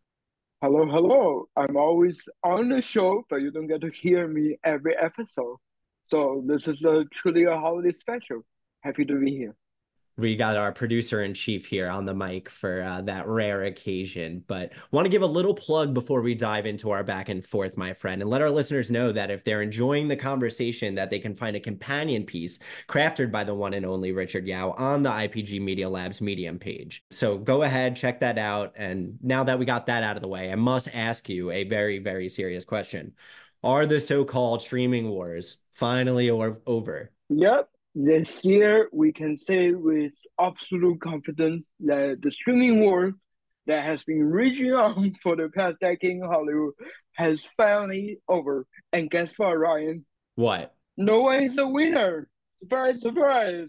Hello, 0.60 0.84
hello. 0.86 1.48
I'm 1.56 1.76
always 1.76 2.20
on 2.42 2.68
the 2.68 2.82
show, 2.82 3.24
but 3.30 3.36
you 3.36 3.52
don't 3.52 3.68
get 3.68 3.80
to 3.82 3.90
hear 3.90 4.26
me 4.26 4.56
every 4.64 4.96
episode. 4.96 5.58
So 6.08 6.42
this 6.44 6.66
is 6.66 6.84
a 6.84 7.04
truly 7.12 7.44
a 7.44 7.52
holiday 7.56 7.92
special. 7.92 8.44
Happy 8.80 9.04
to 9.04 9.20
be 9.20 9.36
here 9.36 9.54
we 10.16 10.36
got 10.36 10.56
our 10.56 10.72
producer 10.72 11.22
in 11.22 11.32
chief 11.32 11.66
here 11.66 11.88
on 11.88 12.04
the 12.04 12.14
mic 12.14 12.50
for 12.50 12.82
uh, 12.82 13.00
that 13.02 13.26
rare 13.26 13.64
occasion. 13.64 14.44
But 14.46 14.72
want 14.90 15.06
to 15.06 15.10
give 15.10 15.22
a 15.22 15.26
little 15.26 15.54
plug 15.54 15.94
before 15.94 16.20
we 16.20 16.34
dive 16.34 16.66
into 16.66 16.90
our 16.90 17.02
back 17.02 17.28
and 17.28 17.44
forth, 17.44 17.76
my 17.76 17.94
friend, 17.94 18.20
and 18.20 18.30
let 18.30 18.42
our 18.42 18.50
listeners 18.50 18.90
know 18.90 19.10
that 19.12 19.30
if 19.30 19.42
they're 19.42 19.62
enjoying 19.62 20.08
the 20.08 20.16
conversation, 20.16 20.94
that 20.96 21.08
they 21.08 21.18
can 21.18 21.34
find 21.34 21.56
a 21.56 21.60
companion 21.60 22.24
piece 22.24 22.58
crafted 22.88 23.32
by 23.32 23.42
the 23.42 23.54
one 23.54 23.74
and 23.74 23.86
only 23.86 24.12
Richard 24.12 24.46
Yao 24.46 24.72
on 24.72 25.02
the 25.02 25.10
IPG 25.10 25.60
Media 25.60 25.88
Labs 25.88 26.20
Medium 26.20 26.58
page. 26.58 27.04
So 27.10 27.38
go 27.38 27.62
ahead, 27.62 27.96
check 27.96 28.20
that 28.20 28.36
out. 28.36 28.74
And 28.76 29.18
now 29.22 29.44
that 29.44 29.58
we 29.58 29.64
got 29.64 29.86
that 29.86 30.02
out 30.02 30.16
of 30.16 30.22
the 30.22 30.28
way, 30.28 30.52
I 30.52 30.56
must 30.56 30.88
ask 30.94 31.28
you 31.28 31.50
a 31.50 31.64
very, 31.64 31.98
very 31.98 32.28
serious 32.28 32.64
question. 32.64 33.12
Are 33.64 33.86
the 33.86 34.00
so-called 34.00 34.60
streaming 34.60 35.08
wars 35.08 35.56
finally 35.74 36.28
or 36.28 36.60
over? 36.66 37.12
Yep, 37.28 37.68
this 37.94 38.44
year, 38.44 38.88
we 38.92 39.12
can 39.12 39.36
say 39.36 39.72
with 39.72 40.12
absolute 40.40 41.00
confidence 41.00 41.64
that 41.80 42.20
the 42.22 42.30
streaming 42.30 42.80
war 42.80 43.12
that 43.66 43.84
has 43.84 44.02
been 44.04 44.24
raging 44.30 44.72
on 44.86 45.14
for 45.22 45.36
the 45.36 45.48
past 45.48 45.76
decade 45.80 46.12
in 46.12 46.22
Hollywood 46.22 46.74
has 47.12 47.44
finally 47.56 48.18
over. 48.28 48.66
And 48.92 49.10
guess 49.10 49.32
what, 49.36 49.58
Ryan? 49.58 50.04
What? 50.34 50.74
No 50.96 51.22
one 51.22 51.42
is 51.42 51.58
a 51.58 51.66
winner. 51.66 52.28
Surprise, 52.60 53.00
surprise. 53.00 53.68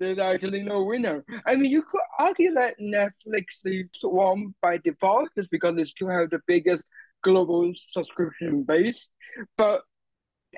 There's 0.00 0.18
actually 0.18 0.62
no 0.62 0.82
winner. 0.82 1.24
I 1.46 1.54
mean, 1.54 1.70
you 1.70 1.82
could 1.82 2.00
argue 2.18 2.52
that 2.54 2.74
Netflix 2.80 3.44
is 3.64 3.88
won 4.02 4.54
by 4.60 4.78
default 4.78 5.28
just 5.36 5.50
because 5.50 5.76
they 5.76 5.84
still 5.84 6.08
have 6.08 6.30
the 6.30 6.40
biggest 6.46 6.82
global 7.22 7.72
subscription 7.90 8.64
base. 8.64 9.08
But 9.56 9.82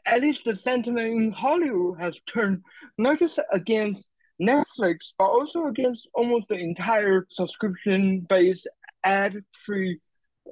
at 0.06 0.20
least 0.20 0.44
the 0.44 0.56
sentiment 0.56 1.06
in 1.06 1.32
Hollywood 1.32 1.98
has 2.00 2.20
turned 2.26 2.62
not 2.98 3.18
just 3.18 3.38
against 3.52 4.06
Netflix, 4.40 5.12
but 5.18 5.26
also 5.26 5.66
against 5.66 6.08
almost 6.14 6.48
the 6.48 6.56
entire 6.56 7.26
subscription-based 7.30 8.68
ad-free 9.04 9.98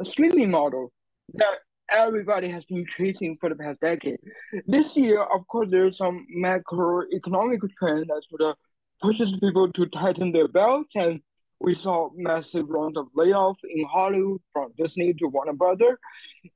streaming 0.03 0.51
model 0.51 0.93
that 1.35 1.59
everybody 1.91 2.49
has 2.49 2.65
been 2.65 2.87
chasing 2.87 3.37
for 3.41 3.49
the 3.51 3.57
past 3.57 3.81
decade. 3.81 4.19
This 4.67 4.97
year, 4.97 5.23
of 5.23 5.47
course, 5.49 5.69
there's 5.71 5.99
some 5.99 6.27
macroeconomic 6.37 7.61
trend 7.79 8.07
that 8.09 8.23
sort 8.31 8.41
of 8.41 8.57
pushes 9.03 9.33
people 9.39 9.71
to 9.73 9.87
tighten 9.87 10.33
their 10.33 10.49
belts, 10.49 10.97
and 10.97 11.21
we 11.61 11.75
saw 11.75 12.11
massive 12.15 12.69
rounds 12.69 12.99
of 12.99 13.07
layoffs 13.17 13.65
in 13.69 13.85
Hollywood 13.85 14.41
from 14.53 14.73
Disney 14.77 15.15
to 15.15 15.29
Warner 15.29 15.53
Brother, 15.53 15.99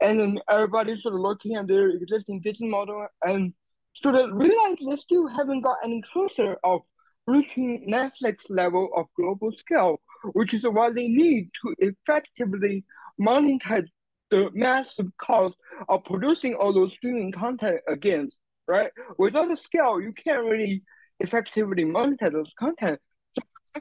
and 0.01 0.19
then 0.19 0.39
everybody's 0.49 1.03
sort 1.03 1.15
of 1.15 1.21
looking 1.21 1.55
at 1.55 1.67
their 1.67 1.91
existing 1.91 2.41
business 2.41 2.71
model 2.71 3.07
and 3.23 3.55
sort 3.95 4.15
of 4.17 4.31
realize 4.33 4.77
they 4.87 4.97
still 4.97 5.27
haven't 5.27 5.63
got 5.63 5.79
any 5.83 6.03
closer 6.13 6.57
of 6.65 6.83
reaching 7.27 7.89
Netflix 7.91 8.49
level 8.49 8.91
of 8.97 9.07
global 9.17 9.53
scale, 9.53 10.01
which 10.33 10.55
is 10.55 10.63
what 10.65 10.95
they 10.95 11.09
need 11.09 11.51
to 11.63 11.75
effectively 11.79 12.85
monetize 13.21 13.87
the 14.31 14.51
massive 14.55 15.07
cost 15.19 15.55
of 15.89 16.05
producing 16.05 16.55
all 16.55 16.73
those 16.73 16.93
streaming 16.93 17.33
content 17.33 17.81
against, 17.89 18.37
right? 18.67 18.91
Without 19.19 19.49
the 19.49 19.57
scale, 19.57 20.01
you 20.01 20.13
can't 20.13 20.45
really 20.45 20.83
effectively 21.21 21.85
monetize 21.85 22.33
those 22.33 22.53
content. 22.59 23.01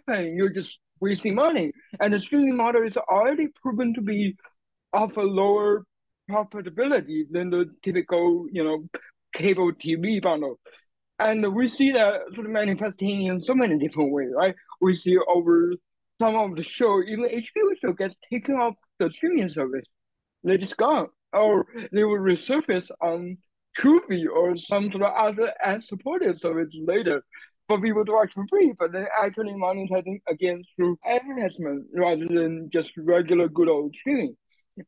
So 0.08 0.20
you're 0.20 0.54
just 0.54 0.80
wasting 1.00 1.36
money. 1.36 1.72
And 2.00 2.14
the 2.14 2.20
streaming 2.20 2.56
model 2.56 2.84
is 2.84 2.98
already 2.98 3.48
proven 3.62 3.94
to 3.96 4.02
be 4.02 4.36
of 4.94 5.16
a 5.18 5.22
lower 5.22 5.84
profitability 6.30 7.24
than 7.32 7.50
the 7.50 7.66
typical, 7.84 8.48
you 8.52 8.64
know, 8.64 8.86
cable 9.34 9.72
TV 9.74 10.22
bundle. 10.22 10.60
And 11.20 11.54
we 11.56 11.68
see 11.68 11.92
that 11.92 12.22
sort 12.34 12.46
of 12.46 12.52
manifesting 12.52 13.24
in 13.24 13.42
so 13.42 13.56
many 13.56 13.78
different 13.80 14.12
ways, 14.12 14.30
right? 14.36 14.56
We 14.82 14.96
see 14.96 15.18
over 15.28 15.74
some 16.22 16.36
of 16.36 16.56
the 16.56 16.64
show, 16.64 17.02
even 17.04 17.26
HBO 17.26 17.76
show 17.82 17.94
gets 17.94 18.16
taken 18.32 18.56
off 18.56 18.76
the 19.00 19.12
streaming 19.12 19.50
service. 19.50 19.86
They're 20.44 20.58
just 20.58 20.78
gone. 20.78 21.08
Or 21.34 21.66
they 21.92 22.04
will 22.04 22.20
resurface 22.20 22.90
on 23.02 23.38
Tubi 23.80 24.26
or 24.28 24.58
some 24.58 24.92
sort 24.92 25.04
of 25.04 25.14
other 25.14 25.54
ad 25.62 25.84
supported 25.84 26.40
service 26.40 26.70
later 26.74 27.24
for 27.68 27.82
people 27.82 28.06
to 28.06 28.12
watch 28.12 28.34
for 28.34 28.46
free, 28.50 28.74
but 28.78 28.92
then 28.92 29.08
actually 29.22 29.54
monetizing 29.54 30.22
again 30.28 30.64
through 30.76 30.98
advertisement 31.06 31.86
rather 31.94 32.28
than 32.28 32.70
just 32.72 32.92
regular 32.98 33.48
good 33.50 33.70
old 33.70 33.96
streaming. 33.96 34.36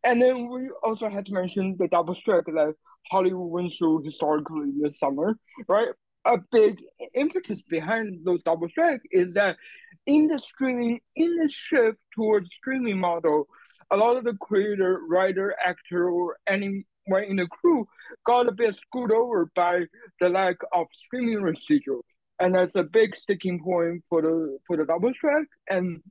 And 0.03 0.21
then 0.21 0.50
we 0.50 0.69
also 0.83 1.09
had 1.09 1.25
to 1.25 1.33
mention 1.33 1.75
the 1.77 1.88
double 1.88 2.15
strike 2.15 2.45
that 2.45 2.74
Hollywood 3.09 3.50
went 3.50 3.74
through 3.77 4.03
historically 4.03 4.71
this 4.79 5.00
summer, 5.00 5.38
right? 5.67 5.89
a 6.25 6.38
big 6.51 6.83
impetus 7.13 7.62
behind 7.63 8.19
those 8.25 8.41
double 8.43 8.69
strike 8.69 9.01
is 9.12 9.33
that 9.33 9.57
in 10.05 10.27
the 10.27 10.38
streaming, 10.38 11.00
in 11.15 11.38
the 11.38 11.48
shift 11.50 11.98
towards 12.15 12.50
streaming 12.53 13.00
model, 13.00 13.48
a 13.91 13.98
lot 13.98 14.17
of 14.17 14.24
the 14.24 14.33
creator, 14.36 15.01
writer, 15.07 15.55
actor, 15.63 16.09
or 16.09 16.38
anyone 16.48 16.83
in 17.27 17.38
the 17.38 17.48
crew 17.48 17.88
got 18.25 18.48
a 18.48 18.51
bit 18.51 18.75
screwed 18.75 19.12
over 19.12 19.50
by 19.55 19.81
the 20.19 20.29
lack 20.29 20.57
of 20.74 20.88
streaming 21.05 21.41
residual. 21.41 22.03
And 22.39 22.55
that's 22.55 22.75
a 22.75 22.84
big 22.84 23.15
sticking 23.15 23.62
point 23.62 24.03
for 24.10 24.22
the 24.22 24.58
for 24.65 24.77
the 24.77 24.86
double 24.86 25.13
strike. 25.13 25.48
And 25.69 26.01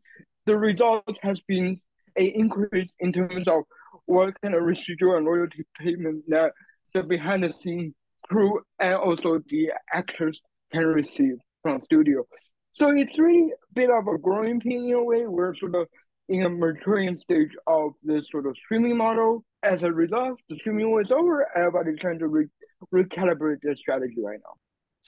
the 0.47 0.57
result 0.57 1.19
has 1.23 1.41
been 1.47 1.77
an 2.17 2.27
increase 2.35 2.91
in 3.01 3.13
terms 3.13 3.49
of 3.49 3.63
what 4.07 4.41
kind 4.41 4.55
of 4.55 4.63
residual 4.63 5.17
and 5.17 5.27
royalty 5.27 5.65
payment 5.79 6.25
that 6.29 6.53
the 6.95 7.03
behind 7.03 7.45
the 7.45 7.53
scenes 7.53 7.95
crew 8.25 8.61
and 8.79 8.95
also 8.95 9.41
the 9.49 9.71
actors 9.93 10.41
can 10.73 10.87
receive 10.87 11.37
from 11.63 11.83
studio. 11.85 12.25
So 12.73 12.91
it's 12.91 13.19
really 13.19 13.51
a 13.51 13.75
bit 13.75 13.91
of 13.91 14.07
a 14.07 14.19
growing 14.19 14.61
pain 14.61 14.87
in 14.87 14.95
a 14.95 15.03
way. 15.03 15.27
We're 15.27 15.55
sort 15.55 15.75
of 15.75 15.89
in 16.29 16.45
a 16.45 16.51
maturing 16.51 17.17
stage 17.17 17.57
of 17.67 17.93
this 18.03 18.29
sort 18.31 18.47
of 18.47 18.57
streaming 18.57 18.97
model. 18.97 19.45
As 19.63 19.83
a 19.83 19.91
result, 19.91 20.39
the 20.49 20.57
streaming 20.57 20.91
war 20.91 21.01
is 21.01 21.11
over. 21.11 21.47
Everybody's 21.57 21.99
trying 21.99 22.19
to 22.21 22.29
re- 22.29 22.49
recalibrate 22.95 23.61
their 23.63 23.77
strategy 23.77 24.23
right 24.23 24.39
now. 24.45 24.55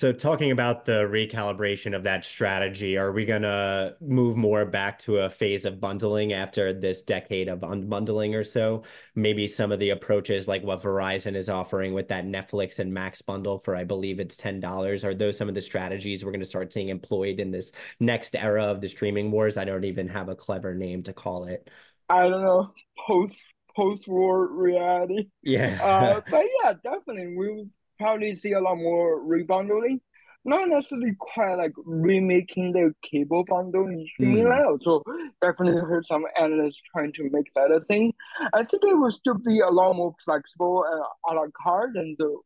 So, 0.00 0.14
talking 0.14 0.50
about 0.50 0.86
the 0.86 1.02
recalibration 1.02 1.94
of 1.94 2.04
that 2.04 2.24
strategy, 2.24 2.96
are 2.96 3.12
we 3.12 3.26
going 3.26 3.42
to 3.42 3.96
move 4.00 4.34
more 4.34 4.64
back 4.64 4.98
to 5.00 5.18
a 5.18 5.28
phase 5.28 5.66
of 5.66 5.78
bundling 5.78 6.32
after 6.32 6.72
this 6.72 7.02
decade 7.02 7.48
of 7.48 7.60
unbundling 7.60 8.34
or 8.34 8.42
so? 8.42 8.84
Maybe 9.14 9.46
some 9.46 9.70
of 9.70 9.78
the 9.78 9.90
approaches, 9.90 10.48
like 10.48 10.62
what 10.62 10.80
Verizon 10.80 11.36
is 11.36 11.50
offering 11.50 11.92
with 11.92 12.08
that 12.08 12.24
Netflix 12.24 12.78
and 12.78 12.94
Max 12.94 13.20
bundle 13.20 13.58
for, 13.58 13.76
I 13.76 13.84
believe 13.84 14.20
it's 14.20 14.38
$10. 14.38 15.04
Are 15.04 15.14
those 15.14 15.36
some 15.36 15.50
of 15.50 15.54
the 15.54 15.60
strategies 15.60 16.24
we're 16.24 16.32
going 16.32 16.40
to 16.40 16.46
start 16.46 16.72
seeing 16.72 16.88
employed 16.88 17.38
in 17.38 17.50
this 17.50 17.70
next 18.00 18.34
era 18.34 18.64
of 18.64 18.80
the 18.80 18.88
streaming 18.88 19.30
wars? 19.30 19.58
I 19.58 19.66
don't 19.66 19.84
even 19.84 20.08
have 20.08 20.30
a 20.30 20.34
clever 20.34 20.74
name 20.74 21.02
to 21.02 21.12
call 21.12 21.44
it. 21.44 21.68
I 22.08 22.26
don't 22.26 22.42
know, 22.42 22.72
post 23.06 23.36
post 23.76 24.08
war 24.08 24.46
reality. 24.50 25.28
Yeah. 25.42 25.78
uh, 25.82 26.22
but 26.30 26.46
yeah, 26.64 26.72
definitely. 26.82 27.36
We 27.36 27.66
probably 28.00 28.34
see 28.34 28.52
a 28.52 28.60
lot 28.60 28.76
more 28.76 29.20
rebundling. 29.22 30.00
Not 30.42 30.68
necessarily 30.68 31.14
quite 31.18 31.54
like 31.56 31.72
remaking 31.84 32.72
the 32.72 32.94
cable 33.02 33.44
bundle 33.46 33.88
in 33.88 34.06
streaming 34.14 34.44
mm. 34.44 34.56
level. 34.56 34.78
So 34.80 35.04
definitely 35.42 35.82
heard 35.82 36.06
some 36.06 36.24
analysts 36.40 36.80
trying 36.90 37.12
to 37.14 37.28
make 37.30 37.52
that 37.54 37.70
a 37.70 37.80
thing. 37.80 38.14
I 38.54 38.64
think 38.64 38.82
it 38.84 38.94
will 38.94 39.12
still 39.12 39.34
be 39.34 39.60
a 39.60 39.68
lot 39.68 39.96
more 39.96 40.14
flexible 40.24 40.84
and 40.90 41.02
a 41.30 41.40
la 41.40 41.46
carte 41.62 41.92
than 41.92 42.16
the 42.18 42.38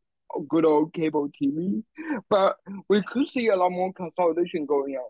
good 0.49 0.65
old 0.65 0.93
cable 0.93 1.29
TV. 1.41 1.83
But 2.29 2.57
we 2.89 3.01
could 3.01 3.29
see 3.29 3.47
a 3.47 3.55
lot 3.55 3.71
more 3.71 3.93
consolidation 3.93 4.65
going 4.65 4.95
on 4.95 5.09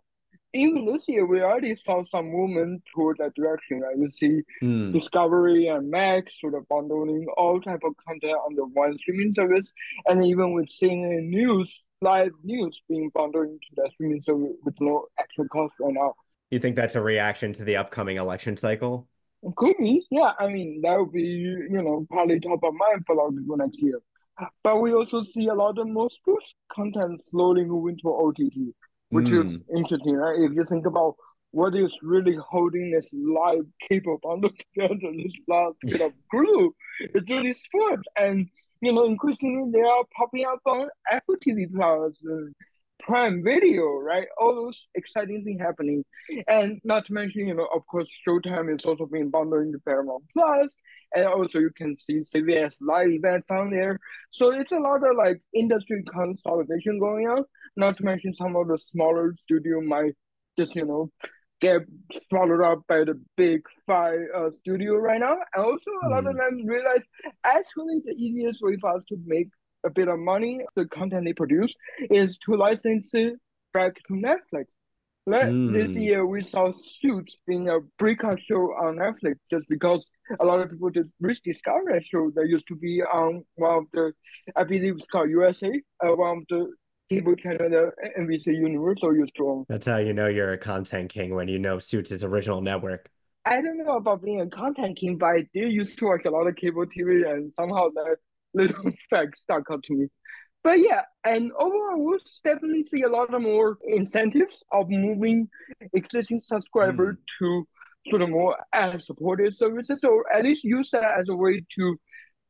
even 0.56 0.86
this 0.86 1.06
year, 1.08 1.26
we 1.26 1.42
already 1.42 1.76
saw 1.76 2.04
some 2.06 2.28
movement 2.32 2.84
toward 2.94 3.18
that 3.20 3.36
direction. 3.36 3.82
Right? 3.82 3.98
You 3.98 4.12
see 4.18 4.42
mm. 4.64 4.94
Discovery 4.94 5.68
and 5.68 5.90
Max 5.90 6.40
sort 6.40 6.56
of 6.56 6.68
bundling 6.68 7.28
all 7.38 7.60
type 7.60 7.82
of 7.84 7.94
content 8.08 8.38
under 8.48 8.64
one 8.66 8.98
streaming 8.98 9.34
service, 9.36 9.68
and 10.08 10.26
even 10.26 10.54
with 10.54 10.68
CNN 10.68 11.28
News, 11.28 11.84
live 12.02 12.32
news 12.44 12.80
being 12.88 13.10
bundled 13.14 13.48
into 13.48 13.68
that 13.78 13.92
streaming 13.94 14.22
service 14.26 14.54
with 14.64 14.76
no 14.80 15.06
extra 15.20 15.48
cost 15.50 15.74
right 15.80 15.94
now. 15.94 16.14
You 16.52 16.60
think 16.60 16.76
that's 16.76 16.96
a 16.96 17.02
reaction 17.02 17.54
to 17.54 17.64
the 17.64 17.76
upcoming 17.76 18.18
election 18.18 18.56
cycle? 18.56 19.08
Could 19.58 19.78
be, 19.78 20.06
yeah. 20.10 20.34
I 20.40 20.48
mean, 20.48 20.82
that 20.84 20.98
would 20.98 21.12
be, 21.12 21.22
you 21.22 21.82
know, 21.82 22.06
probably 22.10 22.40
top 22.40 22.64
of 22.64 22.74
mind 22.74 23.04
for 23.06 23.14
a 23.14 23.18
lot 23.18 23.28
of 23.28 23.38
people 23.38 23.58
next 23.58 23.80
year. 23.82 24.00
But 24.64 24.82
we 24.82 24.94
also 24.94 25.24
see 25.24 25.48
a 25.48 25.54
lot 25.54 25.78
of 25.78 25.88
more 25.88 26.10
sports 26.10 26.54
content 26.72 27.22
slowly 27.30 27.64
moving 27.64 27.98
to 28.00 28.10
OTT 28.10 28.74
which 29.10 29.28
mm. 29.28 29.46
is 29.46 29.62
hmm. 29.62 29.78
interesting, 29.78 30.16
right? 30.16 30.40
If 30.40 30.54
you 30.54 30.66
think 30.66 30.86
about 30.86 31.16
what 31.52 31.76
is 31.76 31.98
really 32.02 32.36
holding 32.36 32.92
this 32.92 33.10
live 33.14 33.66
cable 33.90 34.20
bundle 34.22 34.50
together, 34.76 35.12
this 35.16 35.32
last 35.48 35.78
bit 35.82 36.02
of 36.02 36.12
glue, 36.32 36.76
it's 37.00 37.30
really 37.30 37.54
sports. 37.54 38.04
And, 38.20 38.50
you 38.82 38.92
know, 38.92 39.06
increasingly 39.06 39.72
they 39.72 39.88
are 39.88 40.04
popping 40.18 40.46
up 40.46 40.60
on 40.66 40.90
Apple 41.10 41.36
TV 41.36 41.74
Plus 41.74 42.14
and 42.26 42.54
Prime 43.00 43.42
Video, 43.44 43.86
right? 44.00 44.28
All 44.38 44.56
those 44.56 44.88
exciting 44.96 45.46
things 45.46 45.62
happening. 45.62 46.04
And 46.48 46.82
not 46.84 47.06
to 47.06 47.14
mention, 47.14 47.48
you 47.48 47.54
know, 47.54 47.68
of 47.74 47.86
course, 47.88 48.10
Showtime 48.28 48.74
is 48.76 48.84
also 48.84 49.06
being 49.06 49.30
bundled 49.30 49.66
into 49.66 49.80
Paramount 49.80 50.24
Plus, 50.34 50.74
and 51.16 51.26
also 51.26 51.60
you 51.60 51.72
can 51.76 51.96
see 51.96 52.22
CBS 52.22 52.76
live 52.82 53.10
events 53.10 53.50
on 53.50 53.72
there. 53.72 54.00
So 54.32 54.52
it's 54.52 54.72
a 54.72 54.80
lot 54.80 54.98
of 54.98 55.16
like 55.18 55.42
industry 55.54 56.04
consolidation 56.12 57.00
going 57.00 57.28
on. 57.28 57.44
Not 57.78 57.98
to 57.98 58.04
mention 58.04 58.36
some 58.36 58.56
of 58.56 58.68
the 58.68 58.78
smaller 58.92 59.34
studio 59.44 59.82
might 59.82 60.14
just 60.58 60.76
you 60.76 60.86
know 60.86 61.12
get 61.62 61.82
swallowed 62.30 62.62
up 62.62 62.82
by 62.88 63.04
the 63.06 63.20
big 63.38 63.62
five 63.88 64.20
uh, 64.36 64.50
studio 64.60 64.96
right 64.96 65.20
now. 65.20 65.38
And 65.54 65.66
also 65.66 65.92
a 66.04 66.10
lot 66.10 66.28
of 66.28 66.34
hmm. 66.34 66.38
them 66.38 66.66
realize 66.66 67.02
actually 67.46 68.02
the 68.06 68.14
easiest 68.14 68.60
way 68.62 68.78
for 68.80 68.96
us 68.96 69.04
to 69.10 69.18
make 69.26 69.48
a 69.86 69.90
bit 69.90 70.08
of 70.08 70.20
money, 70.20 70.62
the 70.76 70.86
content 70.86 71.26
they 71.26 71.34
produce, 71.34 71.74
is 72.10 72.38
to 72.46 72.56
license 72.56 73.14
it 73.14 73.36
back 73.74 73.94
to 74.08 74.14
Netflix. 74.14 74.66
mm. 75.28 75.74
This 75.74 75.92
year 75.92 76.26
we 76.26 76.44
saw 76.44 76.74
Suits 77.00 77.38
being 77.46 77.70
a 77.70 77.80
breakout 78.00 78.40
show 78.42 78.74
on 78.84 78.98
Netflix 78.98 79.36
just 79.52 79.66
because 79.70 80.04
a 80.40 80.46
lot 80.46 80.60
of 80.60 80.72
people 80.72 80.90
just 80.90 81.10
rediscovered 81.20 81.94
that 81.94 82.04
show 82.06 82.32
that 82.36 82.48
used 82.48 82.68
to 82.68 82.76
be 82.76 83.02
on 83.02 83.44
one 83.56 83.78
of 83.80 83.84
the, 83.94 84.14
I 84.56 84.64
believe 84.64 84.96
it's 84.98 85.06
called 85.12 85.30
USA, 85.30 85.70
uh, 86.04 86.16
one 86.16 86.40
of 86.40 86.44
the 86.50 86.74
cable 87.10 87.36
channel 87.36 87.70
that 87.70 87.92
NBC 88.20 88.48
Universal 88.48 89.16
used 89.16 89.36
to 89.38 89.48
own. 89.48 89.66
That's 89.70 89.86
how 89.86 89.98
you 89.98 90.14
know 90.14 90.28
you're 90.28 90.54
a 90.54 90.58
content 90.58 91.12
king 91.12 91.36
when 91.36 91.48
you 91.48 91.60
know 91.60 91.80
Suits' 91.80 92.24
original 92.24 92.62
network. 92.62 93.10
I 93.46 93.62
don't 93.62 93.78
know 93.78 93.98
about 93.98 94.24
being 94.24 94.42
a 94.42 94.48
content 94.48 94.98
king, 94.98 95.18
but 95.18 95.28
I 95.28 95.48
did 95.54 95.72
used 95.72 96.00
to 96.00 96.06
watch 96.06 96.26
a 96.26 96.32
lot 96.32 96.48
of 96.48 96.56
cable 96.56 96.86
TV, 96.86 97.30
and 97.30 97.54
somehow 97.56 97.90
that 97.90 98.18
little 98.54 98.92
fact 99.10 99.38
stuck 99.38 99.64
out 99.72 99.84
to 99.84 99.94
me. 99.94 100.08
But 100.64 100.80
yeah, 100.80 101.04
and 101.24 101.52
overall, 101.60 102.04
we'll 102.04 102.18
definitely 102.44 102.84
see 102.86 103.04
a 103.04 103.08
lot 103.08 103.32
of 103.32 103.40
more 103.40 103.78
incentives 103.84 104.56
of 104.72 104.90
moving 104.90 105.48
existing 105.94 106.42
subscribers 106.44 107.18
mm. 107.18 107.20
to 107.38 107.68
sort 108.10 108.22
of 108.22 108.30
more 108.30 108.58
ad 108.74 109.02
supported 109.02 109.56
services, 109.56 110.00
or 110.04 110.26
at 110.34 110.44
least 110.44 110.64
use 110.64 110.92
that 110.92 111.20
as 111.20 111.30
a 111.30 111.36
way 111.36 111.64
to 111.80 111.98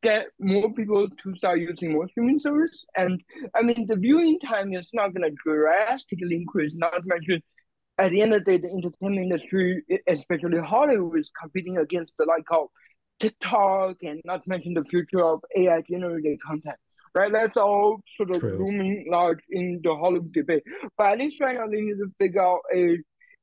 get 0.04 0.28
more 0.40 0.72
people 0.74 1.08
to 1.24 1.36
start 1.36 1.60
using 1.60 1.94
more 1.94 2.08
streaming 2.10 2.40
service. 2.40 2.86
And 2.96 3.22
I 3.56 3.62
mean, 3.62 3.88
the 3.88 3.96
viewing 3.96 4.40
time 4.40 4.74
is 4.74 4.90
not 4.94 5.14
going 5.14 5.30
to 5.30 5.36
drastically 5.44 6.36
increase. 6.36 6.74
Not 6.76 6.92
to 6.92 7.02
mention, 7.06 7.42
at 7.98 8.12
the 8.12 8.22
end 8.22 8.34
of 8.34 8.44
the 8.44 8.52
day, 8.52 8.58
the 8.58 8.74
entertainment 8.74 9.32
industry, 9.32 9.84
especially 10.08 10.60
Hollywood, 10.60 11.20
is 11.20 11.32
competing 11.42 11.78
against 11.78 12.14
the 12.20 12.26
like 12.26 12.46
of 12.52 12.68
TikTok, 13.20 13.98
and 14.04 14.22
not 14.26 14.44
to 14.44 14.50
mention 14.50 14.74
the 14.74 14.84
future 14.84 15.24
of 15.24 15.40
AI 15.56 15.82
generated 15.90 16.40
content. 16.46 16.76
Right, 17.16 17.32
that's 17.32 17.56
all 17.56 18.02
sort 18.18 18.32
of 18.32 18.42
True. 18.42 18.58
looming 18.60 19.06
large 19.10 19.40
in 19.50 19.80
the 19.82 19.96
Hollywood 19.96 20.34
debate. 20.34 20.64
But 20.98 21.14
at 21.14 21.20
least 21.20 21.38
right 21.40 21.56
now, 21.56 21.66
they 21.68 21.80
need 21.80 21.98
to 21.98 22.12
figure 22.20 22.42
out 22.42 22.60
a 22.76 22.98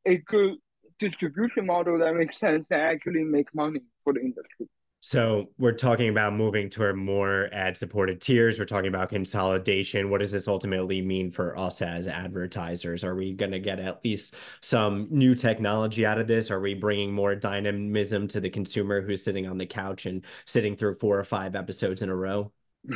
a 0.04 0.18
good 0.18 0.56
distribution 1.02 1.66
model 1.66 1.98
that 1.98 2.14
makes 2.14 2.38
sense 2.38 2.64
and 2.70 2.80
actually 2.80 3.24
make 3.24 3.54
money 3.54 3.80
for 4.04 4.12
the 4.12 4.20
industry. 4.20 4.68
So 5.04 5.48
we're 5.58 5.72
talking 5.72 6.10
about 6.10 6.32
moving 6.32 6.70
toward 6.70 6.96
more 6.96 7.48
ad-supported 7.52 8.20
tiers. 8.20 8.60
We're 8.60 8.66
talking 8.66 8.86
about 8.86 9.08
consolidation. 9.08 10.10
What 10.10 10.20
does 10.20 10.30
this 10.30 10.46
ultimately 10.46 11.02
mean 11.02 11.32
for 11.32 11.58
us 11.58 11.82
as 11.82 12.06
advertisers? 12.06 13.02
Are 13.02 13.16
we 13.16 13.32
going 13.32 13.50
to 13.50 13.58
get 13.58 13.80
at 13.80 14.04
least 14.04 14.36
some 14.60 15.08
new 15.10 15.34
technology 15.34 16.06
out 16.06 16.20
of 16.20 16.28
this? 16.28 16.52
Are 16.52 16.60
we 16.60 16.74
bringing 16.74 17.12
more 17.12 17.34
dynamism 17.34 18.28
to 18.28 18.40
the 18.40 18.48
consumer 18.48 19.02
who's 19.02 19.24
sitting 19.24 19.48
on 19.48 19.58
the 19.58 19.66
couch 19.66 20.06
and 20.06 20.24
sitting 20.44 20.76
through 20.76 20.94
four 20.94 21.18
or 21.18 21.24
five 21.24 21.56
episodes 21.56 22.02
in 22.02 22.08
a 22.08 22.14
row? 22.14 22.52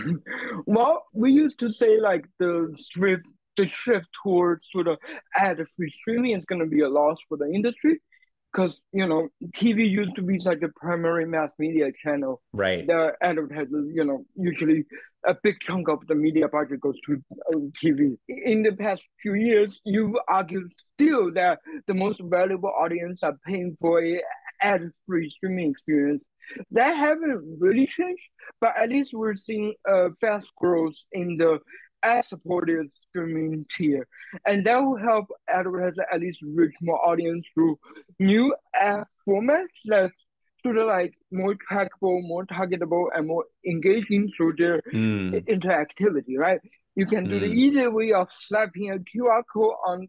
well, 0.67 1.07
we 1.13 1.33
used 1.33 1.59
to 1.59 1.73
say 1.73 2.01
like 2.01 2.27
the 2.39 2.73
shift, 2.79 3.27
the 3.57 3.69
shift 3.69 4.07
towards 4.23 4.67
sort 4.73 4.89
of 4.89 4.99
ad-free 5.35 5.91
streaming 5.91 6.37
is 6.37 6.45
going 6.45 6.61
to 6.61 6.67
be 6.67 6.81
a 6.81 6.89
loss 6.89 7.17
for 7.29 7.37
the 7.37 7.51
industry 7.51 8.01
because 8.57 8.75
you 8.93 9.07
know 9.07 9.29
TV 9.51 9.89
used 9.89 10.15
to 10.17 10.23
be 10.23 10.39
such 10.41 10.63
a 10.63 10.69
primary 10.77 11.27
mass 11.27 11.51
media 11.59 11.91
channel. 12.03 12.43
Right. 12.53 12.87
The 12.87 13.13
advertisers, 13.21 13.91
you 13.93 14.05
know, 14.05 14.25
usually 14.35 14.85
a 15.27 15.35
big 15.43 15.61
chunk 15.61 15.89
of 15.89 16.07
the 16.07 16.15
media 16.15 16.49
budget 16.49 16.81
goes 16.81 16.97
to 17.07 17.23
uh, 17.53 17.59
TV. 17.83 18.17
In 18.29 18.63
the 18.63 18.73
past 18.73 19.05
few 19.21 19.35
years, 19.35 19.81
you've 19.85 20.17
argued 20.29 20.73
still 20.95 21.33
that 21.35 21.59
the 21.87 21.95
most 21.95 22.21
valuable 22.23 22.73
audience 22.79 23.21
are 23.23 23.37
paying 23.45 23.77
for 23.81 24.03
a 24.03 24.21
ad-free 24.63 25.31
streaming 25.31 25.71
experience. 25.71 26.25
That 26.71 26.97
haven't 26.97 27.59
really 27.59 27.87
changed, 27.87 28.23
but 28.61 28.77
at 28.77 28.89
least 28.89 29.11
we're 29.13 29.35
seeing 29.35 29.75
a 29.87 30.11
fast 30.21 30.49
growth 30.57 30.95
in 31.13 31.37
the 31.37 31.59
ad-supported 32.07 32.87
streaming 33.09 33.67
tier, 33.77 34.07
and 34.47 34.65
that 34.67 34.83
will 34.83 34.97
help 34.97 35.27
advertisers 35.49 35.99
at 36.13 36.21
least 36.21 36.39
reach 36.43 36.75
more 36.81 37.05
audience 37.07 37.45
through 37.53 37.79
new 38.19 38.55
ad 38.75 39.05
formats 39.27 39.77
that 39.87 40.13
sort 40.63 40.79
of 40.79 40.87
like 40.87 41.15
more 41.31 41.55
trackable, 41.71 42.23
more 42.23 42.47
targetable, 42.47 43.07
and 43.15 43.27
more 43.27 43.45
engaging 43.67 44.31
through 44.37 44.55
their 44.57 44.81
mm. 44.93 45.33
interactivity. 45.47 46.37
Right? 46.39 46.61
You 46.95 47.07
can 47.07 47.29
do 47.29 47.39
mm. 47.39 47.41
the 47.41 47.49
hmm. 47.49 47.59
easy 47.59 47.87
way 47.89 48.13
of 48.13 48.29
slapping 48.39 48.91
a 48.91 48.99
QR 48.99 49.43
code 49.53 49.75
on 49.87 50.09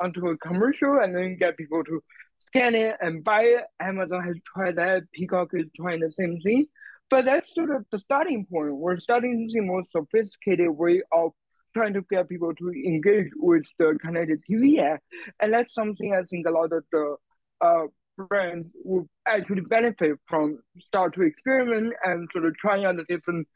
onto 0.00 0.26
a 0.26 0.36
commercial 0.38 0.98
and 0.98 1.14
then 1.14 1.36
get 1.38 1.56
people 1.56 1.84
to 1.84 2.02
scan 2.38 2.74
it 2.74 2.96
and 3.00 3.22
buy 3.22 3.42
it. 3.42 3.64
Amazon 3.80 4.24
has 4.24 4.36
tried 4.52 4.76
that. 4.76 5.02
Peacock 5.12 5.50
is 5.52 5.66
trying 5.76 6.00
the 6.00 6.10
same 6.10 6.40
thing. 6.40 6.66
But 7.14 7.26
that's 7.26 7.54
sort 7.54 7.70
of 7.70 7.86
the 7.92 8.00
starting 8.00 8.44
point. 8.44 8.74
We're 8.74 8.98
starting 8.98 9.48
see 9.48 9.60
more 9.60 9.84
sophisticated 9.92 10.68
way 10.68 11.00
of 11.12 11.30
trying 11.72 11.92
to 11.92 12.02
get 12.10 12.28
people 12.28 12.52
to 12.52 12.70
engage 12.70 13.28
with 13.36 13.62
the 13.78 13.96
connected 14.02 14.40
TV 14.50 14.80
app. 14.80 15.00
And 15.38 15.52
that's 15.52 15.72
something 15.74 16.12
I 16.12 16.24
think 16.28 16.44
a 16.48 16.50
lot 16.50 16.72
of 16.72 16.82
the 16.90 17.14
uh, 17.60 17.82
brands 18.18 18.66
will 18.84 19.06
actually 19.28 19.60
benefit 19.60 20.18
from, 20.26 20.58
start 20.80 21.14
to 21.14 21.22
experiment 21.22 21.94
and 22.02 22.28
sort 22.32 22.46
of 22.46 22.56
trying 22.56 22.84
out 22.84 22.96
the 22.96 23.04
different 23.04 23.46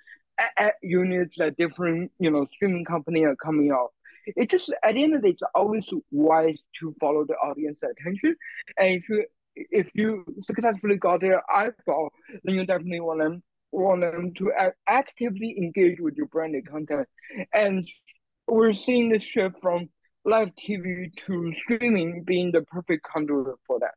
app 0.57 0.75
units 0.81 1.39
that 1.39 1.57
different, 1.57 2.13
you 2.21 2.31
know, 2.31 2.47
streaming 2.53 2.85
company 2.85 3.25
are 3.25 3.35
coming 3.35 3.73
out. 3.73 3.89
It 4.25 4.51
just, 4.51 4.73
at 4.85 4.95
the 4.95 5.03
end 5.03 5.17
of 5.17 5.23
the 5.23 5.31
day, 5.31 5.33
it's 5.33 5.43
always 5.53 5.85
wise 6.13 6.63
to 6.79 6.95
follow 7.01 7.25
the 7.27 7.35
audience 7.35 7.79
attention. 7.83 8.37
And 8.79 9.03
if 9.03 9.09
you 9.09 9.27
if 9.57 9.91
you 9.93 10.25
successfully 10.45 10.95
got 10.99 11.21
their 11.21 11.43
eyeball, 11.51 12.11
then 12.45 12.55
you 12.55 12.65
definitely 12.65 13.01
want 13.01 13.19
them 13.19 13.43
want 13.73 14.01
them 14.01 14.33
to 14.39 14.53
actively 14.87 15.57
engage 15.59 16.01
with 16.01 16.17
your 16.17 16.27
branded 16.27 16.69
content. 16.69 17.09
And 17.53 17.87
we're 18.47 18.73
seeing 18.73 19.11
this 19.11 19.23
shift 19.23 19.61
from 19.61 19.89
live 20.25 20.51
TV 20.57 21.13
to 21.27 21.53
streaming 21.57 22.25
being 22.25 22.53
the 22.53 22.63
perfect 22.63 23.05
conduit 23.05 23.57
for 23.67 23.79
that. 23.81 23.95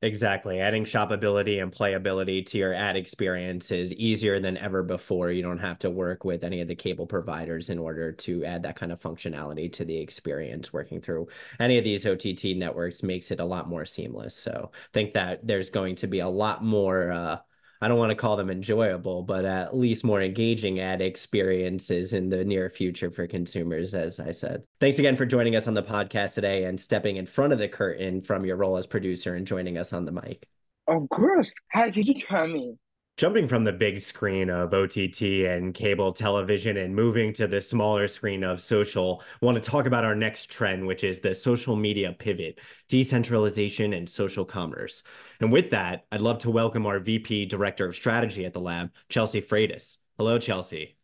Exactly. 0.00 0.60
Adding 0.60 0.84
shoppability 0.84 1.60
and 1.60 1.72
playability 1.72 2.46
to 2.46 2.58
your 2.58 2.72
ad 2.72 2.94
experience 2.94 3.72
is 3.72 3.92
easier 3.94 4.38
than 4.38 4.56
ever 4.56 4.84
before. 4.84 5.32
You 5.32 5.42
don't 5.42 5.58
have 5.58 5.80
to 5.80 5.90
work 5.90 6.24
with 6.24 6.44
any 6.44 6.60
of 6.60 6.68
the 6.68 6.76
cable 6.76 7.06
providers 7.06 7.68
in 7.68 7.80
order 7.80 8.12
to 8.12 8.44
add 8.44 8.62
that 8.62 8.76
kind 8.76 8.92
of 8.92 9.02
functionality 9.02 9.72
to 9.72 9.84
the 9.84 9.98
experience. 9.98 10.72
Working 10.72 11.00
through 11.00 11.26
any 11.58 11.78
of 11.78 11.84
these 11.84 12.06
OTT 12.06 12.56
networks 12.56 13.02
makes 13.02 13.32
it 13.32 13.40
a 13.40 13.44
lot 13.44 13.68
more 13.68 13.84
seamless. 13.84 14.36
So 14.36 14.70
I 14.72 14.88
think 14.92 15.14
that 15.14 15.44
there's 15.44 15.70
going 15.70 15.96
to 15.96 16.06
be 16.06 16.20
a 16.20 16.28
lot 16.28 16.62
more 16.62 17.10
uh, 17.10 17.38
I 17.80 17.88
don't 17.88 17.98
want 17.98 18.10
to 18.10 18.16
call 18.16 18.36
them 18.36 18.50
enjoyable, 18.50 19.22
but 19.22 19.44
at 19.44 19.76
least 19.76 20.04
more 20.04 20.20
engaging 20.20 20.80
ad 20.80 21.00
experiences 21.00 22.12
in 22.12 22.28
the 22.28 22.44
near 22.44 22.68
future 22.68 23.10
for 23.10 23.26
consumers, 23.26 23.94
as 23.94 24.18
I 24.18 24.32
said. 24.32 24.64
Thanks 24.80 24.98
again 24.98 25.16
for 25.16 25.26
joining 25.26 25.56
us 25.56 25.68
on 25.68 25.74
the 25.74 25.82
podcast 25.82 26.34
today 26.34 26.64
and 26.64 26.78
stepping 26.78 27.16
in 27.16 27.26
front 27.26 27.52
of 27.52 27.58
the 27.58 27.68
curtain 27.68 28.20
from 28.20 28.44
your 28.44 28.56
role 28.56 28.76
as 28.76 28.86
producer 28.86 29.34
and 29.34 29.46
joining 29.46 29.78
us 29.78 29.92
on 29.92 30.04
the 30.04 30.12
mic. 30.12 30.46
Of 30.88 31.08
course. 31.10 31.48
Happy 31.68 32.02
you 32.02 32.14
join 32.14 32.52
me. 32.52 32.74
Jumping 33.18 33.48
from 33.48 33.64
the 33.64 33.72
big 33.72 34.00
screen 34.00 34.48
of 34.48 34.72
OTT 34.72 35.22
and 35.44 35.74
cable 35.74 36.12
television 36.12 36.76
and 36.76 36.94
moving 36.94 37.32
to 37.32 37.48
the 37.48 37.60
smaller 37.60 38.06
screen 38.06 38.44
of 38.44 38.60
social, 38.60 39.24
I 39.42 39.44
want 39.44 39.60
to 39.60 39.70
talk 39.70 39.86
about 39.86 40.04
our 40.04 40.14
next 40.14 40.52
trend, 40.52 40.86
which 40.86 41.02
is 41.02 41.18
the 41.18 41.34
social 41.34 41.74
media 41.74 42.14
pivot, 42.16 42.60
decentralization, 42.86 43.92
and 43.92 44.08
social 44.08 44.44
commerce. 44.44 45.02
And 45.40 45.50
with 45.50 45.70
that, 45.70 46.04
I'd 46.12 46.20
love 46.20 46.38
to 46.42 46.50
welcome 46.52 46.86
our 46.86 47.00
VP 47.00 47.46
Director 47.46 47.86
of 47.86 47.96
Strategy 47.96 48.44
at 48.44 48.52
the 48.52 48.60
lab, 48.60 48.92
Chelsea 49.08 49.42
Freitas. 49.42 49.96
Hello, 50.16 50.38
Chelsea. 50.38 50.96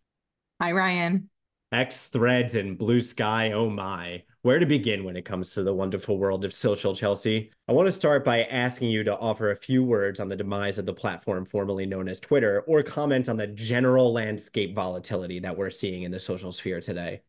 Hi, 0.61 0.71
Ryan. 0.71 1.29
X 1.75 2.07
threads 2.07 2.55
and 2.55 2.79
Bluesky, 2.79 3.53
oh 3.53 3.69
my. 3.69 4.23
Where 4.43 4.61
to 4.61 4.67
begin 4.67 5.03
when 5.03 5.17
it 5.17 5.25
comes 5.25 5.53
to 5.55 5.65
the 5.65 5.75
wonderful 5.75 6.19
world 6.19 6.45
of 6.45 6.55
social, 6.55 6.95
Chelsea? 6.95 7.51
I 7.67 7.73
want 7.73 7.89
to 7.89 7.93
start 7.93 8.25
by 8.25 8.45
asking 8.45 8.91
you 8.91 9.03
to 9.03 9.19
offer 9.19 9.51
a 9.51 9.57
few 9.57 9.83
words 9.83 10.21
on 10.21 10.29
the 10.29 10.37
demise 10.37 10.79
of 10.79 10.87
the 10.87 10.95
platform 10.95 11.45
formerly 11.45 11.85
known 11.85 12.07
as 12.07 12.21
Twitter, 12.21 12.61
or 12.69 12.85
comment 12.85 13.29
on 13.29 13.37
the 13.37 13.49
general 13.49 14.13
landscape 14.13 14.77
volatility 14.77 15.41
that 15.41 15.59
we're 15.59 15.71
seeing 15.71 16.05
in 16.05 16.13
the 16.13 16.21
social 16.21 16.53
sphere 16.53 16.81
today. 16.81 17.23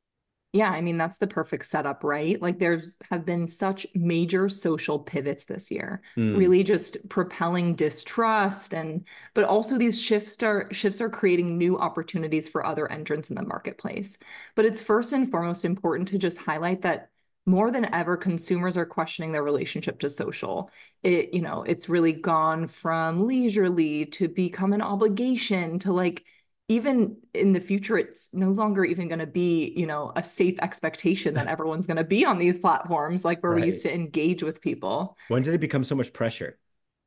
Yeah, 0.55 0.69
I 0.69 0.79
mean, 0.79 0.97
that's 0.97 1.17
the 1.17 1.27
perfect 1.27 1.65
setup, 1.65 2.01
right? 2.05 2.41
Like 2.41 2.59
there's 2.59 2.95
have 3.11 3.25
been 3.25 3.45
such 3.45 3.85
major 3.93 4.47
social 4.47 4.97
pivots 4.97 5.43
this 5.43 5.69
year, 5.69 6.01
mm. 6.15 6.37
really 6.37 6.63
just 6.63 7.09
propelling 7.09 7.75
distrust 7.75 8.73
and 8.73 9.05
but 9.33 9.43
also 9.43 9.77
these 9.77 10.01
shifts 10.01 10.41
are 10.43 10.69
shifts 10.71 11.01
are 11.01 11.09
creating 11.09 11.57
new 11.57 11.77
opportunities 11.77 12.47
for 12.47 12.65
other 12.65 12.89
entrants 12.89 13.29
in 13.29 13.35
the 13.35 13.43
marketplace. 13.43 14.17
But 14.55 14.63
it's 14.63 14.81
first 14.81 15.11
and 15.11 15.29
foremost 15.29 15.65
important 15.65 16.07
to 16.09 16.17
just 16.17 16.37
highlight 16.37 16.83
that 16.83 17.09
more 17.45 17.69
than 17.69 17.93
ever 17.93 18.15
consumers 18.15 18.77
are 18.77 18.85
questioning 18.85 19.33
their 19.33 19.43
relationship 19.43 19.99
to 19.99 20.09
social 20.09 20.71
it 21.03 21.31
you 21.33 21.41
know 21.41 21.61
it's 21.63 21.89
really 21.89 22.13
gone 22.13 22.65
from 22.67 23.27
leisurely 23.27 24.05
to 24.07 24.27
become 24.27 24.73
an 24.73 24.81
obligation 24.81 25.77
to 25.77 25.93
like 25.93 26.23
even 26.67 27.17
in 27.33 27.53
the 27.53 27.59
future 27.59 27.97
it's 27.97 28.29
no 28.33 28.49
longer 28.49 28.83
even 28.83 29.07
going 29.07 29.19
to 29.19 29.27
be 29.27 29.73
you 29.75 29.85
know 29.85 30.11
a 30.15 30.23
safe 30.23 30.57
expectation 30.61 31.35
that 31.35 31.47
everyone's 31.55 31.87
going 31.87 31.97
to 31.97 32.03
be 32.03 32.25
on 32.25 32.39
these 32.39 32.59
platforms 32.59 33.23
like 33.23 33.41
where 33.43 33.51
right. 33.51 33.61
we 33.61 33.67
used 33.67 33.83
to 33.83 33.93
engage 33.93 34.43
with 34.43 34.61
people. 34.61 35.17
When 35.27 35.43
did 35.43 35.53
it 35.53 35.59
become 35.59 35.83
so 35.83 35.95
much 35.95 36.13
pressure? 36.13 36.57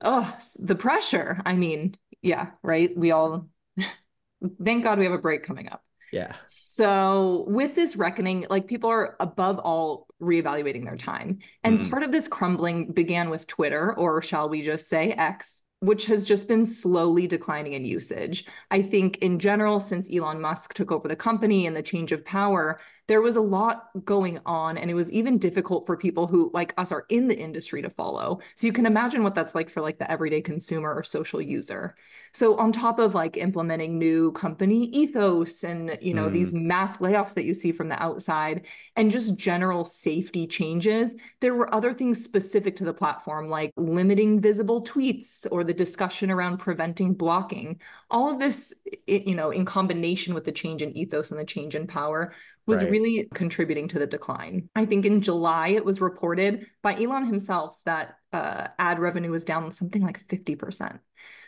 Oh 0.01 0.33
the 0.59 0.77
pressure. 0.77 1.41
I 1.45 1.55
mean 1.55 1.97
yeah 2.23 2.51
right? 2.63 2.97
We 2.97 3.11
all 3.11 3.49
thank 4.65 4.85
god 4.85 4.99
we 4.99 5.05
have 5.05 5.15
a 5.15 5.19
break 5.19 5.43
coming 5.43 5.69
up. 5.69 5.83
Yeah. 6.13 6.35
So 6.47 7.45
with 7.49 7.75
this 7.75 7.97
reckoning 7.97 8.47
like 8.49 8.67
people 8.67 8.91
are 8.91 9.17
above 9.21 9.59
all 9.59 10.07
reevaluating 10.23 10.85
their 10.85 10.97
time. 10.97 11.41
And 11.65 11.81
mm. 11.81 11.91
part 11.91 12.03
of 12.03 12.13
this 12.13 12.29
crumbling 12.29 12.93
began 12.93 13.29
with 13.29 13.47
twitter 13.47 13.93
or 13.93 14.23
shall 14.23 14.49
we 14.49 14.63
just 14.63 14.89
say 14.89 15.11
x 15.11 15.63
which 15.81 16.07
has 16.07 16.25
just 16.25 16.49
been 16.49 16.67
slowly 16.67 17.27
declining 17.27 17.75
in 17.75 17.85
usage. 17.85 18.45
I 18.71 18.83
think 18.83 19.19
in 19.19 19.39
general, 19.39 19.79
since 19.79 20.09
Elon 20.13 20.41
Musk 20.41 20.75
took 20.75 20.91
over 20.91 21.07
the 21.07 21.17
company 21.17 21.67
and 21.67 21.77
the 21.77 21.83
change 21.83 22.11
of 22.13 22.25
power, 22.25 22.81
there 23.09 23.23
was 23.23 23.37
a 23.37 23.41
lot 23.41 23.89
going 24.05 24.39
on 24.45 24.77
and 24.77 24.91
it 24.91 24.95
was 24.95 25.11
even 25.11 25.39
difficult 25.39 25.87
for 25.87 25.97
people 25.97 26.27
who 26.27 26.51
like 26.53 26.75
us 26.77 26.93
are 26.93 27.07
in 27.09 27.27
the 27.27 27.37
industry 27.37 27.81
to 27.81 27.89
follow. 27.89 28.39
So 28.55 28.67
you 28.67 28.73
can 28.73 28.85
imagine 28.85 29.23
what 29.23 29.35
that's 29.35 29.55
like 29.55 29.71
for 29.71 29.81
like 29.81 29.99
the 29.99 30.11
everyday 30.11 30.43
consumer 30.43 30.95
or 30.95 31.03
social 31.03 31.41
user. 31.41 31.97
So 32.35 32.57
on 32.59 32.71
top 32.71 32.99
of 32.99 33.15
like 33.15 33.39
implementing 33.39 33.99
new 33.99 34.33
company 34.33 34.85
ethos 34.91 35.65
and 35.65 35.99
you 36.03 36.13
know 36.13 36.29
mm. 36.29 36.33
these 36.35 36.53
mass 36.53 36.99
layoffs 36.99 37.33
that 37.35 37.45
you 37.45 37.55
see 37.55 37.73
from 37.73 37.89
the 37.89 38.01
outside 38.03 38.67
and 38.95 39.11
just 39.11 39.37
general 39.37 39.85
safety 39.85 40.47
changes 40.47 41.15
there 41.41 41.55
were 41.55 41.75
other 41.75 41.95
things 41.95 42.23
specific 42.23 42.77
to 42.77 42.85
the 42.85 42.93
platform 42.93 43.49
like 43.49 43.73
limiting 43.77 44.41
visible 44.41 44.85
tweets 44.85 45.47
or 45.51 45.65
the 45.65 45.73
discussion 45.73 46.31
around 46.31 46.59
preventing 46.59 47.15
blocking. 47.15 47.81
All 48.11 48.31
of 48.31 48.39
this 48.39 48.75
you 49.07 49.35
know 49.35 49.51
in 49.51 49.65
combination 49.65 50.35
with 50.35 50.45
the 50.45 50.53
change 50.53 50.83
in 50.83 50.95
ethos 50.95 51.31
and 51.31 51.41
the 51.41 51.45
change 51.47 51.75
in 51.75 51.87
power 51.87 52.35
was 52.69 52.83
right. 52.83 52.91
really 52.91 53.29
contributing 53.35 53.89
to 53.89 53.99
the 53.99 54.07
decline. 54.07 54.69
I 54.77 54.85
think 54.85 55.05
in 55.07 55.23
July 55.23 55.69
it 55.69 55.85
was 55.85 56.01
reported 56.01 56.67
by 56.83 56.95
Elon 56.95 57.25
himself 57.25 57.81
that 57.87 58.17
uh, 58.33 58.69
ad 58.79 58.99
revenue 58.99 59.31
was 59.31 59.45
down 59.45 59.73
something 59.73 60.03
like 60.03 60.27
50%. 60.29 60.99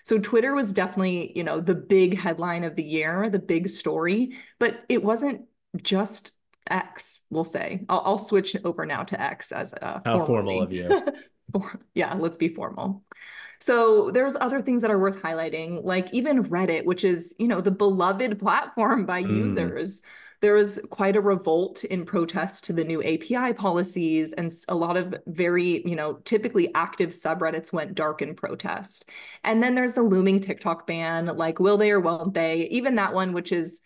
So 0.04 0.18
Twitter 0.18 0.54
was 0.54 0.72
definitely, 0.72 1.32
you 1.36 1.44
know, 1.44 1.60
the 1.60 1.74
big 1.74 2.18
headline 2.18 2.64
of 2.64 2.74
the 2.74 2.82
year, 2.82 3.28
the 3.30 3.38
big 3.38 3.68
story, 3.68 4.38
but 4.58 4.82
it 4.88 5.04
wasn't 5.04 5.42
just 5.76 6.32
X, 6.68 7.20
we'll 7.30 7.44
say. 7.44 7.84
I'll, 7.88 8.02
I'll 8.04 8.18
switch 8.18 8.56
over 8.64 8.86
now 8.86 9.04
to 9.04 9.20
X 9.20 9.52
as 9.52 9.74
a 9.74 10.00
How 10.04 10.24
formal 10.24 10.62
of 10.62 10.72
you. 10.72 10.88
yeah, 11.94 12.14
let's 12.14 12.38
be 12.38 12.48
formal. 12.48 13.04
So 13.60 14.10
there's 14.10 14.36
other 14.40 14.62
things 14.62 14.80
that 14.82 14.90
are 14.90 14.98
worth 14.98 15.20
highlighting, 15.22 15.84
like 15.84 16.08
even 16.12 16.44
Reddit, 16.44 16.86
which 16.86 17.04
is, 17.04 17.34
you 17.38 17.46
know, 17.46 17.60
the 17.60 17.70
beloved 17.70 18.38
platform 18.38 19.04
by 19.04 19.22
mm. 19.22 19.36
users 19.36 20.00
there 20.40 20.54
was 20.54 20.80
quite 20.90 21.16
a 21.16 21.20
revolt 21.20 21.84
in 21.84 22.06
protest 22.06 22.64
to 22.64 22.72
the 22.72 22.84
new 22.84 23.02
API 23.02 23.52
policies, 23.52 24.32
and 24.32 24.52
a 24.68 24.74
lot 24.74 24.96
of 24.96 25.14
very, 25.26 25.86
you 25.86 25.94
know, 25.94 26.14
typically 26.24 26.74
active 26.74 27.10
subreddits 27.10 27.72
went 27.72 27.94
dark 27.94 28.22
in 28.22 28.34
protest. 28.34 29.08
And 29.44 29.62
then 29.62 29.74
there's 29.74 29.92
the 29.92 30.02
looming 30.02 30.40
TikTok 30.40 30.86
ban, 30.86 31.26
like 31.26 31.60
will 31.60 31.76
they 31.76 31.90
or 31.90 32.00
won't 32.00 32.34
they? 32.34 32.68
Even 32.70 32.94
that 32.96 33.12
one, 33.12 33.32
which 33.32 33.52
is 33.52 33.80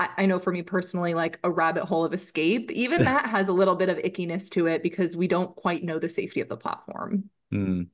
I 0.00 0.24
know 0.24 0.38
for 0.38 0.50
me 0.50 0.62
personally, 0.62 1.12
like 1.12 1.38
a 1.44 1.50
rabbit 1.50 1.84
hole 1.84 2.04
of 2.04 2.14
escape, 2.14 2.70
even 2.70 3.04
that 3.04 3.26
has 3.26 3.48
a 3.48 3.52
little 3.52 3.76
bit 3.76 3.90
of 3.90 3.98
ickiness 3.98 4.48
to 4.50 4.66
it 4.66 4.82
because 4.82 5.16
we 5.16 5.28
don't 5.28 5.54
quite 5.54 5.84
know 5.84 5.98
the 5.98 6.08
safety 6.08 6.40
of 6.40 6.48
the 6.48 6.56
platform. 6.56 7.24
Mm. 7.52 7.88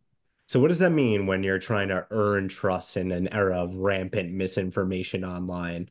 So, 0.46 0.60
what 0.60 0.68
does 0.68 0.78
that 0.78 0.90
mean 0.90 1.26
when 1.26 1.42
you're 1.42 1.58
trying 1.58 1.88
to 1.88 2.06
earn 2.10 2.48
trust 2.48 2.96
in 2.96 3.10
an 3.10 3.28
era 3.32 3.56
of 3.56 3.74
rampant 3.74 4.32
misinformation 4.32 5.24
online? 5.24 5.90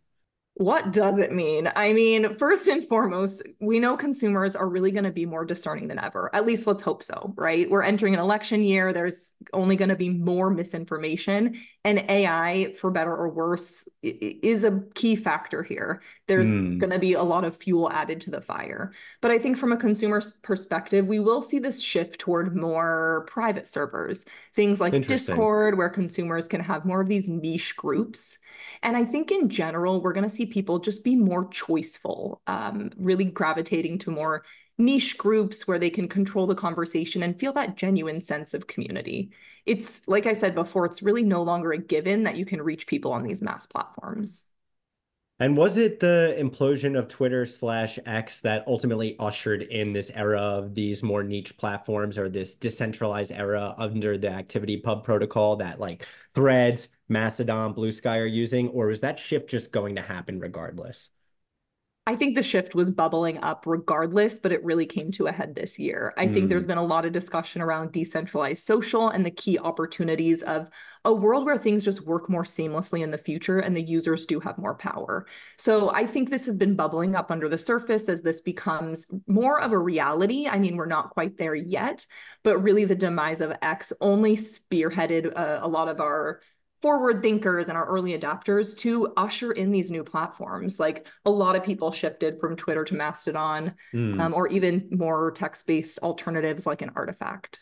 What 0.58 0.94
does 0.94 1.18
it 1.18 1.34
mean? 1.34 1.70
I 1.76 1.92
mean, 1.92 2.34
first 2.36 2.70
and 2.70 2.82
foremost, 2.82 3.44
we 3.60 3.78
know 3.78 3.98
consumers 3.98 4.56
are 4.56 4.70
really 4.70 4.92
going 4.92 5.04
to 5.04 5.12
be 5.12 5.26
more 5.26 5.44
discerning 5.44 5.90
than 5.90 6.00
ever. 6.00 6.34
At 6.34 6.46
least 6.46 6.66
let's 6.66 6.82
hope 6.82 7.04
so, 7.04 7.34
right? 7.36 7.70
We're 7.70 7.84
entering 7.84 8.14
an 8.14 8.22
election 8.22 8.64
year. 8.64 8.94
There's 8.94 9.34
only 9.52 9.76
going 9.76 9.90
to 9.90 9.98
be 9.98 10.08
more 10.08 10.50
misinformation. 10.50 11.58
And 11.84 12.06
AI, 12.10 12.74
for 12.80 12.90
better 12.90 13.14
or 13.14 13.28
worse, 13.28 13.86
is 14.02 14.64
a 14.64 14.82
key 14.94 15.18
factor 15.18 15.62
here. 15.62 16.02
There's 16.28 16.48
mm. 16.48 16.80
going 16.80 16.92
to 16.92 17.00
be 17.00 17.14
a 17.14 17.24
lot 17.24 17.44
of 17.44 17.58
fuel 17.58 17.92
added 17.92 18.22
to 18.22 18.32
the 18.32 18.40
fire. 18.40 18.94
But 19.22 19.32
I 19.32 19.40
think 19.40 19.58
from 19.58 19.74
a 19.74 19.78
consumer's 19.78 20.32
perspective, 20.42 21.06
we 21.06 21.20
will 21.20 21.42
see 21.42 21.60
this 21.60 21.82
shift 21.82 22.18
toward 22.20 22.56
more 22.56 23.26
private 23.28 23.68
servers, 23.68 24.24
things 24.56 24.80
like 24.80 25.06
Discord, 25.06 25.78
where 25.78 25.90
consumers 25.90 26.48
can 26.48 26.62
have 26.62 26.86
more 26.86 27.02
of 27.02 27.10
these 27.10 27.28
niche 27.28 27.76
groups. 27.76 28.38
And 28.82 28.96
I 28.98 29.06
think 29.06 29.32
in 29.32 29.50
general, 29.50 30.02
we're 30.02 30.14
going 30.14 30.30
to 30.30 30.36
see 30.36 30.46
people 30.46 30.80
just 30.80 31.04
be 31.04 31.16
more 31.16 31.50
choiceful, 31.50 32.40
um, 32.48 32.92
really 32.98 33.26
gravitating 33.26 34.00
to 34.00 34.12
more 34.12 34.44
niche 34.78 35.18
groups 35.18 35.68
where 35.68 35.80
they 35.80 35.90
can 35.90 36.08
control 36.08 36.48
the 36.48 36.56
conversation 36.56 37.24
and 37.24 37.40
feel 37.40 37.54
that 37.54 37.78
genuine 37.78 38.22
sense 38.22 38.54
of 38.54 38.68
community. 38.68 39.32
It's 39.66 40.02
like 40.08 40.26
I 40.26 40.34
said 40.34 40.54
before, 40.54 40.86
it's 40.86 41.02
really 41.02 41.24
no 41.24 41.44
longer 41.44 41.72
a 41.72 41.78
given 41.78 42.24
that 42.24 42.38
you 42.38 42.46
can 42.46 42.62
reach 42.62 42.88
people 42.88 43.14
on 43.14 43.24
these 43.24 43.42
mass 43.42 43.66
platforms. 43.68 44.50
And 45.38 45.58
was 45.58 45.76
it 45.76 46.00
the 46.00 46.34
implosion 46.40 46.98
of 46.98 47.10
Twitter 47.10 47.46
slash 47.46 48.00
X 48.06 48.40
that 48.42 48.66
ultimately 48.68 49.18
ushered 49.20 49.64
in 49.64 49.92
this 49.92 50.10
era 50.12 50.40
of 50.40 50.74
these 50.74 51.04
more 51.04 51.24
niche 51.24 51.58
platforms 51.58 52.18
or 52.18 52.30
this 52.30 52.56
decentralized 52.56 53.34
era 53.34 53.76
under 53.78 54.18
the 54.18 54.30
ActivityPub 54.30 55.04
protocol 55.04 55.58
that 55.58 55.80
like 55.80 56.08
threads, 56.34 56.88
Mastodon, 57.10 57.74
Bluesky 57.74 58.18
are 58.18 58.26
using? 58.26 58.70
Or 58.70 58.88
was 58.88 59.02
that 59.02 59.20
shift 59.20 59.50
just 59.50 59.74
going 59.74 59.96
to 59.96 60.02
happen 60.02 60.40
regardless? 60.40 61.10
I 62.08 62.16
think 62.16 62.36
the 62.36 62.44
shift 62.44 62.76
was 62.76 62.92
bubbling 62.92 63.40
up 63.40 63.64
regardless, 63.66 64.40
but 64.40 64.52
it 64.52 64.64
really 64.64 64.86
came 64.86 65.12
to 65.14 65.26
a 65.26 65.32
head 65.32 65.56
this 65.56 65.80
year. 65.80 66.14
I 66.18 66.28
mm. 66.28 66.36
think 66.36 66.50
there's 66.50 66.68
been 66.68 66.78
a 66.78 66.86
lot 66.86 67.04
of 67.04 67.12
discussion 67.12 67.64
around 67.64 67.94
decentralized 67.94 68.64
social 68.64 69.10
and 69.10 69.26
the 69.26 69.32
key 69.32 69.58
opportunities 69.58 70.44
of 70.44 70.70
a 71.04 71.12
world 71.12 71.46
where 71.46 71.58
things 71.58 71.84
just 71.84 72.06
work 72.06 72.30
more 72.30 72.44
seamlessly 72.44 73.02
in 73.02 73.10
the 73.10 73.18
future 73.18 73.58
and 73.58 73.76
the 73.76 73.82
users 73.82 74.28
do 74.28 74.40
have 74.40 74.60
more 74.60 74.76
power. 74.76 75.26
So 75.58 75.92
I 75.92 76.06
think 76.06 76.30
this 76.30 76.46
has 76.46 76.56
been 76.56 76.76
bubbling 76.76 77.16
up 77.16 77.32
under 77.32 77.50
the 77.50 77.58
surface 77.58 78.08
as 78.08 78.22
this 78.22 78.42
becomes 78.42 79.08
more 79.26 79.60
of 79.60 79.72
a 79.72 79.78
reality. 79.78 80.48
I 80.48 80.60
mean, 80.60 80.78
we're 80.78 80.86
not 80.86 81.10
quite 81.10 81.40
there 81.40 81.56
yet, 81.56 82.06
but 82.44 82.60
really 82.60 82.86
the 82.86 82.96
demise 82.96 83.42
of 83.42 83.58
X 83.64 83.92
only 84.00 84.38
spearheaded 84.38 85.36
uh, 85.36 85.60
a 85.62 85.68
lot 85.68 85.88
of 85.88 86.00
our 86.00 86.42
forward 86.86 87.24
thinkers 87.24 87.68
and 87.68 87.76
our 87.76 87.88
early 87.88 88.16
adopters 88.16 88.78
to 88.78 89.12
usher 89.18 89.52
in 89.54 89.72
these 89.72 89.90
new 89.90 90.04
platforms. 90.04 90.80
Like 90.80 91.08
a 91.26 91.32
lot 91.32 91.56
of 91.56 91.64
people 91.64 91.92
shifted 91.92 92.40
from 92.40 92.56
Twitter 92.56 92.84
to 92.84 92.94
Mastodon, 92.94 93.74
mm. 93.92 94.22
um, 94.22 94.36
or 94.36 94.48
even 94.50 94.88
more 94.92 95.32
text-based 95.32 95.98
alternatives 96.04 96.68
like 96.68 96.84
an 96.84 96.92
Artifact. 96.96 97.58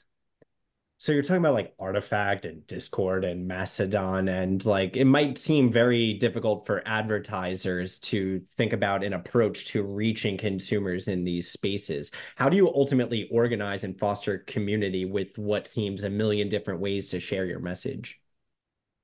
So 0.97 1.13
you're 1.13 1.21
talking 1.21 1.38
about 1.38 1.53
like 1.53 1.73
Artifact 1.79 2.43
and 2.43 2.67
Discord 2.67 3.23
and 3.23 3.47
Mastodon, 3.47 4.27
and 4.27 4.65
like 4.65 4.97
it 4.97 5.05
might 5.05 5.38
seem 5.38 5.71
very 5.71 6.15
difficult 6.15 6.65
for 6.65 6.86
advertisers 6.86 7.99
to 7.99 8.41
think 8.57 8.73
about 8.73 9.05
an 9.05 9.13
approach 9.13 9.67
to 9.67 9.83
reaching 9.83 10.38
consumers 10.38 11.07
in 11.07 11.23
these 11.23 11.49
spaces. 11.49 12.12
How 12.36 12.49
do 12.49 12.57
you 12.57 12.67
ultimately 12.67 13.29
organize 13.31 13.86
and 13.86 13.97
foster 13.97 14.39
community 14.39 15.05
with 15.05 15.38
what 15.38 15.65
seems 15.65 16.03
a 16.03 16.09
million 16.09 16.49
different 16.49 16.81
ways 16.81 17.07
to 17.12 17.21
share 17.21 17.45
your 17.45 17.59
message? 17.59 18.19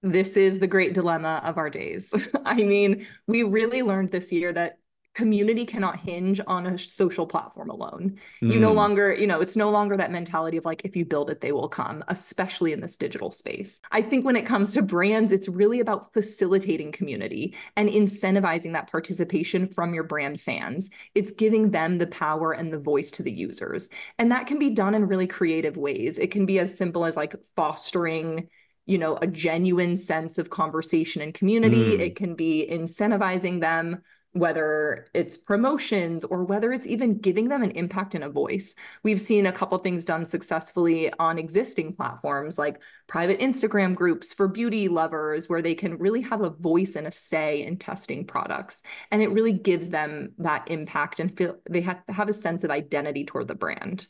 This 0.01 0.37
is 0.37 0.59
the 0.59 0.67
great 0.67 0.93
dilemma 0.93 1.41
of 1.43 1.57
our 1.57 1.69
days. 1.69 2.13
I 2.45 2.55
mean, 2.55 3.05
we 3.27 3.43
really 3.43 3.83
learned 3.83 4.11
this 4.11 4.31
year 4.31 4.53
that 4.53 4.77
community 5.15 5.65
cannot 5.65 5.99
hinge 5.99 6.39
on 6.47 6.65
a 6.65 6.79
social 6.79 7.25
platform 7.25 7.69
alone. 7.69 8.17
Mm. 8.41 8.53
You 8.53 8.59
no 8.59 8.69
hmm. 8.69 8.77
longer, 8.77 9.13
you 9.13 9.27
know, 9.27 9.41
it's 9.41 9.57
no 9.57 9.69
longer 9.69 9.97
that 9.97 10.11
mentality 10.11 10.55
of 10.55 10.63
like, 10.63 10.81
if 10.85 10.95
you 10.95 11.03
build 11.03 11.29
it, 11.29 11.41
they 11.41 11.51
will 11.51 11.67
come, 11.67 12.03
especially 12.07 12.71
in 12.71 12.79
this 12.79 12.95
digital 12.95 13.29
space. 13.31 13.81
I 13.91 14.01
think 14.01 14.23
when 14.23 14.37
it 14.37 14.45
comes 14.45 14.71
to 14.73 14.81
brands, 14.81 15.33
it's 15.33 15.49
really 15.49 15.81
about 15.81 16.13
facilitating 16.13 16.93
community 16.93 17.53
and 17.75 17.89
incentivizing 17.89 18.71
that 18.73 18.89
participation 18.89 19.67
from 19.67 19.93
your 19.93 20.03
brand 20.03 20.39
fans. 20.39 20.89
It's 21.15 21.31
giving 21.31 21.71
them 21.71 21.97
the 21.97 22.07
power 22.07 22.53
and 22.53 22.71
the 22.71 22.79
voice 22.79 23.11
to 23.11 23.23
the 23.23 23.31
users. 23.31 23.89
And 24.19 24.31
that 24.31 24.47
can 24.47 24.57
be 24.57 24.69
done 24.69 24.95
in 24.95 25.05
really 25.05 25.27
creative 25.27 25.75
ways. 25.75 26.17
It 26.17 26.31
can 26.31 26.45
be 26.45 26.59
as 26.59 26.77
simple 26.77 27.03
as 27.05 27.17
like 27.17 27.35
fostering 27.57 28.47
you 28.89 28.97
know 28.97 29.17
a 29.21 29.27
genuine 29.27 29.95
sense 29.95 30.37
of 30.37 30.49
conversation 30.49 31.21
and 31.21 31.33
community 31.33 31.97
mm. 31.97 31.99
it 31.99 32.15
can 32.15 32.35
be 32.35 32.67
incentivizing 32.69 33.61
them 33.61 34.01
whether 34.33 35.07
it's 35.13 35.37
promotions 35.37 36.23
or 36.23 36.43
whether 36.43 36.71
it's 36.71 36.85
even 36.85 37.17
giving 37.17 37.47
them 37.47 37.63
an 37.63 37.71
impact 37.71 38.13
and 38.13 38.23
a 38.23 38.29
voice. 38.29 38.75
We've 39.01 39.19
seen 39.19 39.47
a 39.47 39.51
couple 39.51 39.77
things 39.79 40.05
done 40.05 40.25
successfully 40.25 41.11
on 41.17 41.39
existing 41.39 41.95
platforms 41.95 42.57
like 42.57 42.79
private 43.07 43.39
Instagram 43.39 43.95
groups 43.95 44.31
for 44.31 44.47
beauty 44.47 44.87
lovers 44.87 45.49
where 45.49 45.63
they 45.63 45.73
can 45.73 45.97
really 45.97 46.21
have 46.21 46.41
a 46.41 46.51
voice 46.51 46.95
and 46.95 47.07
a 47.07 47.11
say 47.11 47.63
in 47.63 47.77
testing 47.77 48.25
products 48.25 48.83
and 49.09 49.23
it 49.23 49.31
really 49.31 49.53
gives 49.53 49.89
them 49.89 50.33
that 50.37 50.69
impact 50.69 51.19
and 51.19 51.35
feel 51.35 51.55
they 51.67 51.81
have 51.81 52.05
to 52.05 52.13
have 52.13 52.29
a 52.29 52.33
sense 52.33 52.63
of 52.63 52.69
identity 52.69 53.25
toward 53.25 53.47
the 53.47 53.55
brand. 53.55 54.05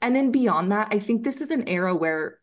And 0.00 0.14
then 0.14 0.30
beyond 0.30 0.70
that, 0.70 0.88
I 0.92 1.00
think 1.00 1.24
this 1.24 1.40
is 1.40 1.50
an 1.50 1.66
era 1.66 1.96
where 1.96 2.38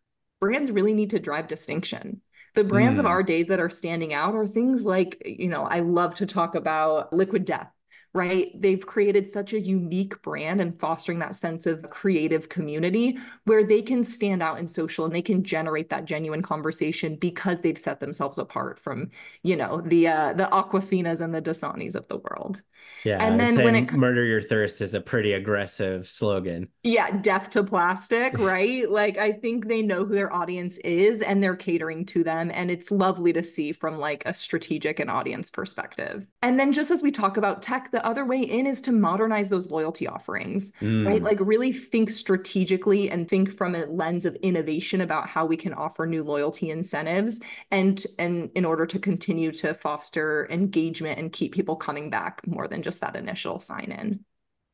brands 0.45 0.71
really 0.71 0.93
need 0.93 1.10
to 1.10 1.19
drive 1.19 1.47
distinction. 1.47 2.21
The 2.53 2.63
brands 2.63 2.97
mm. 2.97 2.99
of 2.99 3.05
our 3.08 3.23
days 3.23 3.47
that 3.47 3.60
are 3.60 3.69
standing 3.69 4.13
out 4.13 4.36
are 4.36 4.45
things 4.45 4.84
like, 4.84 5.23
you 5.25 5.47
know, 5.47 5.63
I 5.63 5.79
love 5.79 6.13
to 6.15 6.27
talk 6.27 6.53
about 6.53 7.12
Liquid 7.12 7.45
Death, 7.45 7.69
right? 8.15 8.49
They've 8.60 8.84
created 8.84 9.28
such 9.28 9.51
a 9.51 9.60
unique 9.60 10.21
brand 10.21 10.62
and 10.62 10.80
fostering 10.80 11.19
that 11.19 11.36
sense 11.36 11.65
of 11.65 11.89
creative 11.89 12.47
community 12.47 13.17
where 13.43 13.65
they 13.65 13.82
can 13.82 14.06
stand 14.06 14.41
out 14.41 14.58
in 14.58 14.69
social 14.69 15.04
and 15.04 15.13
they 15.13 15.21
can 15.21 15.43
generate 15.43 15.89
that 15.89 16.06
genuine 16.06 16.41
conversation 16.41 17.17
because 17.17 17.60
they've 17.60 17.78
set 17.78 17.99
themselves 17.99 18.38
apart 18.38 18.80
from, 18.80 19.12
you 19.43 19.58
know, 19.58 19.82
the 19.82 20.08
uh, 20.08 20.32
the 20.32 20.45
Aquafinas 20.45 21.19
and 21.19 21.36
the 21.36 21.41
Dasanis 21.41 21.95
of 21.95 22.08
the 22.08 22.17
world. 22.17 22.62
Yeah, 23.04 23.23
and 23.23 23.39
then 23.39 23.56
when 23.63 23.75
it 23.75 23.91
murder 23.91 24.23
your 24.23 24.41
thirst 24.41 24.82
is 24.82 24.93
a 24.95 25.01
pretty 25.01 25.34
aggressive 25.34 26.08
slogan. 26.08 26.69
Yeah, 26.84 27.12
death 27.19 27.51
to 27.51 27.63
plastic, 27.63 28.34
right? 28.39 28.89
like 28.89 29.17
I 29.17 29.32
think 29.32 29.67
they 29.67 29.82
know 29.82 30.06
who 30.06 30.15
their 30.15 30.34
audience 30.34 30.78
is 30.80 31.21
and 31.21 31.43
they're 31.43 31.56
catering 31.56 32.06
to 32.08 32.23
them 32.23 32.49
and 32.54 32.71
it's 32.71 32.91
lovely 32.91 33.34
to 33.34 33.43
see 33.43 33.71
from 33.71 33.97
like 33.97 34.23
a 34.25 34.34
strategic 34.34 34.99
and 34.99 35.10
audience 35.10 35.49
perspective. 35.51 36.25
And 36.41 36.60
then 36.60 36.71
just 36.71 36.91
as 36.91 37.04
we 37.04 37.12
talk 37.12 37.38
about 37.38 37.62
tech, 37.62 37.91
the 37.91 38.04
the 38.05 38.11
other 38.11 38.25
way 38.25 38.39
in 38.39 38.67
is 38.67 38.81
to 38.81 38.91
modernize 38.91 39.49
those 39.49 39.71
loyalty 39.71 40.07
offerings, 40.07 40.71
mm. 40.73 41.07
right? 41.07 41.23
Like 41.23 41.39
really 41.39 41.71
think 41.71 42.11
strategically 42.11 43.09
and 43.09 43.27
think 43.27 43.51
from 43.51 43.73
a 43.73 43.85
lens 43.85 44.25
of 44.25 44.35
innovation 44.35 45.01
about 45.01 45.27
how 45.27 45.45
we 45.47 45.57
can 45.57 45.73
offer 45.73 46.05
new 46.05 46.23
loyalty 46.23 46.69
incentives 46.69 47.39
and 47.71 48.05
and 48.19 48.51
in 48.53 48.63
order 48.63 48.85
to 48.85 48.99
continue 48.99 49.51
to 49.53 49.73
foster 49.73 50.47
engagement 50.51 51.17
and 51.17 51.33
keep 51.33 51.51
people 51.51 51.75
coming 51.75 52.11
back 52.11 52.45
more 52.45 52.67
than 52.67 52.83
just 52.83 53.01
that 53.01 53.15
initial 53.15 53.59
sign 53.59 53.91
in. 53.91 54.19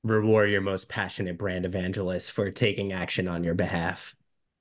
Reward 0.04 0.50
your 0.50 0.62
most 0.62 0.90
passionate 0.90 1.38
brand 1.38 1.66
evangelists 1.66 2.30
for 2.30 2.52
taking 2.52 2.92
action 2.92 3.30
on 3.30 3.46
your 3.46 3.54
behalf. 3.54 4.14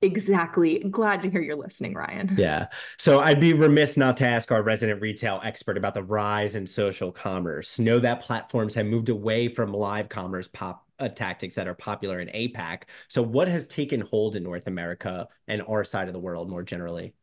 Exactly. 0.03 0.79
Glad 0.79 1.21
to 1.21 1.29
hear 1.29 1.41
you're 1.41 1.55
listening, 1.55 1.93
Ryan. 1.93 2.35
Yeah. 2.41 2.67
So 2.97 3.19
I'd 3.19 3.39
be 3.39 3.53
remiss 3.53 3.97
not 3.97 4.17
to 4.17 4.27
ask 4.27 4.51
our 4.51 4.63
resident 4.63 4.99
retail 4.99 5.39
expert 5.43 5.77
about 5.77 5.93
the 5.93 6.01
rise 6.01 6.55
in 6.55 6.65
social 6.65 7.11
commerce. 7.11 7.77
Know 7.77 7.99
that 7.99 8.21
platforms 8.21 8.73
have 8.73 8.87
moved 8.87 9.09
away 9.09 9.47
from 9.47 9.71
live 9.71 10.09
commerce 10.09 10.47
pop 10.47 10.87
uh, 10.97 11.09
tactics 11.09 11.53
that 11.55 11.67
are 11.67 11.75
popular 11.75 12.19
in 12.19 12.29
APAC. 12.29 12.83
So 13.09 13.21
what 13.21 13.47
has 13.47 13.67
taken 13.67 14.01
hold 14.01 14.35
in 14.35 14.43
North 14.43 14.65
America 14.65 15.27
and 15.47 15.61
our 15.67 15.83
side 15.83 16.07
of 16.07 16.13
the 16.13 16.19
world 16.19 16.49
more 16.49 16.63
generally? 16.63 17.13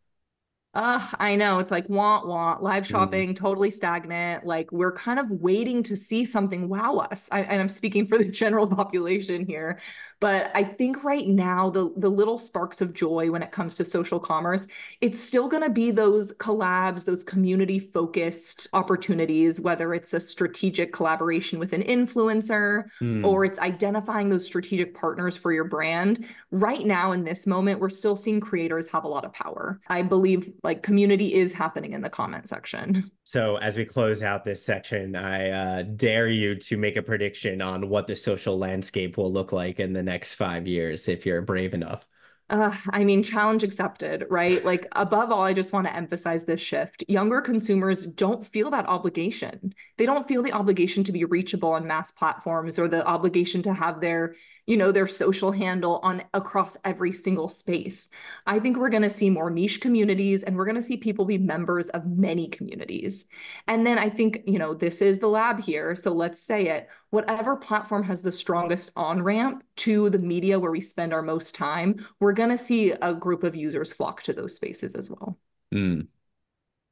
Uh, 0.74 1.04
I 1.18 1.34
know 1.34 1.58
it's 1.58 1.70
like 1.70 1.88
want 1.88 2.28
want 2.28 2.62
live 2.62 2.84
mm. 2.84 2.88
shopping, 2.88 3.34
mm. 3.34 3.36
totally 3.36 3.70
stagnant. 3.70 4.44
Like 4.44 4.70
we're 4.70 4.92
kind 4.92 5.18
of 5.18 5.30
waiting 5.30 5.82
to 5.84 5.96
see 5.96 6.24
something 6.24 6.68
wow 6.68 6.98
us. 6.98 7.28
I, 7.32 7.40
and 7.40 7.60
I'm 7.60 7.68
speaking 7.68 8.06
for 8.06 8.18
the 8.18 8.24
general 8.28 8.68
population 8.68 9.46
here. 9.46 9.80
But 10.20 10.50
I 10.54 10.64
think 10.64 11.04
right 11.04 11.26
now 11.26 11.70
the 11.70 11.92
the 11.96 12.08
little 12.08 12.38
sparks 12.38 12.80
of 12.80 12.92
joy 12.92 13.30
when 13.30 13.42
it 13.42 13.52
comes 13.52 13.76
to 13.76 13.84
social 13.84 14.18
commerce, 14.18 14.66
it's 15.00 15.20
still 15.20 15.48
going 15.48 15.62
to 15.62 15.70
be 15.70 15.90
those 15.90 16.32
collabs, 16.34 17.04
those 17.04 17.22
community 17.22 17.78
focused 17.78 18.66
opportunities, 18.72 19.60
whether 19.60 19.94
it's 19.94 20.12
a 20.12 20.20
strategic 20.20 20.92
collaboration 20.92 21.58
with 21.58 21.72
an 21.72 21.82
influencer 21.82 22.84
mm. 23.00 23.24
or 23.24 23.44
it's 23.44 23.58
identifying 23.60 24.28
those 24.28 24.44
strategic 24.44 24.94
partners 24.94 25.36
for 25.36 25.52
your 25.52 25.64
brand. 25.64 26.26
Right 26.50 26.84
now 26.84 27.12
in 27.12 27.24
this 27.24 27.46
moment, 27.46 27.80
we're 27.80 27.88
still 27.90 28.16
seeing 28.16 28.40
creators 28.40 28.88
have 28.88 29.04
a 29.04 29.08
lot 29.08 29.24
of 29.24 29.32
power. 29.32 29.80
I 29.88 30.02
believe 30.02 30.52
like 30.64 30.82
community 30.82 31.34
is 31.34 31.52
happening 31.52 31.92
in 31.92 32.00
the 32.00 32.10
comment 32.10 32.48
section. 32.48 33.10
So 33.22 33.56
as 33.56 33.76
we 33.76 33.84
close 33.84 34.22
out 34.22 34.44
this 34.44 34.64
section, 34.64 35.14
I 35.14 35.50
uh, 35.50 35.82
dare 35.82 36.28
you 36.28 36.54
to 36.56 36.76
make 36.76 36.96
a 36.96 37.02
prediction 37.02 37.60
on 37.60 37.88
what 37.88 38.06
the 38.06 38.16
social 38.16 38.58
landscape 38.58 39.16
will 39.16 39.32
look 39.32 39.52
like 39.52 39.80
in 39.80 39.92
the 39.92 40.02
next 40.08 40.34
five 40.34 40.66
years 40.66 41.08
if 41.08 41.24
you're 41.24 41.42
brave 41.42 41.74
enough? 41.74 42.06
Uh, 42.50 42.74
I 42.90 43.04
mean, 43.04 43.22
challenge 43.22 43.62
accepted, 43.62 44.24
right? 44.30 44.64
Like, 44.64 44.88
above 44.92 45.30
all, 45.30 45.42
I 45.42 45.52
just 45.52 45.74
want 45.74 45.86
to 45.86 45.94
emphasize 45.94 46.46
this 46.46 46.62
shift. 46.62 47.04
Younger 47.06 47.42
consumers 47.42 48.06
don't 48.06 48.46
feel 48.46 48.70
that 48.70 48.86
obligation. 48.86 49.74
They 49.98 50.06
don't 50.06 50.26
feel 50.26 50.42
the 50.42 50.52
obligation 50.52 51.04
to 51.04 51.12
be 51.12 51.26
reachable 51.26 51.72
on 51.72 51.86
mass 51.86 52.10
platforms 52.10 52.78
or 52.78 52.88
the 52.88 53.06
obligation 53.06 53.62
to 53.64 53.74
have 53.74 54.00
their 54.00 54.34
you 54.68 54.76
know 54.76 54.92
their 54.92 55.08
social 55.08 55.50
handle 55.50 55.98
on 56.02 56.22
across 56.34 56.76
every 56.84 57.12
single 57.14 57.48
space. 57.48 58.08
I 58.46 58.60
think 58.60 58.76
we're 58.76 58.90
going 58.90 59.02
to 59.02 59.10
see 59.10 59.30
more 59.30 59.48
niche 59.48 59.80
communities 59.80 60.42
and 60.42 60.54
we're 60.56 60.66
going 60.66 60.74
to 60.74 60.82
see 60.82 60.98
people 60.98 61.24
be 61.24 61.38
members 61.38 61.88
of 61.88 62.04
many 62.06 62.48
communities. 62.48 63.24
And 63.66 63.86
then 63.86 63.98
i 63.98 64.10
think 64.10 64.42
you 64.46 64.58
know 64.58 64.74
this 64.74 65.00
is 65.00 65.20
the 65.20 65.26
lab 65.26 65.58
here 65.58 65.94
so 65.94 66.12
let's 66.12 66.40
say 66.40 66.68
it. 66.68 66.88
Whatever 67.10 67.56
platform 67.56 68.02
has 68.02 68.20
the 68.20 68.30
strongest 68.30 68.90
on 68.94 69.22
ramp 69.22 69.64
to 69.76 70.10
the 70.10 70.18
media 70.18 70.58
where 70.58 70.70
we 70.70 70.82
spend 70.82 71.14
our 71.14 71.22
most 71.22 71.54
time 71.54 72.06
we're 72.20 72.34
going 72.34 72.50
to 72.50 72.58
see 72.58 72.90
a 72.90 73.14
group 73.14 73.44
of 73.44 73.56
users 73.56 73.90
flock 73.90 74.22
to 74.24 74.34
those 74.34 74.54
spaces 74.54 74.94
as 74.94 75.10
well. 75.10 75.38
Mm. 75.74 76.08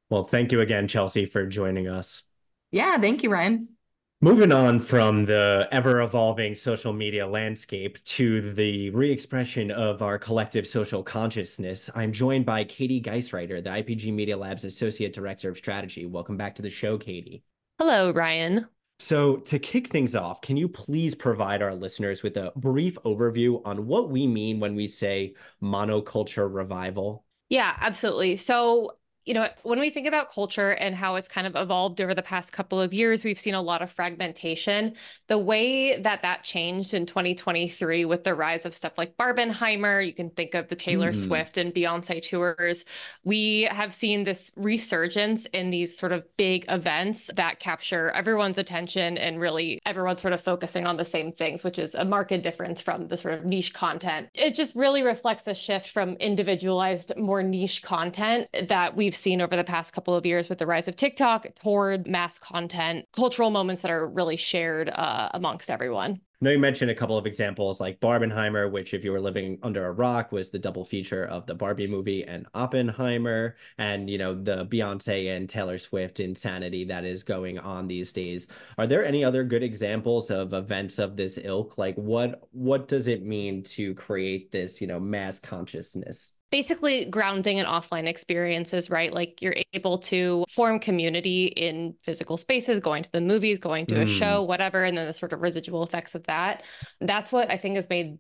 well 0.09 0.25
thank 0.25 0.51
you 0.51 0.63
again 0.63 0.89
chelsea 0.89 1.27
for 1.27 1.47
joining 1.47 1.89
us. 1.89 2.23
Yeah 2.71 2.97
thank 2.99 3.23
you 3.23 3.29
ryan 3.29 3.76
Moving 4.23 4.51
on 4.51 4.81
from 4.81 5.27
the 5.27 5.69
ever 5.71 6.01
evolving 6.01 6.55
social 6.55 6.95
media 6.95 7.27
landscape 7.27 8.03
to 8.05 8.55
the 8.55 8.89
re 8.89 9.13
expression 9.13 9.71
of 9.71 10.01
our 10.01 10.19
collective 10.19 10.67
social 10.67 11.03
consciousness, 11.03 11.91
I'm 11.95 12.13
joined 12.13 12.47
by 12.47 12.65
Katie 12.65 13.03
Geisreiter, 13.03 13.63
the 13.63 13.69
IPG 13.69 14.15
Media 14.15 14.39
Lab's 14.39 14.65
Associate 14.65 15.13
Director 15.13 15.51
of 15.51 15.59
Strategy. 15.59 16.07
Welcome 16.07 16.39
back 16.39 16.55
to 16.55 16.63
the 16.63 16.71
show, 16.71 16.97
Katie. 16.97 17.43
Hello, 17.79 18.11
Ryan. 18.11 18.67
So, 18.99 19.37
to 19.37 19.59
kick 19.59 19.89
things 19.89 20.17
off, 20.17 20.41
can 20.41 20.57
you 20.57 20.71
please 20.71 21.15
provide 21.15 21.61
our 21.61 21.75
listeners 21.75 22.23
with 22.23 22.39
a 22.39 22.53
brief 22.57 22.97
overview 23.05 23.61
on 23.67 23.87
what 23.87 24.09
we 24.09 24.27
mean 24.27 24.61
when 24.61 24.75
we 24.75 24.87
say 24.87 25.35
monoculture 25.63 26.49
revival? 26.51 27.27
Yeah, 27.51 27.77
absolutely. 27.79 28.39
So, 28.39 28.93
you 29.27 29.35
know, 29.35 29.49
when 29.65 29.81
we 29.81 29.91
think 29.91 30.07
about 30.07 30.31
culture 30.31 30.71
and 30.71 30.95
how 30.95 31.17
it's 31.17 31.27
kind 31.27 31.49
of 31.49 31.57
evolved 31.57 32.01
over 32.01 32.15
the 32.15 32.23
past 32.23 32.53
couple 32.53 32.81
of 32.81 32.95
years, 32.95 33.25
we've 33.25 33.41
seen 33.41 33.55
a 33.55 33.61
lot 33.61 33.83
of 33.83 33.91
fragmentation. 33.91 34.95
The 35.27 35.37
way 35.37 36.01
that 36.01 36.23
that 36.23 36.45
changed 36.45 36.95
in 36.95 37.07
2023 37.07 38.05
with 38.05 38.23
the 38.23 38.37
rise 38.37 38.65
of 38.65 38.73
stuff 38.73 38.93
like 38.97 39.17
Barbenheimer, 39.17 40.07
you 40.07 40.13
can 40.13 40.31
think 40.31 40.55
of 40.55 40.69
the 40.69 40.77
Taylor 40.77 41.11
mm. 41.11 41.17
Swift 41.17 41.57
and 41.59 41.75
Beyonce 41.75 42.23
tours. 42.23 42.85
We 43.25 43.63
have 43.63 43.93
seen 43.93 44.23
this 44.23 44.53
resurgence 44.55 45.47
in 45.47 45.71
these 45.71 45.99
sort 45.99 46.13
of 46.13 46.25
big 46.37 46.65
events 46.69 47.29
that 47.35 47.59
capture 47.59 48.11
everyone's 48.11 48.59
attention 48.59 49.19
and 49.19 49.41
really 49.41 49.81
everyone's 49.85 50.23
sort 50.23 50.35
of 50.35 50.41
focusing 50.41 50.87
on 50.87 50.99
the 50.99 51.05
same 51.05 51.33
things, 51.33 51.65
which 51.65 51.81
is 51.81 51.97
a 51.97 52.05
marked 52.05 52.43
difference 52.43 52.81
from 52.81 53.09
the 53.09 53.17
sort 53.17 53.35
of 53.35 53.45
niche 53.45 53.75
content. 53.75 54.29
It 54.35 54.55
just 54.55 54.77
really 54.77 55.03
reflects 55.03 55.49
a 55.49 55.55
shift 55.55 55.89
from 55.91 56.11
individualized, 56.15 57.17
more 57.17 57.43
niche 57.43 57.83
content 57.83 58.47
that 58.69 58.95
we've 58.95 59.16
seen 59.17 59.41
over 59.41 59.57
the 59.57 59.65
past 59.65 59.93
couple 59.93 60.15
of 60.15 60.27
years 60.27 60.49
with 60.49 60.59
the 60.59 60.67
rise 60.67 60.89
of 60.89 60.97
TikTok 60.97 61.55
toward 61.55 62.07
mass 62.07 62.39
content, 62.39 63.07
cultural 63.13 63.51
moments 63.51 63.83
that 63.83 63.91
are 63.91 64.07
really 64.09 64.37
shared 64.37 64.91
uh, 64.91 65.31
amongst 65.35 65.71
everyone. 65.71 66.21
I 66.41 66.45
know 66.45 66.51
you 66.51 66.59
mentioned 66.59 66.91
a 66.91 66.95
couple 66.95 67.17
of 67.17 67.25
examples 67.25 67.81
like 67.81 67.99
Barbenheimer, 67.99 68.71
which 68.71 68.93
if 68.93 69.03
you 69.03 69.11
were 69.11 69.23
living 69.23 69.59
under 69.63 69.87
a 69.87 69.93
rock 69.93 70.33
was 70.33 70.51
the 70.51 70.59
double 70.59 70.85
feature 70.85 71.25
of 71.25 71.47
the 71.47 71.55
Barbie 71.55 71.87
movie 71.87 72.25
and 72.25 72.47
Oppenheimer, 72.53 73.57
and 73.79 74.11
you 74.11 74.19
know 74.19 74.35
the 74.35 74.67
Beyonce 74.67 75.35
and 75.35 75.49
Taylor 75.49 75.79
Swift 75.79 76.21
insanity 76.21 76.85
that 76.85 77.07
is 77.07 77.23
going 77.23 77.59
on 77.59 77.89
these 77.89 78.13
days. 78.13 78.49
Are 78.77 78.87
there 78.87 79.03
any 79.03 79.25
other 79.25 79.45
good 79.45 79.63
examples 79.63 80.31
of 80.31 80.53
events 80.53 80.99
of 80.99 81.17
this 81.17 81.39
ilk? 81.43 81.79
Like 81.79 81.97
what 81.97 82.47
what 82.53 82.87
does 82.87 83.09
it 83.09 83.25
mean 83.25 83.63
to 83.63 83.95
create 83.95 84.53
this 84.53 84.83
you 84.83 84.87
know 84.87 85.01
mass 85.01 85.41
consciousness? 85.41 86.36
Basically 86.51 87.07
grounding 87.07 87.59
in 87.59 87.67
offline 87.67 88.07
experiences, 88.07 88.89
right? 88.91 89.13
Like 89.13 89.43
you're 89.43 89.57
able 89.73 89.99
to 89.99 90.45
form 90.49 90.79
community 90.79 91.47
in 91.47 91.95
physical 92.03 92.37
spaces, 92.37 92.81
going 92.81 93.03
to 93.03 93.13
the 93.13 93.21
movies, 93.21 93.59
going 93.59 93.87
to 93.87 93.97
mm. 93.97 94.03
a 94.03 94.07
show, 94.07 94.43
whatever, 94.43 94.85
and 94.85 94.97
then 94.97 95.07
the 95.07 95.15
sort 95.15 95.33
of 95.33 95.43
residual 95.43 95.83
effects 95.83 96.15
of 96.15 96.25
that. 96.25 96.63
That's 97.01 97.33
what 97.33 97.51
I 97.51 97.57
think 97.57 97.77
has 97.77 97.89
made 97.89 98.19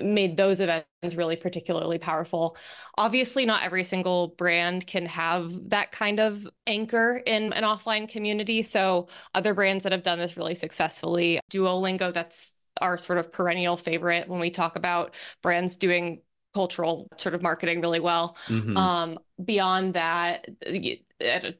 made 0.00 0.36
those 0.36 0.60
events 0.60 0.86
really 1.14 1.36
particularly 1.36 1.98
powerful. 1.98 2.56
Obviously, 2.96 3.44
not 3.44 3.62
every 3.62 3.82
single 3.82 4.28
brand 4.28 4.86
can 4.86 5.06
have 5.06 5.70
that 5.70 5.90
kind 5.90 6.20
of 6.20 6.46
anchor 6.66 7.20
in 7.26 7.52
an 7.52 7.64
offline 7.64 8.08
community. 8.08 8.62
So, 8.62 9.08
other 9.34 9.54
brands 9.54 9.84
that 9.84 9.92
have 9.92 10.02
done 10.02 10.18
this 10.18 10.36
really 10.36 10.54
successfully, 10.54 11.40
Duolingo, 11.50 12.12
that's 12.12 12.52
our 12.80 12.96
sort 12.98 13.18
of 13.18 13.32
perennial 13.32 13.76
favorite 13.76 14.28
when 14.28 14.40
we 14.40 14.50
talk 14.50 14.76
about 14.76 15.14
brands 15.42 15.76
doing 15.76 16.22
cultural 16.54 17.08
sort 17.16 17.34
of 17.34 17.42
marketing 17.42 17.80
really 17.80 18.00
well. 18.00 18.36
Mm-hmm. 18.48 18.76
Um, 18.76 19.18
beyond 19.44 19.94
that, 19.94 20.46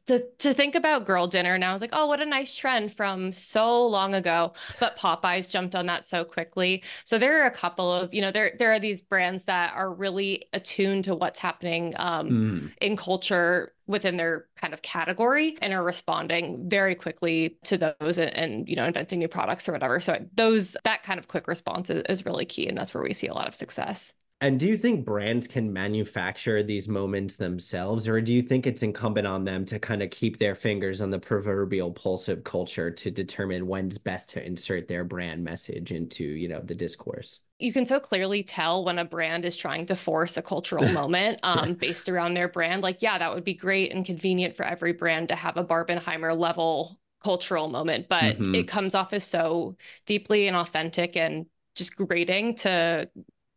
to, 0.06 0.24
to 0.38 0.54
think 0.54 0.74
about 0.74 1.06
girl 1.06 1.26
dinner 1.26 1.58
now, 1.58 1.70
I 1.70 1.72
was 1.72 1.82
like, 1.82 1.90
oh, 1.92 2.06
what 2.06 2.20
a 2.20 2.26
nice 2.26 2.54
trend 2.54 2.92
from 2.92 3.32
so 3.32 3.86
long 3.86 4.14
ago. 4.14 4.54
But 4.78 4.96
Popeyes 4.96 5.48
jumped 5.48 5.74
on 5.74 5.86
that 5.86 6.08
so 6.08 6.24
quickly. 6.24 6.82
So 7.04 7.18
there 7.18 7.42
are 7.42 7.46
a 7.46 7.50
couple 7.50 7.92
of, 7.92 8.12
you 8.14 8.20
know, 8.20 8.30
there 8.30 8.52
there 8.58 8.72
are 8.72 8.78
these 8.78 9.02
brands 9.02 9.44
that 9.44 9.74
are 9.74 9.92
really 9.92 10.46
attuned 10.52 11.04
to 11.04 11.14
what's 11.14 11.38
happening 11.38 11.94
um, 11.96 12.28
mm. 12.28 12.72
in 12.80 12.96
culture 12.96 13.72
within 13.86 14.16
their 14.16 14.46
kind 14.56 14.72
of 14.72 14.82
category 14.82 15.58
and 15.60 15.72
are 15.72 15.82
responding 15.82 16.68
very 16.68 16.94
quickly 16.94 17.58
to 17.64 17.76
those 17.76 18.18
and, 18.18 18.34
and, 18.36 18.68
you 18.68 18.76
know 18.76 18.84
inventing 18.84 19.18
new 19.18 19.26
products 19.26 19.68
or 19.68 19.72
whatever 19.72 19.98
so 19.98 20.16
those 20.32 20.76
that 20.84 21.02
kind 21.02 21.18
of 21.18 21.26
quick 21.26 21.48
response 21.48 21.90
is, 21.90 22.02
is 22.08 22.24
really 22.24 22.44
key 22.44 22.68
and 22.68 22.78
that's 22.78 22.94
where 22.94 23.02
we 23.02 23.12
see 23.12 23.26
a 23.26 23.34
lot 23.34 23.48
of 23.48 23.54
success 23.54 24.14
and 24.42 24.58
do 24.58 24.66
you 24.66 24.78
think 24.78 25.04
brands 25.04 25.46
can 25.46 25.70
manufacture 25.70 26.62
these 26.62 26.88
moments 26.88 27.36
themselves, 27.36 28.08
or 28.08 28.22
do 28.22 28.32
you 28.32 28.40
think 28.40 28.66
it's 28.66 28.82
incumbent 28.82 29.26
on 29.26 29.44
them 29.44 29.66
to 29.66 29.78
kind 29.78 30.02
of 30.02 30.10
keep 30.10 30.38
their 30.38 30.54
fingers 30.54 31.02
on 31.02 31.10
the 31.10 31.18
proverbial 31.18 31.92
pulse 31.92 32.26
of 32.26 32.42
culture 32.42 32.90
to 32.90 33.10
determine 33.10 33.66
when's 33.66 33.98
best 33.98 34.30
to 34.30 34.44
insert 34.44 34.88
their 34.88 35.04
brand 35.04 35.44
message 35.44 35.92
into, 35.92 36.24
you 36.24 36.48
know, 36.48 36.60
the 36.64 36.74
discourse? 36.74 37.40
You 37.58 37.70
can 37.70 37.84
so 37.84 38.00
clearly 38.00 38.42
tell 38.42 38.82
when 38.82 38.98
a 38.98 39.04
brand 39.04 39.44
is 39.44 39.58
trying 39.58 39.84
to 39.86 39.96
force 39.96 40.38
a 40.38 40.42
cultural 40.42 40.88
moment 40.92 41.40
um, 41.42 41.74
based 41.74 42.08
around 42.08 42.32
their 42.32 42.48
brand. 42.48 42.80
Like, 42.80 43.02
yeah, 43.02 43.18
that 43.18 43.34
would 43.34 43.44
be 43.44 43.54
great 43.54 43.92
and 43.92 44.06
convenient 44.06 44.56
for 44.56 44.64
every 44.64 44.94
brand 44.94 45.28
to 45.28 45.36
have 45.36 45.58
a 45.58 45.64
Barbenheimer 45.64 46.34
level 46.36 46.98
cultural 47.22 47.68
moment, 47.68 48.08
but 48.08 48.36
mm-hmm. 48.36 48.54
it 48.54 48.68
comes 48.68 48.94
off 48.94 49.12
as 49.12 49.24
so 49.24 49.76
deeply 50.06 50.46
inauthentic 50.46 51.16
and 51.16 51.44
just 51.74 51.94
grating 51.94 52.54
to 52.54 53.06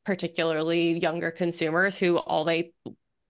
particularly 0.05 0.99
younger 0.99 1.31
consumers 1.31 1.97
who 1.97 2.17
all 2.17 2.43
they 2.43 2.71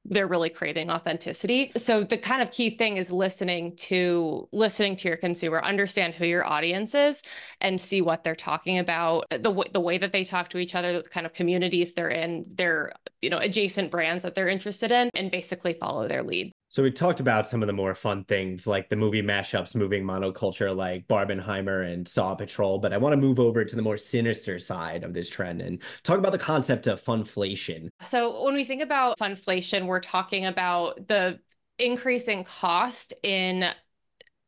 they're 0.05 0.27
really 0.27 0.49
craving 0.49 0.89
authenticity. 0.89 1.71
So 1.77 2.03
the 2.03 2.17
kind 2.17 2.41
of 2.41 2.51
key 2.51 2.77
thing 2.77 2.97
is 2.97 3.11
listening 3.11 3.75
to 3.77 4.49
listening 4.51 4.97
to 4.97 5.07
your 5.07 5.17
consumer, 5.17 5.63
understand 5.63 6.13
who 6.13 6.25
your 6.25 6.45
audience 6.45 6.93
is 6.93 7.21
and 7.61 7.79
see 7.79 8.01
what 8.01 8.23
they're 8.23 8.35
talking 8.35 8.79
about, 8.79 9.25
the 9.29 9.69
the 9.71 9.79
way 9.79 9.97
that 9.97 10.11
they 10.11 10.23
talk 10.23 10.49
to 10.49 10.57
each 10.57 10.75
other, 10.75 11.01
the 11.01 11.09
kind 11.09 11.25
of 11.25 11.33
communities 11.33 11.93
they're 11.93 12.09
in, 12.09 12.45
their 12.55 12.91
you 13.21 13.29
know 13.29 13.37
adjacent 13.37 13.91
brands 13.91 14.23
that 14.23 14.35
they're 14.35 14.49
interested 14.49 14.91
in 14.91 15.09
and 15.15 15.31
basically 15.31 15.73
follow 15.73 16.07
their 16.07 16.23
lead. 16.23 16.51
So 16.73 16.81
we 16.81 16.89
talked 16.89 17.19
about 17.19 17.45
some 17.45 17.61
of 17.61 17.67
the 17.67 17.73
more 17.73 17.93
fun 17.93 18.23
things 18.23 18.65
like 18.65 18.89
the 18.89 18.95
movie 18.95 19.21
mashups 19.21 19.75
moving 19.75 20.03
monoculture 20.03 20.75
like 20.75 21.07
Barbenheimer 21.07 21.93
and 21.93 22.07
Saw 22.07 22.33
Patrol, 22.33 22.79
but 22.79 22.91
I 22.91 22.97
want 22.97 23.13
to 23.13 23.17
move 23.17 23.39
over 23.39 23.63
to 23.63 23.75
the 23.75 23.83
more 23.83 23.95
sinister 23.95 24.57
side 24.57 25.03
of 25.03 25.13
this 25.13 25.29
trend 25.29 25.61
and 25.61 25.83
talk 26.01 26.17
about 26.17 26.31
the 26.31 26.39
concept 26.39 26.87
of 26.87 26.99
funflation. 26.99 27.89
So 28.01 28.43
when 28.43 28.55
we 28.55 28.65
think 28.65 28.81
about 28.81 29.19
funflation, 29.19 29.85
we're 29.85 29.99
talking 29.99 30.47
about 30.47 31.07
the 31.07 31.39
increase 31.77 32.27
in 32.27 32.43
cost 32.43 33.13
in 33.21 33.69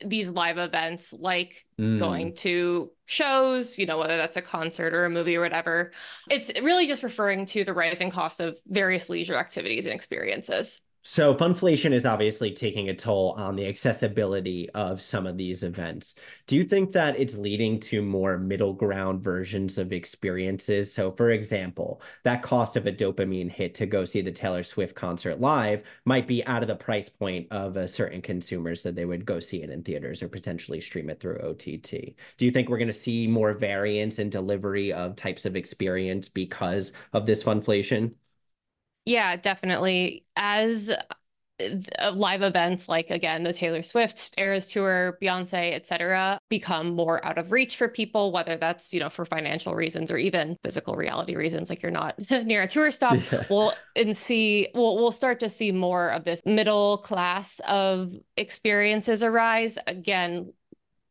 these 0.04 0.28
live 0.28 0.58
events 0.58 1.14
like 1.14 1.64
mm. 1.80 2.00
going 2.00 2.34
to 2.38 2.90
shows, 3.06 3.78
you 3.78 3.86
know, 3.86 4.00
whether 4.00 4.18
that's 4.18 4.36
a 4.36 4.42
concert 4.42 4.96
or 4.96 5.06
a 5.06 5.12
movie 5.12 5.36
or 5.36 5.42
whatever. 5.42 5.92
It's 6.32 6.52
really 6.60 6.88
just 6.88 7.04
referring 7.04 7.46
to 7.48 7.64
the 7.64 7.74
rising 7.76 8.10
cost 8.10 8.40
of 8.40 8.58
various 8.66 9.10
leisure 9.10 9.36
activities 9.36 9.86
and 9.86 9.94
experiences. 9.94 10.82
So 11.08 11.36
funflation 11.36 11.94
is 11.94 12.04
obviously 12.04 12.52
taking 12.52 12.90
a 12.90 12.96
toll 12.96 13.36
on 13.38 13.56
the 13.56 13.68
accessibility 13.68 14.68
of 14.72 15.04
some 15.04 15.28
of 15.28 15.38
these 15.38 15.62
events. 15.62 16.16
Do 16.48 16.56
you 16.56 16.64
think 16.64 16.94
that 16.94 17.20
it's 17.20 17.38
leading 17.38 17.80
to 17.82 18.02
more 18.02 18.40
middle 18.40 18.74
ground 18.74 19.22
versions 19.22 19.78
of 19.78 19.94
experiences? 19.94 20.92
So 20.92 21.12
for 21.12 21.30
example, 21.30 22.02
that 22.24 22.42
cost 22.42 22.76
of 22.76 22.88
a 22.88 22.92
dopamine 22.92 23.52
hit 23.52 23.76
to 23.76 23.86
go 23.86 24.04
see 24.04 24.22
the 24.22 24.32
Taylor 24.32 24.64
Swift 24.64 24.96
concert 24.96 25.40
live 25.40 25.84
might 26.06 26.26
be 26.26 26.44
out 26.48 26.64
of 26.64 26.68
the 26.68 26.76
price 26.76 27.08
point 27.08 27.48
of 27.52 27.78
a 27.78 27.88
certain 27.88 28.24
consumer 28.24 28.74
so 28.74 28.92
they 28.92 29.06
would 29.06 29.26
go 29.26 29.40
see 29.40 29.62
it 29.62 29.70
in 29.70 29.84
theaters 29.84 30.24
or 30.24 30.28
potentially 30.28 30.82
stream 30.82 31.12
it 31.12 31.20
through 31.20 31.38
OTT. 31.38 32.16
Do 32.38 32.46
you 32.46 32.52
think 32.52 32.68
we're 32.68 32.80
going 32.80 32.88
to 32.88 32.94
see 32.96 33.28
more 33.28 33.54
variance 33.54 34.18
in 34.18 34.32
delivery 34.32 34.92
of 34.92 35.16
types 35.16 35.46
of 35.46 35.56
experience 35.56 36.28
because 36.28 36.94
of 37.14 37.28
this 37.28 37.44
funflation? 37.44 38.16
Yeah, 39.06 39.36
definitely. 39.36 40.26
As 40.36 40.92
uh, 41.58 42.12
live 42.12 42.42
events 42.42 42.90
like 42.90 43.10
again 43.10 43.44
the 43.44 43.54
Taylor 43.54 43.82
Swift 43.82 44.34
Eras 44.38 44.68
tour, 44.68 45.18
Beyonce, 45.22 45.74
etc., 45.74 46.38
become 46.50 46.96
more 46.96 47.26
out 47.26 47.38
of 47.38 47.52
reach 47.52 47.78
for 47.78 47.88
people, 47.88 48.32
whether 48.32 48.58
that's 48.58 48.94
you 48.94 49.00
know 49.00 49.10
for 49.10 49.24
financial 49.24 49.74
reasons 49.74 50.12
or 50.12 50.18
even 50.18 50.58
physical 50.64 50.96
reality 50.96 51.36
reasons, 51.36 51.70
like 51.70 51.82
you're 51.82 51.92
not 51.92 52.16
near 52.30 52.64
a 52.64 52.68
tour 52.68 52.92
stop. 52.92 53.20
Yeah. 53.32 53.46
We'll 53.50 53.74
and 53.96 54.18
see 54.18 54.68
we'll 54.74 54.96
we'll 54.96 55.14
start 55.14 55.40
to 55.42 55.50
see 55.50 55.72
more 55.72 56.10
of 56.10 56.26
this 56.26 56.42
middle 56.46 56.98
class 56.98 57.62
of 57.68 58.12
experiences 58.36 59.24
arise 59.24 59.78
again. 59.88 60.52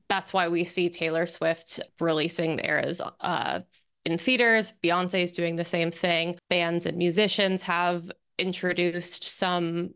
That's 0.09 0.35
why 0.35 0.49
we 0.49 0.65
see 0.65 0.91
Taylor 0.91 1.27
Swift 1.27 1.81
releasing 1.99 2.57
the 2.57 2.67
Eras 2.67 3.01
uh, 3.21 3.61
in 4.05 4.19
theaters. 4.19 4.73
Beyonce 4.83 5.23
is 5.23 5.33
doing 5.33 5.57
the 5.57 5.65
same 5.65 5.91
thing. 5.91 6.37
Bands 6.51 6.87
and 6.87 6.97
musicians 6.97 7.63
have 7.63 8.11
introduced 8.39 9.25
some 9.25 9.95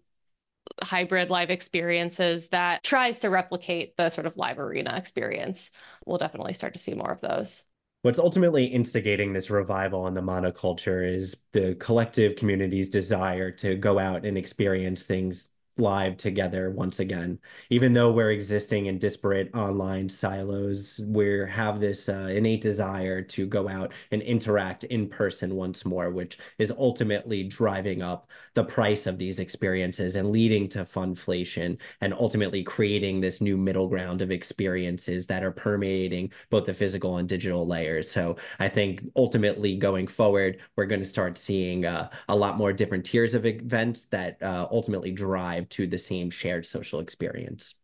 hybrid 0.83 1.31
live 1.31 1.51
experiences 1.51 2.49
that 2.49 2.83
tries 2.83 3.21
to 3.21 3.31
replicate 3.31 3.97
the 3.97 4.11
sort 4.11 4.27
of 4.27 4.37
live 4.37 4.59
arena 4.59 4.95
experience. 4.97 5.71
We'll 6.07 6.19
definitely 6.19 6.53
start 6.53 6.75
to 6.75 6.79
see 6.79 6.95
more 6.95 7.11
of 7.11 7.21
those. 7.21 7.65
What's 8.03 8.19
ultimately 8.21 8.67
instigating 8.67 9.33
this 9.33 9.51
revival 9.51 10.07
in 10.07 10.15
the 10.15 10.21
monoculture 10.21 11.17
is 11.17 11.37
the 11.53 11.75
collective 11.75 12.37
community's 12.37 12.91
desire 12.91 13.51
to 13.53 13.75
go 13.75 13.99
out 13.99 14.25
and 14.25 14.39
experience 14.39 15.03
things 15.03 15.49
live 15.79 16.17
together 16.17 16.71
once 16.71 17.01
again. 17.01 17.39
Even 17.71 17.93
though 17.93 18.11
we're 18.11 18.33
existing 18.33 18.87
in 18.87 18.99
disparate 18.99 19.55
online 19.55 20.09
silos, 20.09 21.01
we 21.07 21.45
have 21.49 21.81
this 21.81 22.09
uh, 22.09 22.29
innate 22.31 22.61
desire 22.61 23.23
to 23.23 23.47
go 23.47 23.69
out 23.69 23.93
and 24.11 24.23
interact 24.23 24.85
in 24.85 25.09
person 25.09 25.55
once 25.55 25.85
more, 25.85 26.11
which 26.11 26.39
is 26.59 26.73
ultimately 26.73 27.45
driving 27.45 28.03
up 28.03 28.29
the 28.55 28.65
price 28.65 29.07
of 29.07 29.19
these 29.19 29.39
experiences 29.39 30.17
and 30.17 30.31
leading 30.31 30.69
to 30.69 30.85
funflation 30.85 31.79
and 32.01 32.15
ultimately 32.15 32.63
creating 32.63 33.21
this 33.21 33.41
new 33.41 33.57
middle 33.57 33.89
ground 33.89 34.23
of 34.23 34.31
experiences 34.31 35.27
that 35.27 35.45
are 35.45 35.53
permeating 35.53 36.33
both 36.51 36.67
the 36.67 36.75
physical 36.75 37.19
and 37.19 37.29
digital 37.29 37.67
layers. 37.67 38.11
So 38.11 38.37
I 38.59 38.69
think 38.69 39.03
ultimately 39.17 39.77
going 39.77 40.07
forward, 40.07 40.59
we're 40.77 40.87
going 40.87 41.01
to 41.03 41.07
start 41.07 41.39
seeing 41.39 41.87
uh, 41.87 42.11
a 42.29 42.37
lot 42.37 42.57
more 42.57 42.73
different 42.73 43.05
tiers 43.05 43.35
of 43.35 43.47
events 43.47 44.05
that 44.07 44.43
uh, 44.43 44.67
ultimately 44.71 45.11
drive 45.11 45.68
to 45.71 45.87
the 45.87 45.99
same 45.99 46.31
shared 46.31 46.67
social 46.67 47.01
experience. 47.01 47.75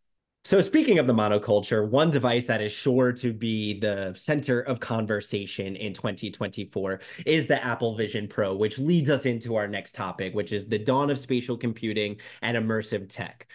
So, 0.46 0.60
speaking 0.60 0.98
of 0.98 1.06
the 1.06 1.14
monoculture, 1.14 1.88
one 1.88 2.10
device 2.10 2.46
that 2.48 2.60
is 2.60 2.70
sure 2.70 3.12
to 3.12 3.32
be 3.32 3.80
the 3.80 4.12
center 4.14 4.60
of 4.60 4.78
conversation 4.78 5.74
in 5.74 5.94
2024 5.94 7.00
is 7.24 7.46
the 7.46 7.64
Apple 7.64 7.96
Vision 7.96 8.28
Pro, 8.28 8.54
which 8.54 8.78
leads 8.78 9.08
us 9.08 9.24
into 9.24 9.56
our 9.56 9.66
next 9.66 9.94
topic, 9.94 10.34
which 10.34 10.52
is 10.52 10.66
the 10.66 10.78
dawn 10.78 11.08
of 11.08 11.18
spatial 11.18 11.56
computing 11.56 12.18
and 12.42 12.58
immersive 12.58 13.08
tech. 13.08 13.46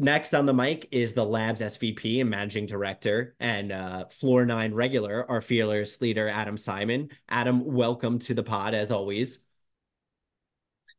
Next 0.00 0.32
on 0.34 0.46
the 0.46 0.54
mic 0.54 0.86
is 0.92 1.14
the 1.14 1.24
lab's 1.24 1.60
SVP 1.60 2.20
and 2.20 2.30
managing 2.30 2.66
director 2.66 3.34
and 3.40 3.72
uh, 3.72 4.04
Floor 4.06 4.46
9 4.46 4.72
regular, 4.72 5.28
our 5.28 5.40
fearless 5.40 6.00
leader, 6.00 6.28
Adam 6.28 6.56
Simon. 6.56 7.08
Adam, 7.28 7.64
welcome 7.64 8.20
to 8.20 8.34
the 8.34 8.44
pod 8.44 8.74
as 8.74 8.92
always. 8.92 9.40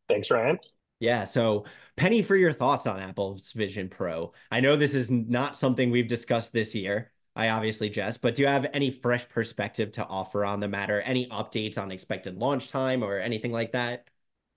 Thanks, 0.09 0.29
Ryan. 0.29 0.59
Yeah. 0.99 1.23
So, 1.23 1.63
Penny, 1.99 2.21
for 2.21 2.37
your 2.37 2.53
thoughts 2.53 2.87
on 2.87 3.01
Apple's 3.01 3.51
Vision 3.51 3.89
Pro. 3.89 4.31
I 4.49 4.61
know 4.61 4.77
this 4.77 4.95
is 4.95 5.11
not 5.11 5.57
something 5.57 5.91
we've 5.91 6.07
discussed 6.07 6.53
this 6.53 6.73
year. 6.73 7.11
I 7.35 7.49
obviously 7.49 7.89
jest, 7.89 8.21
but 8.21 8.35
do 8.35 8.41
you 8.41 8.47
have 8.47 8.67
any 8.73 8.89
fresh 8.89 9.27
perspective 9.27 9.91
to 9.93 10.07
offer 10.07 10.45
on 10.45 10.61
the 10.61 10.69
matter? 10.69 11.01
Any 11.01 11.27
updates 11.27 11.77
on 11.77 11.91
expected 11.91 12.37
launch 12.37 12.69
time 12.69 13.03
or 13.03 13.17
anything 13.17 13.51
like 13.51 13.73
that? 13.73 14.07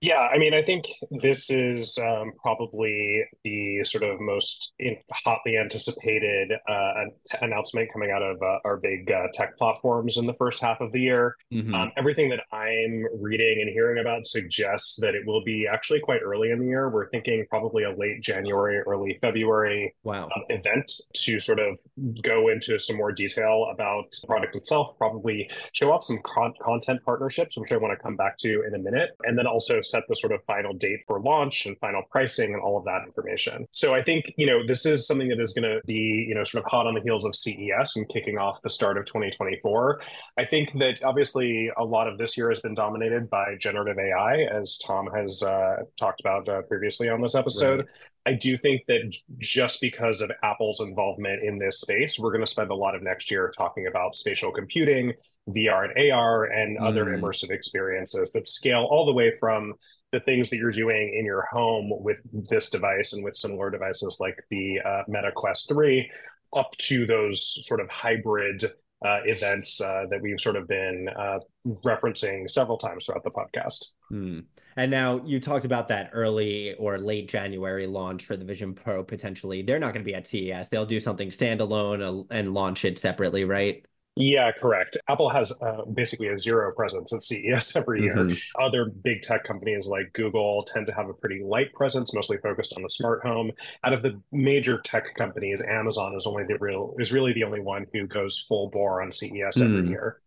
Yeah, 0.03 0.19
I 0.19 0.37
mean, 0.37 0.53
I 0.53 0.61
think 0.61 0.89
this 1.11 1.49
is 1.49 1.97
um, 1.97 2.33
probably 2.41 3.23
the 3.45 3.85
sort 3.85 4.03
of 4.03 4.19
most 4.19 4.73
in, 4.77 4.97
hotly 5.09 5.57
anticipated 5.57 6.51
uh, 6.67 7.05
t- 7.31 7.37
announcement 7.39 7.89
coming 7.93 8.11
out 8.11 8.21
of 8.21 8.35
uh, 8.41 8.59
our 8.65 8.75
big 8.75 9.09
uh, 9.09 9.27
tech 9.33 9.57
platforms 9.57 10.17
in 10.17 10.25
the 10.25 10.33
first 10.33 10.61
half 10.61 10.81
of 10.81 10.91
the 10.91 10.99
year. 10.99 11.37
Mm-hmm. 11.53 11.73
Um, 11.73 11.91
everything 11.95 12.27
that 12.31 12.41
I'm 12.51 13.05
reading 13.17 13.61
and 13.61 13.69
hearing 13.69 14.01
about 14.01 14.27
suggests 14.27 14.97
that 14.97 15.15
it 15.15 15.25
will 15.25 15.41
be 15.41 15.69
actually 15.71 16.01
quite 16.01 16.19
early 16.21 16.51
in 16.51 16.59
the 16.59 16.65
year. 16.65 16.89
We're 16.89 17.07
thinking 17.07 17.45
probably 17.49 17.83
a 17.83 17.95
late 17.95 18.21
January, 18.21 18.79
early 18.79 19.17
February 19.21 19.95
wow. 20.03 20.25
Um, 20.25 20.43
event 20.49 20.91
to 21.13 21.39
sort 21.39 21.59
of 21.59 21.79
go 22.21 22.49
into 22.49 22.77
some 22.77 22.97
more 22.97 23.13
detail 23.13 23.69
about 23.71 24.11
the 24.21 24.27
product 24.27 24.57
itself, 24.57 24.97
probably 24.97 25.49
show 25.71 25.93
off 25.93 26.03
some 26.03 26.19
con- 26.23 26.55
content 26.61 26.99
partnerships, 27.05 27.57
which 27.57 27.71
I 27.71 27.77
want 27.77 27.97
to 27.97 28.03
come 28.03 28.17
back 28.17 28.35
to 28.39 28.63
in 28.67 28.75
a 28.75 28.79
minute, 28.79 29.11
and 29.23 29.39
then 29.39 29.47
also 29.47 29.79
set 29.93 30.03
the 30.09 30.15
sort 30.15 30.33
of 30.33 30.43
final 30.45 30.73
date 30.73 31.01
for 31.05 31.21
launch 31.21 31.67
and 31.67 31.77
final 31.77 32.01
pricing 32.09 32.53
and 32.53 32.61
all 32.61 32.77
of 32.77 32.85
that 32.85 33.01
information. 33.05 33.67
So 33.71 33.93
I 33.93 34.01
think, 34.01 34.33
you 34.37 34.47
know, 34.47 34.65
this 34.65 34.85
is 34.85 35.05
something 35.05 35.29
that 35.29 35.39
is 35.39 35.53
going 35.53 35.69
to 35.69 35.79
be, 35.85 36.25
you 36.27 36.33
know, 36.33 36.43
sort 36.43 36.65
of 36.65 36.71
hot 36.71 36.87
on 36.87 36.95
the 36.95 37.01
heels 37.01 37.25
of 37.25 37.35
CES 37.35 37.95
and 37.95 38.09
kicking 38.09 38.37
off 38.39 38.61
the 38.63 38.69
start 38.69 38.97
of 38.97 39.05
2024. 39.05 40.01
I 40.37 40.45
think 40.45 40.73
that 40.79 41.03
obviously 41.03 41.71
a 41.77 41.83
lot 41.83 42.07
of 42.07 42.17
this 42.17 42.35
year 42.35 42.49
has 42.49 42.59
been 42.59 42.73
dominated 42.73 43.29
by 43.29 43.55
generative 43.59 43.99
AI, 43.99 44.47
as 44.51 44.79
Tom 44.79 45.07
has 45.15 45.43
uh, 45.43 45.77
talked 45.99 46.19
about 46.21 46.49
uh, 46.49 46.63
previously 46.63 47.09
on 47.09 47.21
this 47.21 47.35
episode. 47.35 47.79
Right. 47.79 47.87
I 48.25 48.33
do 48.33 48.55
think 48.55 48.83
that 48.87 49.13
just 49.39 49.81
because 49.81 50.21
of 50.21 50.31
Apple's 50.43 50.79
involvement 50.79 51.43
in 51.43 51.57
this 51.57 51.81
space, 51.81 52.17
we're 52.17 52.31
going 52.31 52.43
to 52.43 52.49
spend 52.49 52.71
a 52.71 52.75
lot 52.75 52.95
of 52.95 53.03
next 53.03 53.29
year 53.29 53.51
talking 53.55 53.87
about 53.87 54.15
spatial 54.15 54.51
computing, 54.51 55.13
VR 55.49 55.89
and 55.89 56.11
AR, 56.11 56.45
and 56.45 56.79
mm. 56.79 56.87
other 56.87 57.05
immersive 57.05 57.49
experiences 57.49 58.31
that 58.31 58.47
scale 58.47 58.87
all 58.89 59.05
the 59.05 59.13
way 59.13 59.33
from 59.39 59.73
the 60.13 60.21
things 60.21 60.49
that 60.49 60.57
you're 60.57 60.71
doing 60.71 61.13
in 61.17 61.25
your 61.25 61.45
home 61.51 61.89
with 61.89 62.19
this 62.49 62.69
device 62.69 63.13
and 63.13 63.23
with 63.23 63.35
similar 63.35 63.69
devices 63.69 64.19
like 64.21 64.37
the 64.49 64.79
uh, 64.85 65.01
Meta 65.07 65.31
Quest 65.35 65.67
3 65.67 66.09
up 66.55 66.71
to 66.77 67.05
those 67.05 67.65
sort 67.65 67.81
of 67.81 67.89
hybrid 67.89 68.63
uh, 69.03 69.19
events 69.25 69.81
uh, 69.81 70.05
that 70.09 70.21
we've 70.21 70.39
sort 70.39 70.55
of 70.55 70.67
been 70.67 71.09
uh, 71.17 71.39
referencing 71.83 72.49
several 72.49 72.77
times 72.77 73.05
throughout 73.05 73.23
the 73.23 73.31
podcast. 73.31 73.93
Hmm. 74.09 74.39
And 74.75 74.91
now 74.91 75.21
you 75.25 75.39
talked 75.39 75.65
about 75.65 75.87
that 75.89 76.09
early 76.13 76.73
or 76.75 76.97
late 76.97 77.29
January 77.29 77.87
launch 77.87 78.25
for 78.25 78.37
the 78.37 78.45
Vision 78.45 78.73
Pro 78.73 79.03
potentially. 79.03 79.61
They're 79.61 79.79
not 79.79 79.93
going 79.93 80.03
to 80.03 80.09
be 80.09 80.15
at 80.15 80.27
CES. 80.27 80.69
They'll 80.69 80.85
do 80.85 80.99
something 80.99 81.29
standalone 81.29 82.27
and 82.29 82.53
launch 82.53 82.85
it 82.85 82.99
separately, 82.99 83.45
right? 83.45 83.85
Yeah, 84.15 84.51
correct. 84.51 84.95
Apple 85.07 85.29
has 85.29 85.51
uh, 85.59 85.85
basically 85.91 86.27
a 86.27 86.37
zero 86.37 86.71
presence 86.75 87.11
at 87.13 87.23
CES 87.23 87.75
every 87.75 88.03
year. 88.03 88.15
Mm-hmm. 88.15 88.63
Other 88.63 88.85
big 88.85 89.23
tech 89.23 89.43
companies 89.43 89.87
like 89.87 90.13
Google 90.13 90.63
tend 90.63 90.85
to 90.87 90.93
have 90.93 91.09
a 91.09 91.13
pretty 91.13 91.41
light 91.43 91.73
presence, 91.73 92.13
mostly 92.13 92.37
focused 92.37 92.75
on 92.77 92.83
the 92.83 92.89
smart 92.89 93.23
home. 93.23 93.51
Out 93.83 93.93
of 93.93 94.03
the 94.03 94.21
major 94.31 94.79
tech 94.81 95.15
companies, 95.15 95.61
Amazon 95.61 96.13
is 96.15 96.27
only 96.27 96.43
the 96.43 96.57
real 96.59 96.93
is 96.99 97.11
really 97.11 97.33
the 97.33 97.43
only 97.43 97.59
one 97.59 97.87
who 97.91 98.05
goes 98.05 98.39
full 98.39 98.69
bore 98.69 99.01
on 99.01 99.11
CES 99.11 99.31
mm. 99.31 99.63
every 99.63 99.89
year. 99.89 100.19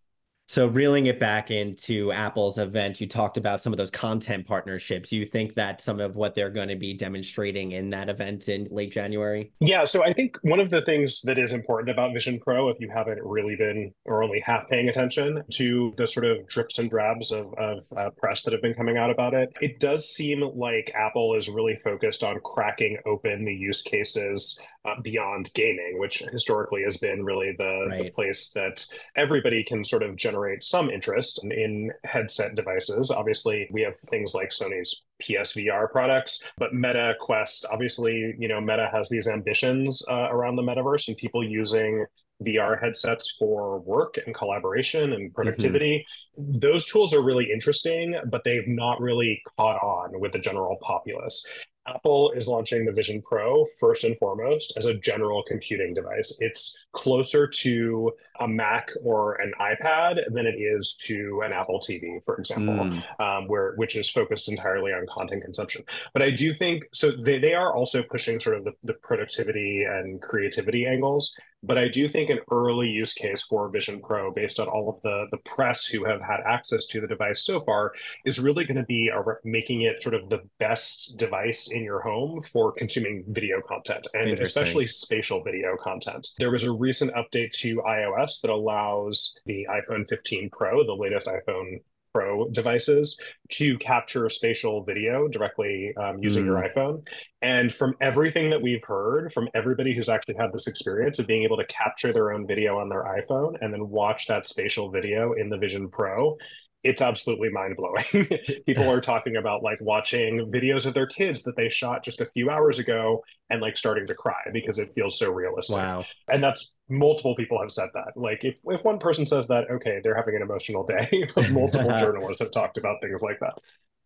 So, 0.48 0.68
reeling 0.68 1.06
it 1.06 1.18
back 1.18 1.50
into 1.50 2.12
Apple's 2.12 2.58
event, 2.58 3.00
you 3.00 3.08
talked 3.08 3.36
about 3.36 3.60
some 3.60 3.72
of 3.72 3.78
those 3.78 3.90
content 3.90 4.46
partnerships. 4.46 5.10
You 5.10 5.26
think 5.26 5.54
that 5.54 5.80
some 5.80 5.98
of 5.98 6.14
what 6.14 6.36
they're 6.36 6.50
going 6.50 6.68
to 6.68 6.76
be 6.76 6.94
demonstrating 6.94 7.72
in 7.72 7.90
that 7.90 8.08
event 8.08 8.48
in 8.48 8.68
late 8.70 8.92
January? 8.92 9.50
Yeah. 9.58 9.84
So, 9.84 10.04
I 10.04 10.12
think 10.12 10.38
one 10.42 10.60
of 10.60 10.70
the 10.70 10.82
things 10.82 11.20
that 11.22 11.36
is 11.38 11.52
important 11.52 11.90
about 11.90 12.12
Vision 12.12 12.38
Pro, 12.38 12.68
if 12.68 12.76
you 12.78 12.88
haven't 12.94 13.18
really 13.24 13.56
been 13.56 13.92
or 14.04 14.22
only 14.22 14.40
half 14.40 14.68
paying 14.68 14.88
attention 14.88 15.42
to 15.54 15.92
the 15.96 16.06
sort 16.06 16.26
of 16.26 16.46
drips 16.46 16.78
and 16.78 16.88
drabs 16.88 17.32
of, 17.32 17.52
of 17.58 17.84
uh, 17.96 18.10
press 18.16 18.42
that 18.44 18.52
have 18.52 18.62
been 18.62 18.74
coming 18.74 18.96
out 18.96 19.10
about 19.10 19.34
it, 19.34 19.52
it 19.60 19.80
does 19.80 20.08
seem 20.08 20.42
like 20.54 20.92
Apple 20.94 21.34
is 21.34 21.48
really 21.48 21.76
focused 21.82 22.22
on 22.22 22.38
cracking 22.44 22.98
open 23.04 23.44
the 23.44 23.54
use 23.54 23.82
cases 23.82 24.62
uh, 24.84 25.00
beyond 25.02 25.50
gaming, 25.54 25.98
which 25.98 26.22
historically 26.30 26.82
has 26.84 26.98
been 26.98 27.24
really 27.24 27.52
the, 27.58 27.86
right. 27.90 28.04
the 28.04 28.10
place 28.10 28.52
that 28.52 28.86
everybody 29.16 29.64
can 29.64 29.84
sort 29.84 30.04
of 30.04 30.14
generate 30.14 30.35
generate 30.36 30.62
some 30.62 30.90
interest 30.90 31.44
in 31.44 31.90
headset 32.04 32.54
devices. 32.54 33.10
Obviously, 33.10 33.68
we 33.70 33.80
have 33.82 33.98
things 34.10 34.34
like 34.34 34.50
Sony's 34.50 35.04
PSVR 35.22 35.90
products, 35.90 36.44
but 36.58 36.74
Meta 36.74 37.14
Quest, 37.20 37.64
obviously, 37.72 38.34
you 38.38 38.48
know, 38.48 38.60
Meta 38.60 38.88
has 38.92 39.08
these 39.08 39.28
ambitions 39.28 40.04
uh, 40.10 40.28
around 40.30 40.56
the 40.56 40.62
metaverse 40.62 41.08
and 41.08 41.16
people 41.16 41.42
using 41.42 42.04
VR 42.44 42.78
headsets 42.78 43.34
for 43.38 43.78
work 43.80 44.18
and 44.26 44.34
collaboration 44.34 45.14
and 45.14 45.32
productivity. 45.32 46.04
Mm-hmm. 46.38 46.58
Those 46.58 46.84
tools 46.84 47.14
are 47.14 47.22
really 47.22 47.50
interesting, 47.50 48.14
but 48.30 48.42
they've 48.44 48.68
not 48.68 49.00
really 49.00 49.40
caught 49.56 49.82
on 49.82 50.20
with 50.20 50.32
the 50.32 50.38
general 50.38 50.76
populace. 50.82 51.46
Apple 51.86 52.32
is 52.32 52.48
launching 52.48 52.84
the 52.84 52.92
Vision 52.92 53.22
Pro 53.22 53.64
first 53.78 54.04
and 54.04 54.16
foremost 54.18 54.74
as 54.76 54.86
a 54.86 54.94
general 54.94 55.42
computing 55.46 55.94
device. 55.94 56.36
It's 56.40 56.86
closer 56.92 57.46
to 57.46 58.12
a 58.40 58.48
Mac 58.48 58.90
or 59.02 59.34
an 59.36 59.52
iPad 59.60 60.20
than 60.32 60.46
it 60.46 60.56
is 60.58 60.94
to 61.06 61.42
an 61.44 61.52
Apple 61.52 61.80
TV, 61.80 62.24
for 62.24 62.36
example, 62.38 62.74
mm. 62.74 63.20
um, 63.20 63.48
where 63.48 63.74
which 63.76 63.96
is 63.96 64.10
focused 64.10 64.48
entirely 64.48 64.92
on 64.92 65.06
content 65.08 65.42
consumption. 65.42 65.82
But 66.12 66.22
I 66.22 66.30
do 66.30 66.54
think 66.54 66.84
so. 66.92 67.12
They 67.12 67.38
they 67.38 67.54
are 67.54 67.74
also 67.74 68.02
pushing 68.02 68.40
sort 68.40 68.56
of 68.56 68.64
the, 68.64 68.72
the 68.84 68.94
productivity 68.94 69.84
and 69.88 70.20
creativity 70.20 70.86
angles. 70.86 71.38
But 71.62 71.78
I 71.78 71.88
do 71.88 72.06
think 72.06 72.30
an 72.30 72.40
early 72.50 72.88
use 72.88 73.14
case 73.14 73.42
for 73.42 73.68
Vision 73.68 74.00
Pro, 74.00 74.30
based 74.32 74.60
on 74.60 74.68
all 74.68 74.88
of 74.88 75.00
the, 75.02 75.26
the 75.30 75.38
press 75.38 75.86
who 75.86 76.04
have 76.04 76.20
had 76.20 76.40
access 76.46 76.86
to 76.86 77.00
the 77.00 77.06
device 77.06 77.42
so 77.42 77.60
far, 77.60 77.92
is 78.24 78.38
really 78.38 78.64
going 78.64 78.76
to 78.76 78.84
be 78.84 79.08
a, 79.08 79.22
making 79.44 79.82
it 79.82 80.02
sort 80.02 80.14
of 80.14 80.28
the 80.28 80.40
best 80.58 81.18
device 81.18 81.68
in 81.70 81.82
your 81.82 82.00
home 82.00 82.42
for 82.42 82.72
consuming 82.72 83.24
video 83.28 83.60
content 83.60 84.06
and 84.14 84.38
especially 84.38 84.86
spatial 84.86 85.42
video 85.42 85.76
content. 85.82 86.28
There 86.38 86.50
was 86.50 86.62
a 86.62 86.72
recent 86.72 87.12
update 87.14 87.50
to 87.58 87.76
iOS 87.76 88.40
that 88.42 88.50
allows 88.50 89.40
the 89.46 89.66
iPhone 89.70 90.08
15 90.08 90.50
Pro, 90.50 90.84
the 90.84 90.92
latest 90.92 91.26
iPhone 91.26 91.80
Pro 92.16 92.48
devices 92.48 93.20
to 93.50 93.76
capture 93.76 94.26
spatial 94.30 94.82
video 94.82 95.28
directly 95.28 95.92
um, 95.98 96.16
using 96.22 96.44
mm. 96.44 96.46
your 96.46 96.56
iPhone. 96.56 97.06
And 97.42 97.70
from 97.70 97.94
everything 98.00 98.48
that 98.48 98.62
we've 98.62 98.82
heard 98.82 99.34
from 99.34 99.50
everybody 99.54 99.94
who's 99.94 100.08
actually 100.08 100.36
had 100.36 100.50
this 100.50 100.66
experience 100.66 101.18
of 101.18 101.26
being 101.26 101.42
able 101.42 101.58
to 101.58 101.66
capture 101.66 102.14
their 102.14 102.32
own 102.32 102.46
video 102.46 102.78
on 102.78 102.88
their 102.88 103.04
iPhone 103.04 103.56
and 103.60 103.70
then 103.70 103.90
watch 103.90 104.28
that 104.28 104.46
spatial 104.46 104.90
video 104.90 105.34
in 105.34 105.50
the 105.50 105.58
Vision 105.58 105.90
Pro, 105.90 106.38
it's 106.86 107.02
absolutely 107.02 107.50
mind 107.50 107.76
blowing. 107.76 108.28
People 108.66 108.88
are 108.88 109.00
talking 109.00 109.36
about 109.36 109.62
like 109.62 109.78
watching 109.80 110.50
videos 110.52 110.86
of 110.86 110.94
their 110.94 111.06
kids 111.06 111.42
that 111.42 111.56
they 111.56 111.68
shot 111.68 112.04
just 112.04 112.20
a 112.20 112.26
few 112.26 112.48
hours 112.48 112.78
ago 112.78 113.24
and 113.50 113.60
like 113.60 113.76
starting 113.76 114.06
to 114.06 114.14
cry 114.14 114.40
because 114.52 114.78
it 114.78 114.92
feels 114.94 115.18
so 115.18 115.32
realistic. 115.32 115.76
Wow. 115.76 116.04
And 116.28 116.42
that's 116.42 116.72
multiple 116.88 117.34
people 117.34 117.60
have 117.60 117.72
said 117.72 117.88
that. 117.94 118.12
Like 118.16 118.44
if, 118.44 118.54
if 118.66 118.84
one 118.84 118.98
person 118.98 119.26
says 119.26 119.48
that, 119.48 119.68
okay, 119.68 120.00
they're 120.02 120.14
having 120.14 120.36
an 120.36 120.42
emotional 120.42 120.86
day. 120.86 121.28
multiple 121.50 121.90
journalists 121.98 122.40
have 122.40 122.52
talked 122.52 122.78
about 122.78 123.02
things 123.02 123.20
like 123.20 123.40
that. 123.40 123.58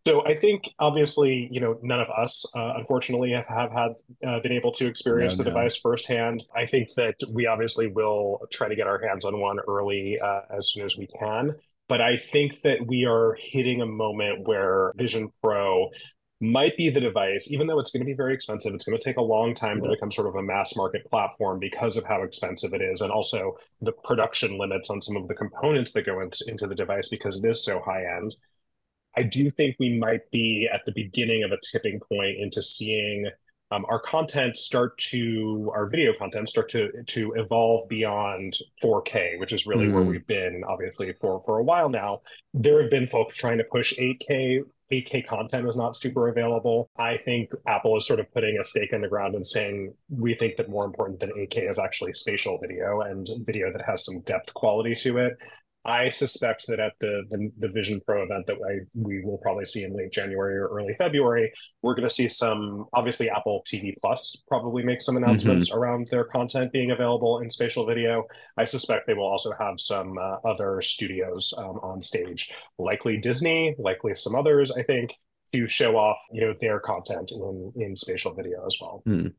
So 0.03 0.25
I 0.25 0.33
think 0.33 0.63
obviously, 0.79 1.47
you 1.51 1.59
know, 1.59 1.77
none 1.83 1.99
of 1.99 2.09
us, 2.09 2.43
uh, 2.55 2.73
unfortunately, 2.75 3.33
have, 3.33 3.45
have 3.45 3.71
had 3.71 3.91
uh, 4.27 4.39
been 4.39 4.51
able 4.51 4.71
to 4.73 4.87
experience 4.87 5.37
no, 5.37 5.43
the 5.43 5.51
no. 5.51 5.55
device 5.55 5.77
firsthand. 5.77 6.43
I 6.55 6.65
think 6.65 6.89
that 6.95 7.15
we 7.31 7.45
obviously 7.45 7.85
will 7.85 8.47
try 8.51 8.67
to 8.67 8.75
get 8.75 8.87
our 8.87 8.99
hands 8.99 9.25
on 9.25 9.39
one 9.39 9.59
early 9.67 10.19
uh, 10.19 10.41
as 10.57 10.71
soon 10.71 10.85
as 10.85 10.97
we 10.97 11.05
can. 11.05 11.53
But 11.91 11.99
I 11.99 12.15
think 12.15 12.61
that 12.61 12.87
we 12.87 13.03
are 13.03 13.35
hitting 13.37 13.81
a 13.81 13.85
moment 13.85 14.47
where 14.47 14.93
Vision 14.95 15.29
Pro 15.41 15.89
might 16.39 16.77
be 16.77 16.89
the 16.89 17.01
device, 17.01 17.51
even 17.51 17.67
though 17.67 17.79
it's 17.79 17.91
going 17.91 17.99
to 17.99 18.05
be 18.05 18.15
very 18.15 18.33
expensive. 18.33 18.73
It's 18.73 18.85
going 18.85 18.97
to 18.97 19.03
take 19.03 19.17
a 19.17 19.21
long 19.21 19.53
time 19.53 19.81
to 19.81 19.89
become 19.89 20.09
sort 20.09 20.29
of 20.29 20.35
a 20.35 20.41
mass 20.41 20.73
market 20.77 21.03
platform 21.09 21.57
because 21.59 21.97
of 21.97 22.05
how 22.05 22.23
expensive 22.23 22.73
it 22.73 22.81
is, 22.81 23.01
and 23.01 23.11
also 23.11 23.57
the 23.81 23.91
production 23.91 24.57
limits 24.57 24.89
on 24.89 25.01
some 25.01 25.17
of 25.17 25.27
the 25.27 25.35
components 25.35 25.91
that 25.91 26.05
go 26.05 26.21
into 26.21 26.65
the 26.65 26.75
device 26.75 27.09
because 27.09 27.43
it 27.43 27.49
is 27.49 27.61
so 27.61 27.81
high 27.81 28.05
end. 28.05 28.37
I 29.17 29.23
do 29.23 29.51
think 29.51 29.75
we 29.77 29.99
might 29.99 30.31
be 30.31 30.69
at 30.73 30.85
the 30.85 30.93
beginning 30.93 31.43
of 31.43 31.51
a 31.51 31.59
tipping 31.73 31.99
point 31.99 32.37
into 32.39 32.61
seeing 32.61 33.29
um, 33.71 33.85
our 33.87 33.99
content 33.99 34.57
start 34.57 34.97
to 34.97 35.71
our 35.73 35.87
video 35.87 36.13
content 36.13 36.49
start 36.49 36.69
to 36.69 37.03
to 37.03 37.33
evolve 37.33 37.87
beyond 37.87 38.57
4K, 38.83 39.39
which 39.39 39.53
is 39.53 39.65
really 39.65 39.87
mm. 39.87 39.93
where 39.93 40.03
we've 40.03 40.27
been 40.27 40.63
obviously 40.67 41.13
for 41.13 41.41
for 41.45 41.59
a 41.59 41.63
while 41.63 41.89
now. 41.89 42.21
There 42.53 42.81
have 42.81 42.91
been 42.91 43.07
folks 43.07 43.37
trying 43.37 43.57
to 43.57 43.63
push 43.63 43.97
8K. 43.97 44.63
8K 44.91 45.25
content 45.25 45.69
is 45.69 45.77
not 45.77 45.95
super 45.95 46.27
available. 46.27 46.89
I 46.97 47.15
think 47.15 47.51
Apple 47.65 47.95
is 47.95 48.05
sort 48.05 48.19
of 48.19 48.29
putting 48.33 48.59
a 48.59 48.65
stake 48.65 48.91
in 48.91 48.99
the 48.99 49.07
ground 49.07 49.35
and 49.35 49.47
saying 49.47 49.93
we 50.09 50.35
think 50.35 50.57
that 50.57 50.69
more 50.69 50.83
important 50.83 51.21
than 51.21 51.29
8K 51.29 51.69
is 51.69 51.79
actually 51.79 52.11
spatial 52.11 52.59
video 52.61 52.99
and 52.99 53.25
video 53.45 53.71
that 53.71 53.85
has 53.85 54.03
some 54.03 54.19
depth 54.21 54.53
quality 54.53 54.93
to 54.95 55.17
it. 55.19 55.37
I 55.83 56.09
suspect 56.09 56.67
that 56.67 56.79
at 56.79 56.93
the, 56.99 57.23
the, 57.31 57.51
the 57.59 57.67
Vision 57.69 58.01
Pro 58.05 58.23
event 58.23 58.45
that 58.47 58.57
I, 58.57 58.85
we 58.93 59.23
will 59.23 59.39
probably 59.39 59.65
see 59.65 59.83
in 59.83 59.95
late 59.95 60.11
January 60.11 60.55
or 60.55 60.67
early 60.67 60.93
February, 60.95 61.51
we're 61.81 61.95
going 61.95 62.07
to 62.07 62.13
see 62.13 62.27
some. 62.27 62.85
Obviously, 62.93 63.29
Apple 63.29 63.63
TV 63.67 63.93
Plus 63.99 64.43
probably 64.47 64.83
make 64.83 65.01
some 65.01 65.17
announcements 65.17 65.69
mm-hmm. 65.69 65.79
around 65.79 66.07
their 66.09 66.23
content 66.23 66.71
being 66.71 66.91
available 66.91 67.39
in 67.39 67.49
spatial 67.49 67.85
video. 67.85 68.25
I 68.57 68.63
suspect 68.63 69.07
they 69.07 69.15
will 69.15 69.27
also 69.27 69.51
have 69.59 69.79
some 69.79 70.17
uh, 70.19 70.37
other 70.47 70.81
studios 70.81 71.53
um, 71.57 71.79
on 71.81 72.01
stage, 72.01 72.51
likely 72.77 73.17
Disney, 73.17 73.75
likely 73.79 74.13
some 74.13 74.35
others. 74.35 74.71
I 74.71 74.83
think 74.83 75.15
to 75.53 75.67
show 75.67 75.97
off 75.97 76.17
you 76.31 76.41
know 76.41 76.53
their 76.59 76.79
content 76.79 77.31
in 77.31 77.73
in 77.75 77.95
spatial 77.95 78.33
video 78.33 78.65
as 78.65 78.77
well. 78.79 79.01
Mm. 79.07 79.33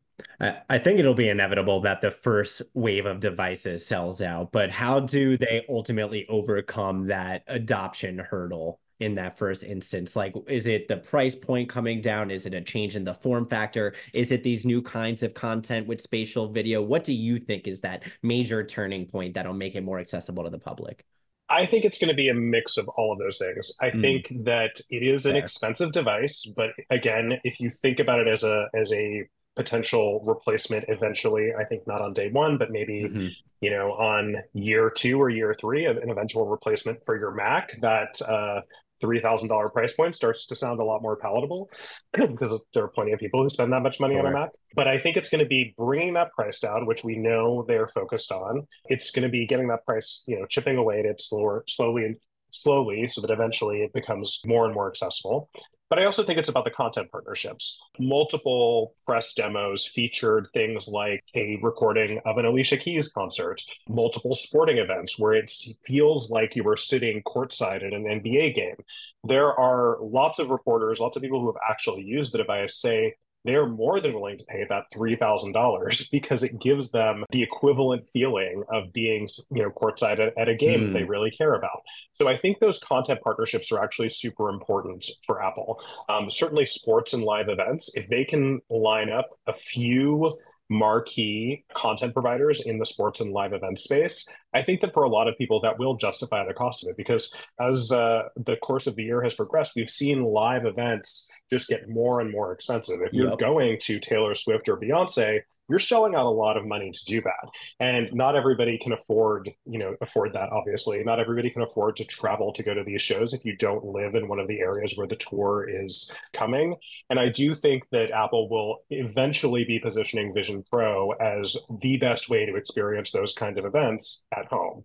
I 0.68 0.78
think 0.78 0.98
it'll 0.98 1.14
be 1.14 1.28
inevitable 1.28 1.80
that 1.82 2.00
the 2.00 2.10
first 2.10 2.62
wave 2.74 3.06
of 3.06 3.20
devices 3.20 3.86
sells 3.86 4.20
out, 4.20 4.52
but 4.52 4.70
how 4.70 5.00
do 5.00 5.36
they 5.36 5.64
ultimately 5.68 6.26
overcome 6.28 7.06
that 7.08 7.44
adoption 7.46 8.18
hurdle 8.18 8.80
in 8.98 9.16
that 9.16 9.38
first 9.38 9.64
instance? 9.64 10.16
Like, 10.16 10.34
is 10.48 10.66
it 10.66 10.88
the 10.88 10.96
price 10.96 11.34
point 11.34 11.68
coming 11.68 12.00
down? 12.00 12.30
Is 12.30 12.46
it 12.46 12.54
a 12.54 12.60
change 12.60 12.96
in 12.96 13.04
the 13.04 13.14
form 13.14 13.46
factor? 13.46 13.94
Is 14.12 14.32
it 14.32 14.42
these 14.42 14.64
new 14.64 14.82
kinds 14.82 15.22
of 15.22 15.34
content 15.34 15.86
with 15.86 16.00
spatial 16.00 16.48
video? 16.48 16.82
What 16.82 17.04
do 17.04 17.12
you 17.12 17.38
think 17.38 17.66
is 17.66 17.80
that 17.80 18.04
major 18.22 18.64
turning 18.64 19.06
point 19.06 19.34
that'll 19.34 19.54
make 19.54 19.74
it 19.74 19.82
more 19.82 19.98
accessible 19.98 20.44
to 20.44 20.50
the 20.50 20.58
public? 20.58 21.04
I 21.48 21.66
think 21.66 21.84
it's 21.84 21.98
going 21.98 22.08
to 22.08 22.14
be 22.14 22.28
a 22.28 22.34
mix 22.34 22.78
of 22.78 22.88
all 22.96 23.12
of 23.12 23.18
those 23.18 23.38
things. 23.38 23.72
I 23.80 23.90
mm. 23.90 24.00
think 24.00 24.44
that 24.44 24.80
it 24.88 25.02
is 25.02 25.26
an 25.26 25.36
expensive 25.36 25.92
device, 25.92 26.50
but 26.56 26.70
again, 26.88 27.38
if 27.44 27.60
you 27.60 27.68
think 27.68 28.00
about 28.00 28.20
it 28.20 28.28
as 28.28 28.42
a 28.42 28.68
as 28.74 28.90
a 28.92 29.26
potential 29.56 30.22
replacement 30.24 30.84
eventually. 30.88 31.52
I 31.58 31.64
think 31.64 31.86
not 31.86 32.00
on 32.00 32.12
day 32.12 32.30
one, 32.30 32.58
but 32.58 32.70
maybe 32.70 33.04
mm-hmm. 33.04 33.28
you 33.60 33.70
know 33.70 33.92
on 33.92 34.36
year 34.52 34.90
two 34.90 35.20
or 35.20 35.28
year 35.28 35.54
three, 35.58 35.86
an 35.86 36.10
eventual 36.10 36.46
replacement 36.46 37.04
for 37.04 37.18
your 37.18 37.32
Mac. 37.32 37.78
That 37.80 38.20
uh, 38.22 38.62
three 39.00 39.20
thousand 39.20 39.48
dollar 39.48 39.68
price 39.68 39.94
point 39.94 40.14
starts 40.14 40.46
to 40.46 40.56
sound 40.56 40.80
a 40.80 40.84
lot 40.84 41.02
more 41.02 41.16
palatable 41.16 41.68
because 42.12 42.60
there 42.72 42.84
are 42.84 42.88
plenty 42.88 43.12
of 43.12 43.20
people 43.20 43.42
who 43.42 43.50
spend 43.50 43.72
that 43.72 43.82
much 43.82 44.00
money 44.00 44.18
on 44.18 44.26
a 44.26 44.30
Mac. 44.30 44.50
But 44.74 44.88
I 44.88 44.98
think 44.98 45.16
it's 45.16 45.28
going 45.28 45.44
to 45.44 45.48
be 45.48 45.74
bringing 45.76 46.14
that 46.14 46.32
price 46.32 46.60
down, 46.60 46.86
which 46.86 47.04
we 47.04 47.16
know 47.16 47.64
they're 47.66 47.88
focused 47.88 48.32
on. 48.32 48.66
It's 48.86 49.10
going 49.10 49.24
to 49.24 49.28
be 49.28 49.46
getting 49.46 49.68
that 49.68 49.84
price, 49.84 50.24
you 50.26 50.38
know, 50.38 50.46
chipping 50.46 50.76
away 50.76 51.00
at 51.00 51.06
it 51.06 51.20
slower, 51.20 51.64
slowly 51.66 52.04
and 52.04 52.16
slowly 52.50 53.06
so 53.06 53.20
that 53.20 53.30
eventually 53.30 53.82
it 53.82 53.92
becomes 53.92 54.40
more 54.46 54.66
and 54.66 54.74
more 54.74 54.88
accessible. 54.88 55.50
But 55.92 55.98
I 55.98 56.06
also 56.06 56.22
think 56.22 56.38
it's 56.38 56.48
about 56.48 56.64
the 56.64 56.70
content 56.70 57.12
partnerships. 57.12 57.78
Multiple 57.98 58.94
press 59.04 59.34
demos 59.34 59.84
featured 59.84 60.48
things 60.54 60.88
like 60.88 61.22
a 61.34 61.58
recording 61.62 62.18
of 62.24 62.38
an 62.38 62.46
Alicia 62.46 62.78
Keys 62.78 63.12
concert, 63.12 63.60
multiple 63.90 64.34
sporting 64.34 64.78
events 64.78 65.18
where 65.18 65.34
it 65.34 65.52
feels 65.84 66.30
like 66.30 66.56
you 66.56 66.64
were 66.64 66.78
sitting 66.78 67.22
courtside 67.24 67.86
at 67.86 67.92
an 67.92 68.04
NBA 68.04 68.54
game. 68.54 68.76
There 69.24 69.52
are 69.52 69.98
lots 70.00 70.38
of 70.38 70.48
reporters, 70.48 70.98
lots 70.98 71.18
of 71.18 71.22
people 71.22 71.40
who 71.42 71.48
have 71.48 71.60
actually 71.68 72.04
used 72.04 72.32
the 72.32 72.38
device 72.38 72.74
say 72.74 73.12
they're 73.44 73.66
more 73.66 74.00
than 74.00 74.14
willing 74.14 74.38
to 74.38 74.44
pay 74.44 74.64
that 74.68 74.84
$3,000 74.94 76.10
because 76.12 76.42
it 76.42 76.60
gives 76.60 76.90
them 76.90 77.24
the 77.30 77.42
equivalent 77.42 78.04
feeling 78.12 78.62
of 78.72 78.92
being, 78.92 79.28
you 79.50 79.62
know, 79.62 79.70
courtside 79.70 80.20
at, 80.20 80.36
at 80.38 80.48
a 80.48 80.54
game 80.54 80.80
mm. 80.80 80.86
that 80.86 80.98
they 80.98 81.04
hmm. 81.04 81.10
really 81.10 81.30
care 81.30 81.54
about. 81.54 81.82
So 82.14 82.28
I 82.28 82.36
think 82.36 82.58
those 82.58 82.78
content 82.78 83.20
partnerships 83.22 83.72
are 83.72 83.82
actually 83.82 84.10
super 84.10 84.48
important 84.48 85.06
for 85.26 85.42
Apple. 85.42 85.80
Um, 86.08 86.30
certainly 86.30 86.66
sports 86.66 87.12
and 87.14 87.24
live 87.24 87.48
events, 87.48 87.94
if 87.96 88.08
they 88.08 88.24
can 88.24 88.60
line 88.68 89.10
up 89.10 89.30
a 89.46 89.54
few 89.54 90.36
marquee 90.72 91.64
content 91.74 92.14
providers 92.14 92.62
in 92.62 92.78
the 92.78 92.86
sports 92.86 93.20
and 93.20 93.32
live 93.32 93.52
event 93.52 93.78
space, 93.78 94.26
I 94.54 94.62
think 94.62 94.80
that 94.80 94.94
for 94.94 95.04
a 95.04 95.08
lot 95.08 95.28
of 95.28 95.36
people 95.36 95.60
that 95.60 95.78
will 95.78 95.94
justify 95.94 96.44
the 96.46 96.54
cost 96.54 96.82
of 96.82 96.90
it 96.90 96.96
because 96.96 97.34
as 97.60 97.92
uh, 97.92 98.28
the 98.36 98.56
course 98.56 98.86
of 98.86 98.96
the 98.96 99.04
year 99.04 99.22
has 99.22 99.34
progressed, 99.34 99.72
we've 99.76 99.90
seen 99.90 100.24
live 100.24 100.64
events 100.64 101.30
just 101.50 101.68
get 101.68 101.88
more 101.88 102.20
and 102.20 102.30
more 102.30 102.52
expensive. 102.52 103.00
If 103.02 103.12
you're 103.12 103.36
going 103.36 103.78
to 103.82 104.00
Taylor 104.00 104.34
Swift 104.34 104.68
or 104.68 104.78
Beyonce, 104.78 105.42
you're 105.68 105.78
shelling 105.78 106.14
out 106.14 106.26
a 106.26 106.30
lot 106.30 106.56
of 106.56 106.66
money 106.66 106.90
to 106.90 107.04
do 107.06 107.20
that. 107.22 107.48
And 107.80 108.12
not 108.12 108.36
everybody 108.36 108.78
can 108.78 108.92
afford 108.92 109.50
you 109.64 109.78
know 109.78 109.96
afford 110.00 110.32
that 110.34 110.50
obviously. 110.50 111.02
Not 111.04 111.20
everybody 111.20 111.50
can 111.50 111.62
afford 111.62 111.96
to 111.96 112.04
travel 112.04 112.52
to 112.52 112.62
go 112.62 112.74
to 112.74 112.84
these 112.84 113.02
shows 113.02 113.34
if 113.34 113.44
you 113.44 113.56
don't 113.56 113.84
live 113.84 114.14
in 114.14 114.28
one 114.28 114.38
of 114.38 114.48
the 114.48 114.60
areas 114.60 114.94
where 114.96 115.06
the 115.06 115.16
tour 115.16 115.68
is 115.68 116.14
coming. 116.32 116.76
And 117.10 117.18
i 117.18 117.28
do 117.28 117.54
think 117.54 117.84
that 117.90 118.10
apple 118.10 118.48
will 118.48 118.78
eventually 118.90 119.64
be 119.64 119.78
positioning 119.78 120.34
vision 120.34 120.64
pro 120.70 121.12
as 121.12 121.56
the 121.80 121.96
best 121.98 122.28
way 122.28 122.46
to 122.46 122.56
experience 122.56 123.10
those 123.10 123.34
kind 123.34 123.58
of 123.58 123.64
events 123.64 124.24
at 124.36 124.46
home 124.46 124.84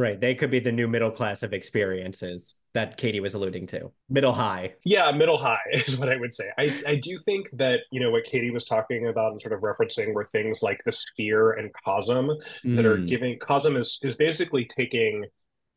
Right. 0.00 0.18
They 0.18 0.34
could 0.34 0.50
be 0.50 0.60
the 0.60 0.72
new 0.72 0.88
middle 0.88 1.10
class 1.10 1.42
of 1.42 1.52
experiences 1.52 2.54
that 2.72 2.96
Katie 2.96 3.20
was 3.20 3.34
alluding 3.34 3.66
to. 3.66 3.92
Middle 4.08 4.32
high. 4.32 4.72
Yeah, 4.82 5.12
middle 5.12 5.36
high 5.36 5.58
is 5.72 5.98
what 5.98 6.08
I 6.08 6.16
would 6.16 6.34
say. 6.34 6.50
I, 6.56 6.82
I 6.86 6.94
do 6.96 7.18
think 7.18 7.50
that, 7.58 7.80
you 7.92 8.00
know, 8.00 8.10
what 8.10 8.24
Katie 8.24 8.50
was 8.50 8.64
talking 8.64 9.08
about 9.08 9.32
and 9.32 9.42
sort 9.42 9.52
of 9.52 9.60
referencing 9.60 10.14
were 10.14 10.24
things 10.24 10.62
like 10.62 10.80
the 10.86 10.92
sphere 10.92 11.52
and 11.52 11.70
Cosm 11.84 12.30
mm. 12.64 12.76
that 12.76 12.86
are 12.86 12.96
mm. 12.96 13.06
giving 13.06 13.38
Cosm 13.38 13.76
is 13.76 13.98
is 14.02 14.16
basically 14.16 14.64
taking 14.64 15.26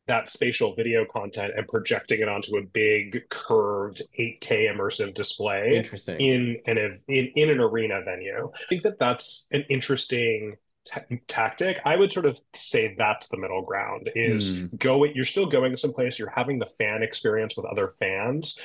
that 0.06 0.30
spatial 0.30 0.74
video 0.74 1.04
content 1.04 1.52
and 1.54 1.68
projecting 1.68 2.20
it 2.20 2.28
onto 2.28 2.56
a 2.56 2.62
big 2.62 3.28
curved 3.28 4.00
8K 4.18 4.74
immersive 4.74 5.12
display 5.12 5.76
Interesting. 5.76 6.18
in 6.18 6.56
an 6.66 7.00
in, 7.08 7.30
in 7.36 7.50
an 7.50 7.60
arena 7.60 8.00
venue. 8.02 8.50
I 8.54 8.66
think 8.70 8.84
that 8.84 8.98
that's 8.98 9.48
an 9.52 9.66
interesting 9.68 10.56
t- 10.84 11.20
tactic 11.28 11.78
i 11.84 11.96
would 11.96 12.12
sort 12.12 12.26
of 12.26 12.38
say 12.54 12.94
that's 12.96 13.28
the 13.28 13.38
middle 13.38 13.62
ground 13.62 14.10
is 14.14 14.58
mm. 14.58 14.78
go 14.78 15.04
you're 15.04 15.24
still 15.24 15.46
going 15.46 15.76
someplace 15.76 16.18
you're 16.18 16.30
having 16.30 16.58
the 16.58 16.66
fan 16.78 17.02
experience 17.02 17.56
with 17.56 17.66
other 17.66 17.88
fans 17.98 18.58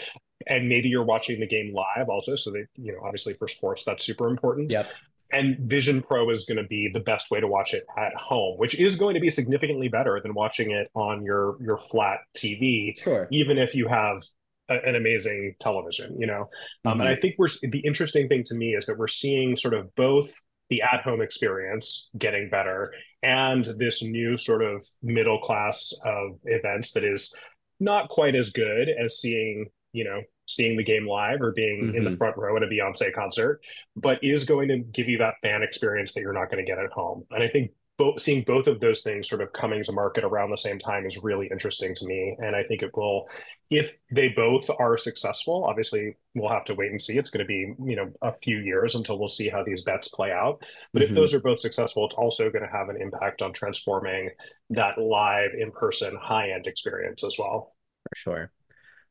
and 0.47 0.69
maybe 0.69 0.89
you're 0.89 1.03
watching 1.03 1.39
the 1.39 1.47
game 1.47 1.73
live 1.73 2.09
also 2.09 2.35
so 2.35 2.51
that 2.51 2.65
you 2.75 2.91
know 2.91 2.99
obviously 3.03 3.33
for 3.33 3.47
sports 3.47 3.83
that's 3.83 4.05
super 4.05 4.27
important 4.27 4.71
yep 4.71 4.87
and 5.31 5.57
Vision 5.59 6.01
Pro 6.01 6.29
is 6.29 6.45
going 6.45 6.57
to 6.57 6.63
be 6.63 6.89
the 6.91 6.99
best 6.99 7.29
way 7.29 7.39
to 7.39 7.47
watch 7.47 7.73
it 7.73 7.85
at 7.97 8.15
home, 8.15 8.57
which 8.57 8.79
is 8.79 8.95
going 8.95 9.13
to 9.13 9.19
be 9.19 9.29
significantly 9.29 9.87
better 9.87 10.19
than 10.21 10.33
watching 10.33 10.71
it 10.71 10.89
on 10.95 11.23
your 11.23 11.55
your 11.61 11.77
flat 11.77 12.21
TV. 12.35 12.99
Sure. 12.99 13.27
Even 13.31 13.57
if 13.57 13.75
you 13.75 13.87
have 13.87 14.23
a, 14.69 14.75
an 14.85 14.95
amazing 14.95 15.55
television, 15.59 16.19
you 16.19 16.27
know. 16.27 16.49
Um, 16.85 16.93
mm-hmm. 16.93 17.01
and 17.01 17.09
I 17.09 17.15
think 17.15 17.35
we're 17.37 17.49
the 17.61 17.79
interesting 17.79 18.27
thing 18.27 18.43
to 18.45 18.55
me 18.55 18.75
is 18.75 18.85
that 18.87 18.97
we're 18.97 19.07
seeing 19.07 19.55
sort 19.55 19.73
of 19.73 19.93
both 19.95 20.33
the 20.69 20.81
at 20.81 21.01
home 21.01 21.21
experience 21.21 22.09
getting 22.17 22.49
better 22.49 22.93
and 23.23 23.65
this 23.77 24.03
new 24.03 24.37
sort 24.37 24.63
of 24.63 24.85
middle 25.01 25.39
class 25.39 25.93
of 26.05 26.39
events 26.45 26.93
that 26.93 27.03
is 27.03 27.33
not 27.79 28.09
quite 28.09 28.35
as 28.35 28.51
good 28.51 28.89
as 28.89 29.19
seeing, 29.19 29.67
you 29.93 30.03
know, 30.03 30.21
seeing 30.47 30.77
the 30.77 30.83
game 30.83 31.07
live 31.07 31.41
or 31.41 31.51
being 31.51 31.85
mm-hmm. 31.85 31.95
in 31.95 32.03
the 32.03 32.09
mm-hmm. 32.09 32.17
front 32.17 32.37
row 32.37 32.57
at 32.57 32.63
a 32.63 32.67
Beyonce 32.67 33.13
concert, 33.13 33.61
but 33.95 34.23
is 34.23 34.45
going 34.45 34.67
to 34.67 34.79
give 34.79 35.07
you 35.07 35.17
that 35.19 35.35
fan 35.41 35.63
experience 35.63 36.13
that 36.13 36.21
you're 36.21 36.33
not 36.33 36.49
going 36.49 36.63
to 36.63 36.69
get 36.69 36.79
at 36.79 36.91
home. 36.91 37.23
And 37.31 37.43
I 37.43 37.47
think 37.47 37.71
both 37.99 38.19
seeing 38.19 38.43
both 38.43 38.65
of 38.65 38.79
those 38.79 39.01
things 39.01 39.29
sort 39.29 39.41
of 39.41 39.53
coming 39.53 39.83
to 39.83 39.91
market 39.91 40.23
around 40.23 40.49
the 40.49 40.57
same 40.57 40.79
time 40.79 41.05
is 41.05 41.21
really 41.21 41.47
interesting 41.51 41.93
to 41.93 42.07
me 42.07 42.35
and 42.39 42.55
i 42.55 42.63
think 42.63 42.81
it 42.81 42.89
will 42.95 43.27
if 43.69 43.91
they 44.11 44.29
both 44.29 44.67
are 44.79 44.97
successful 44.97 45.65
obviously 45.65 46.15
we'll 46.35 46.49
have 46.49 46.65
to 46.65 46.75
wait 46.75 46.91
and 46.91 47.01
see. 47.01 47.17
It's 47.17 47.29
going 47.29 47.45
to 47.45 47.47
be 47.47 47.73
you 47.83 47.95
know 47.95 48.11
a 48.21 48.33
few 48.33 48.59
years 48.59 48.95
until 48.95 49.19
we'll 49.19 49.27
see 49.27 49.49
how 49.49 49.63
these 49.63 49.83
bets 49.83 50.07
play 50.09 50.31
out. 50.31 50.63
But 50.93 51.01
mm-hmm. 51.01 51.09
if 51.09 51.15
those 51.15 51.33
are 51.33 51.39
both 51.39 51.59
successful 51.59 52.05
it's 52.05 52.15
also 52.15 52.49
going 52.49 52.65
to 52.65 52.71
have 52.71 52.89
an 52.89 53.01
impact 53.01 53.41
on 53.41 53.53
transforming 53.53 54.29
that 54.71 54.97
live 54.97 55.53
in 55.53 55.71
person 55.71 56.15
high 56.19 56.51
end 56.51 56.67
experience 56.67 57.23
as 57.23 57.35
well. 57.37 57.75
For 58.09 58.15
sure 58.15 58.51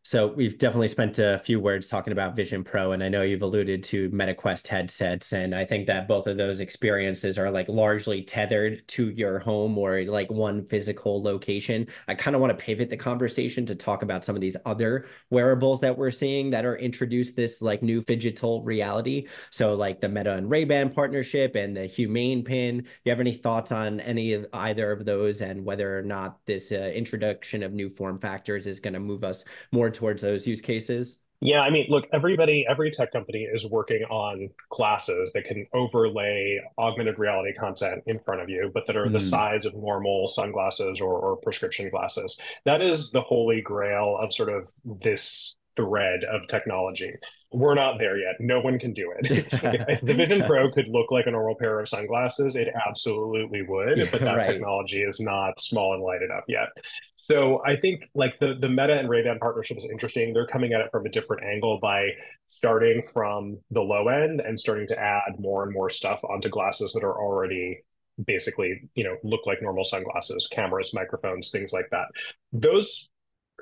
so 0.09 0.29
we've 0.29 0.57
definitely 0.57 0.89
spent 0.89 1.19
a 1.19 1.39
few 1.39 1.61
words 1.61 1.87
talking 1.87 2.15
about 2.15 2.35
Vision 2.35 2.65
Pro, 2.65 2.93
and 2.93 3.05
I 3.05 3.11
know 3.11 3.21
you've 3.21 3.43
alluded 3.43 3.85
to 3.85 4.09
MetaQuest 4.09 4.67
headsets, 4.67 5.35
and 5.35 5.55
I 5.55 5.67
think 5.67 5.87
that 5.87 6.09
both 6.09 6.27
of 6.27 6.39
those 6.39 6.61
experiences 6.61 7.39
are 7.39 7.51
like 7.51 7.69
largely 7.69 8.23
tethered 8.23 8.89
to 8.89 9.11
your 9.11 9.39
home 9.39 9.77
or 9.77 10.05
like 10.05 10.31
one 10.31 10.65
physical 10.65 11.23
location. 11.23 11.89
I 12.09 12.15
kind 12.15 12.35
of 12.35 12.41
want 12.41 12.57
to 12.57 12.65
pivot 12.65 12.89
the 12.89 12.97
conversation 12.97 13.67
to 13.67 13.75
talk 13.75 14.01
about 14.01 14.25
some 14.25 14.35
of 14.35 14.41
these 14.41 14.57
other 14.65 15.05
wearables 15.29 15.79
that 15.83 15.99
we're 15.99 16.11
seeing 16.11 16.49
that 16.53 16.65
are 16.65 16.79
introduced 16.79 17.37
this 17.37 17.61
like 17.61 17.83
new 17.83 18.01
digital 18.01 18.63
reality. 18.63 19.27
So 19.51 19.75
like 19.75 20.01
the 20.01 20.09
Meta 20.09 20.37
and 20.37 20.49
Ray-Ban 20.49 20.89
partnership 20.89 21.55
and 21.55 21.77
the 21.77 21.85
Humane 21.85 22.45
pin. 22.45 22.79
Do 22.79 22.89
you 23.05 23.11
have 23.13 23.21
any 23.21 23.35
thoughts 23.35 23.73
on 23.73 24.01
any 24.01 24.33
of 24.33 24.47
either 24.55 24.91
of 24.91 25.05
those 25.05 25.43
and 25.43 25.67
whether 25.67 25.99
or 25.99 26.03
not 26.03 26.39
this 26.47 26.73
uh, 26.73 26.77
introduction 26.95 27.63
of 27.63 27.75
new 27.75 27.91
form 27.91 28.17
factors 28.17 28.67
is 28.67 28.81
going 28.81 28.95
to 28.95 29.01
move 29.01 29.23
us 29.23 29.45
more 29.71 29.91
towards 29.99 30.23
those 30.23 30.47
use 30.47 30.61
cases? 30.61 31.19
Yeah, 31.41 31.61
I 31.61 31.71
mean, 31.71 31.87
look, 31.89 32.09
everybody, 32.13 32.67
every 32.69 32.91
tech 32.91 33.13
company 33.13 33.43
is 33.43 33.69
working 33.71 34.03
on 34.05 34.51
glasses 34.71 35.33
that 35.35 35.45
can 35.45 35.67
overlay 35.73 36.61
augmented 36.79 37.19
reality 37.19 37.53
content 37.53 38.03
in 38.07 38.19
front 38.19 38.41
of 38.41 38.49
you, 38.49 38.73
but 38.75 38.87
that 38.87 38.97
are 38.97 39.07
mm. 39.07 39.13
the 39.13 39.19
hmm. 39.19 39.25
size 39.25 39.65
of 39.65 39.75
normal 39.75 40.27
sunglasses 40.27 41.01
or, 41.01 41.17
or 41.17 41.37
prescription 41.37 41.91
glasses. 41.91 42.41
That 42.65 42.83
is 42.83 43.13
the 43.13 43.21
holy 43.21 43.61
grail 43.61 44.19
of 44.21 44.33
sort 44.33 44.49
of 44.49 44.69
this 44.85 45.57
thread 45.77 46.25
of 46.25 46.49
technology. 46.49 47.13
We're 47.53 47.77
not 47.77 47.99
there 47.99 48.19
yet. 48.19 48.35
No 48.41 48.61
one 48.61 48.79
can 48.81 48.93
do 48.93 49.15
it. 49.17 49.31
if 49.89 50.01
the 50.01 50.15
Vision 50.15 50.43
Pro 50.45 50.71
could 50.73 50.89
look 50.89 51.13
like 51.13 51.27
a 51.27 51.31
normal 51.31 51.55
pair 51.55 51.79
of 51.79 51.89
sunglasses, 51.89 52.57
it 52.57 52.69
absolutely 52.87 53.63
would, 53.63 54.09
but 54.11 54.21
that 54.23 54.39
right. 54.39 54.45
technology 54.45 55.03
is 55.03 55.21
not 55.21 55.61
small 55.61 55.95
and 55.95 56.03
light 56.03 56.21
enough 56.23 56.45
yet. 56.49 56.69
So 57.31 57.61
I 57.67 57.77
think 57.77 58.09
like 58.15 58.39
the 58.41 58.55
the 58.59 58.71
Meta 58.71 58.99
and 58.99 59.07
Ray-Ban 59.07 59.39
partnership 59.39 59.77
is 59.77 59.85
interesting. 59.85 60.33
They're 60.33 60.47
coming 60.47 60.73
at 60.73 60.81
it 60.81 60.91
from 60.91 61.05
a 61.05 61.11
different 61.11 61.45
angle 61.45 61.79
by 61.81 62.09
starting 62.47 63.03
from 63.13 63.59
the 63.71 63.83
low 63.83 64.09
end 64.09 64.41
and 64.41 64.59
starting 64.59 64.87
to 64.89 64.99
add 64.99 65.39
more 65.39 65.63
and 65.63 65.73
more 65.75 65.91
stuff 65.91 66.25
onto 66.25 66.49
glasses 66.49 66.95
that 66.95 67.05
are 67.05 67.21
already 67.21 67.81
basically, 68.27 68.81
you 68.95 69.05
know, 69.05 69.17
look 69.23 69.47
like 69.47 69.61
normal 69.61 69.85
sunglasses, 69.85 70.49
cameras, 70.51 70.95
microphones, 70.95 71.51
things 71.51 71.71
like 71.71 71.91
that. 71.91 72.07
Those 72.51 73.11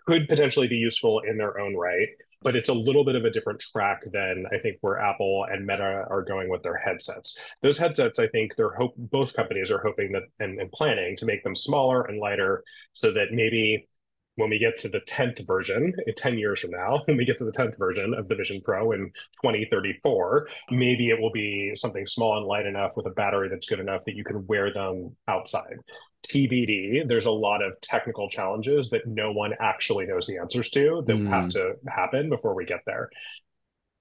could 0.06 0.28
potentially 0.28 0.68
be 0.68 0.76
useful 0.76 1.20
in 1.28 1.36
their 1.36 1.58
own 1.58 1.74
right 1.74 2.08
but 2.46 2.54
it's 2.54 2.68
a 2.68 2.74
little 2.74 3.04
bit 3.04 3.16
of 3.16 3.24
a 3.24 3.30
different 3.30 3.58
track 3.58 4.02
than 4.12 4.46
I 4.52 4.58
think 4.58 4.76
where 4.80 5.00
Apple 5.00 5.46
and 5.50 5.66
Meta 5.66 6.06
are 6.08 6.22
going 6.22 6.48
with 6.48 6.62
their 6.62 6.76
headsets. 6.76 7.36
Those 7.60 7.76
headsets, 7.76 8.20
I 8.20 8.28
think 8.28 8.54
they're 8.54 8.72
hope 8.72 8.94
both 8.96 9.34
companies 9.34 9.72
are 9.72 9.82
hoping 9.82 10.12
that 10.12 10.22
and, 10.38 10.60
and 10.60 10.70
planning 10.70 11.16
to 11.16 11.26
make 11.26 11.42
them 11.42 11.56
smaller 11.56 12.02
and 12.02 12.20
lighter 12.20 12.62
so 12.92 13.10
that 13.10 13.32
maybe 13.32 13.88
when 14.36 14.48
we 14.48 14.60
get 14.60 14.76
to 14.76 14.88
the 14.88 15.00
10th 15.00 15.44
version, 15.44 15.92
10 16.16 16.38
years 16.38 16.60
from 16.60 16.70
now, 16.70 17.00
when 17.06 17.16
we 17.16 17.24
get 17.24 17.36
to 17.38 17.44
the 17.44 17.50
10th 17.50 17.76
version 17.78 18.14
of 18.14 18.28
the 18.28 18.36
Vision 18.36 18.60
Pro 18.64 18.92
in 18.92 19.06
2034, 19.42 20.46
maybe 20.70 21.08
it 21.08 21.20
will 21.20 21.32
be 21.32 21.72
something 21.74 22.06
small 22.06 22.38
and 22.38 22.46
light 22.46 22.66
enough 22.66 22.92
with 22.94 23.06
a 23.06 23.10
battery 23.10 23.48
that's 23.48 23.66
good 23.66 23.80
enough 23.80 24.04
that 24.06 24.14
you 24.14 24.22
can 24.22 24.46
wear 24.46 24.72
them 24.72 25.16
outside. 25.26 25.78
TBD, 26.26 27.06
there's 27.06 27.26
a 27.26 27.30
lot 27.30 27.62
of 27.62 27.80
technical 27.80 28.28
challenges 28.28 28.90
that 28.90 29.06
no 29.06 29.32
one 29.32 29.54
actually 29.60 30.06
knows 30.06 30.26
the 30.26 30.38
answers 30.38 30.70
to 30.70 31.02
that 31.06 31.16
mm. 31.16 31.28
have 31.28 31.48
to 31.50 31.74
happen 31.88 32.28
before 32.28 32.54
we 32.54 32.64
get 32.64 32.80
there. 32.86 33.10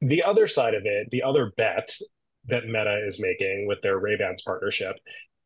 The 0.02 0.24
other 0.24 0.48
side 0.48 0.74
of 0.74 0.86
it, 0.86 1.10
the 1.12 1.24
other 1.24 1.52
bet 1.58 1.96
that 2.48 2.66
Meta 2.66 3.02
is 3.06 3.20
making 3.20 3.68
with 3.68 3.82
their 3.82 3.98
Ray-Bans 3.98 4.42
partnership 4.44 4.98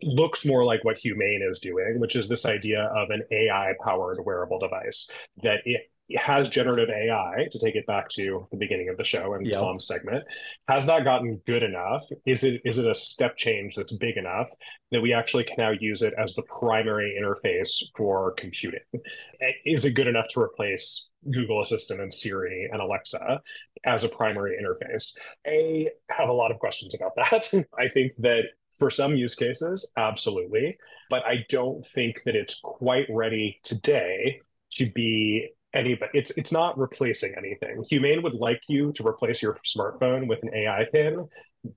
looks 0.02 0.46
more 0.46 0.64
like 0.64 0.84
what 0.84 0.98
Humane 0.98 1.42
is 1.50 1.60
doing, 1.60 2.00
which 2.00 2.16
is 2.16 2.28
this 2.28 2.46
idea 2.46 2.84
of 2.96 3.10
an 3.10 3.24
AI 3.32 3.74
powered 3.84 4.24
wearable 4.26 4.60
device 4.60 5.12
that 5.44 5.62
it 5.66 5.90
has 6.18 6.50
generative 6.50 6.90
AI 6.90 7.48
to 7.52 7.60
take 7.60 7.76
it 7.76 7.86
back 7.86 8.10
to 8.10 8.48
the 8.52 8.58
beginning 8.58 8.90
of 8.90 8.98
the 8.98 9.04
show 9.04 9.34
and 9.34 9.46
yep. 9.46 9.56
Tom's 9.56 9.86
segment. 9.86 10.24
Has 10.68 10.86
that 10.88 11.04
gotten 11.04 11.42
good 11.46 11.64
enough? 11.64 12.04
Is 12.26 12.44
it 12.44 12.62
is 12.66 12.78
it 12.78 12.90
a 12.90 12.96
step 12.96 13.38
change 13.38 13.76
that's 13.76 13.94
big 13.94 14.18
enough 14.18 14.50
that 14.92 15.02
we 15.02 15.14
actually 15.14 15.44
can 15.44 15.56
now 15.58 15.72
use 15.72 16.02
it 16.02 16.14
as 16.18 16.34
the 16.34 16.44
primary 16.60 17.20
interface 17.22 17.84
for 17.96 18.32
computing? 18.34 18.80
Is 19.66 19.86
it 19.86 19.94
good 19.94 20.08
enough 20.08 20.28
to 20.30 20.42
replace 20.42 21.12
Google 21.30 21.62
Assistant 21.62 22.02
and 22.02 22.14
Siri 22.14 22.70
and 22.72 22.82
Alexa 22.82 23.42
as 23.84 24.04
a 24.04 24.10
primary 24.10 24.58
interface? 24.62 25.18
I 25.46 25.90
have 26.10 26.30
a 26.30 26.34
lot 26.34 26.52
of 26.52 26.60
questions 26.60 26.96
about 26.96 27.16
that. 27.16 27.66
I 27.80 27.88
think 27.88 28.14
that 28.20 28.46
for 28.78 28.90
some 28.90 29.16
use 29.16 29.36
cases, 29.36 29.92
absolutely. 29.98 30.78
But 31.10 31.26
I 31.26 31.46
don't 31.50 31.86
think 31.86 32.24
that 32.24 32.36
it's 32.36 32.60
quite 32.60 33.08
ready 33.10 33.60
today 33.64 34.42
to 34.72 34.90
be 34.92 35.50
anybody. 35.74 36.12
It's 36.14 36.32
it's 36.32 36.52
not 36.52 36.78
replacing 36.78 37.34
anything. 37.38 37.84
Humane 37.90 38.22
would 38.24 38.34
like 38.34 38.62
you 38.68 38.92
to 38.94 39.08
replace 39.08 39.42
your 39.42 39.56
smartphone 39.66 40.28
with 40.28 40.40
an 40.44 40.54
AI 40.54 40.86
pin, 40.92 41.28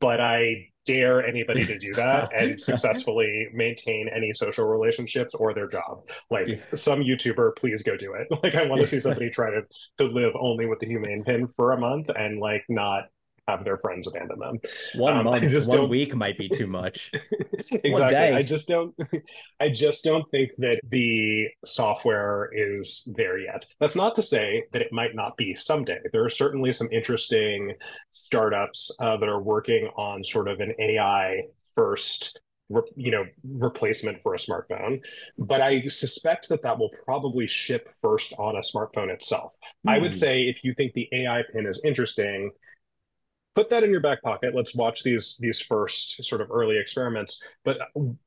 but 0.00 0.20
I 0.20 0.68
dare 0.84 1.24
anybody 1.24 1.64
to 1.64 1.78
do 1.78 1.94
that 1.96 2.30
and 2.34 2.60
successfully 2.60 3.48
maintain 3.52 4.08
any 4.08 4.32
social 4.32 4.66
relationships 4.66 5.34
or 5.34 5.54
their 5.54 5.68
job. 5.68 6.02
Like 6.30 6.48
yeah. 6.48 6.56
some 6.74 7.00
YouTuber, 7.00 7.56
please 7.56 7.82
go 7.82 7.96
do 7.96 8.14
it. 8.14 8.28
Like 8.42 8.56
I 8.56 8.66
want 8.66 8.80
to 8.80 8.86
see 8.86 8.98
somebody 8.98 9.30
try 9.30 9.50
to 9.50 9.62
to 9.98 10.04
live 10.04 10.32
only 10.38 10.66
with 10.66 10.80
the 10.80 10.86
humane 10.86 11.22
pin 11.24 11.46
for 11.48 11.72
a 11.72 11.78
month 11.78 12.08
and 12.08 12.40
like 12.40 12.64
not 12.68 13.04
have 13.48 13.64
their 13.64 13.78
friends 13.78 14.06
abandon 14.06 14.38
them. 14.38 14.58
One 14.94 15.16
um, 15.16 15.24
month, 15.24 15.66
one 15.66 15.88
week 15.88 16.14
might 16.14 16.38
be 16.38 16.48
too 16.48 16.66
much. 16.66 17.10
exactly. 17.70 18.16
I 18.16 18.42
just 18.42 18.68
don't. 18.68 18.94
I 19.60 19.68
just 19.68 20.04
don't 20.04 20.28
think 20.30 20.52
that 20.58 20.80
the 20.88 21.48
software 21.64 22.50
is 22.52 23.08
there 23.16 23.38
yet. 23.38 23.66
That's 23.80 23.96
not 23.96 24.14
to 24.16 24.22
say 24.22 24.64
that 24.72 24.82
it 24.82 24.92
might 24.92 25.14
not 25.14 25.36
be 25.36 25.56
someday. 25.56 25.98
There 26.12 26.24
are 26.24 26.30
certainly 26.30 26.72
some 26.72 26.88
interesting 26.92 27.74
startups 28.12 28.94
uh, 29.00 29.16
that 29.16 29.28
are 29.28 29.42
working 29.42 29.88
on 29.96 30.22
sort 30.22 30.48
of 30.48 30.60
an 30.60 30.74
AI 30.78 31.42
first 31.74 32.40
you 32.96 33.10
know 33.10 33.26
replacement 33.44 34.22
for 34.22 34.34
a 34.34 34.38
smartphone 34.38 34.98
but 35.36 35.60
i 35.60 35.82
suspect 35.88 36.48
that 36.48 36.62
that 36.62 36.78
will 36.78 36.88
probably 37.04 37.46
ship 37.46 37.86
first 38.00 38.32
on 38.38 38.56
a 38.56 38.60
smartphone 38.60 39.10
itself 39.10 39.52
mm. 39.86 39.92
i 39.92 39.98
would 39.98 40.12
hmm. 40.12 40.16
say 40.16 40.42
if 40.44 40.64
you 40.64 40.72
think 40.72 40.92
the 40.94 41.06
ai 41.12 41.42
pin 41.52 41.66
is 41.66 41.82
interesting 41.84 42.50
put 43.54 43.70
that 43.70 43.84
in 43.84 43.90
your 43.90 44.00
back 44.00 44.22
pocket. 44.22 44.54
Let's 44.54 44.74
watch 44.74 45.02
these 45.02 45.36
these 45.38 45.60
first 45.60 46.24
sort 46.24 46.40
of 46.40 46.50
early 46.50 46.78
experiments. 46.78 47.42
But 47.64 47.78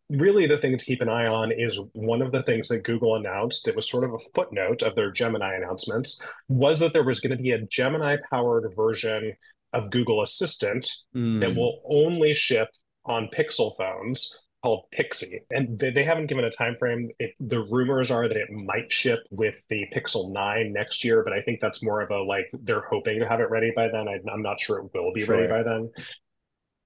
really 0.10 0.48
the 0.48 0.58
thing 0.58 0.78
to 0.78 0.86
keep 0.86 1.02
an 1.02 1.10
eye 1.10 1.28
on 1.28 1.52
is 1.52 1.80
one 1.94 2.22
of 2.22 2.32
the 2.32 2.44
things 2.44 2.68
that 2.68 2.84
google 2.84 3.16
announced 3.16 3.68
it 3.68 3.76
was 3.76 3.90
sort 3.90 4.04
of 4.04 4.14
a 4.14 4.20
footnote 4.36 4.84
of 4.84 4.96
their 4.96 5.12
gemini 5.12 5.56
announcements 5.56 6.22
was 6.48 6.78
that 6.78 6.94
there 6.94 7.04
was 7.04 7.20
going 7.20 7.36
to 7.36 7.42
be 7.42 7.52
a 7.52 7.62
gemini 7.66 8.16
powered 8.30 8.72
version 8.76 9.34
of 9.74 9.90
google 9.90 10.22
assistant 10.22 10.88
mm. 11.16 11.40
that 11.40 11.56
will 11.56 11.82
only 11.90 12.36
ship 12.36 12.70
on 13.06 13.30
Pixel 13.34 13.76
phones 13.78 14.45
called 14.66 14.90
Pixie, 14.90 15.42
and 15.52 15.78
they, 15.78 15.92
they 15.92 16.04
haven't 16.04 16.26
given 16.26 16.44
a 16.44 16.50
time 16.50 16.76
frame. 16.76 17.12
It, 17.20 17.36
the 17.40 17.62
rumors 17.70 18.10
are 18.10 18.28
that 18.28 18.36
it 18.36 18.50
might 18.50 18.92
ship 18.92 19.20
with 19.30 19.64
the 19.70 19.86
Pixel 19.94 20.34
Nine 20.34 20.74
next 20.74 21.04
year, 21.04 21.24
but 21.24 21.34
I 21.34 21.42
think 21.44 21.60
that's 21.62 21.84
more 21.84 22.02
of 22.02 22.10
a 22.10 22.24
like 22.24 22.48
they're 22.52 22.82
hoping 22.82 23.20
to 23.20 23.30
have 23.30 23.42
it 23.42 23.52
ready 23.52 23.72
by 23.76 23.90
then. 23.90 24.08
I, 24.08 24.16
am 24.34 24.42
not 24.42 24.60
sure 24.60 24.80
it 24.80 24.90
will 24.92 25.14
be 25.14 25.24
sure. 25.24 25.36
ready 25.38 25.48
by 25.48 25.62
then. 25.62 25.92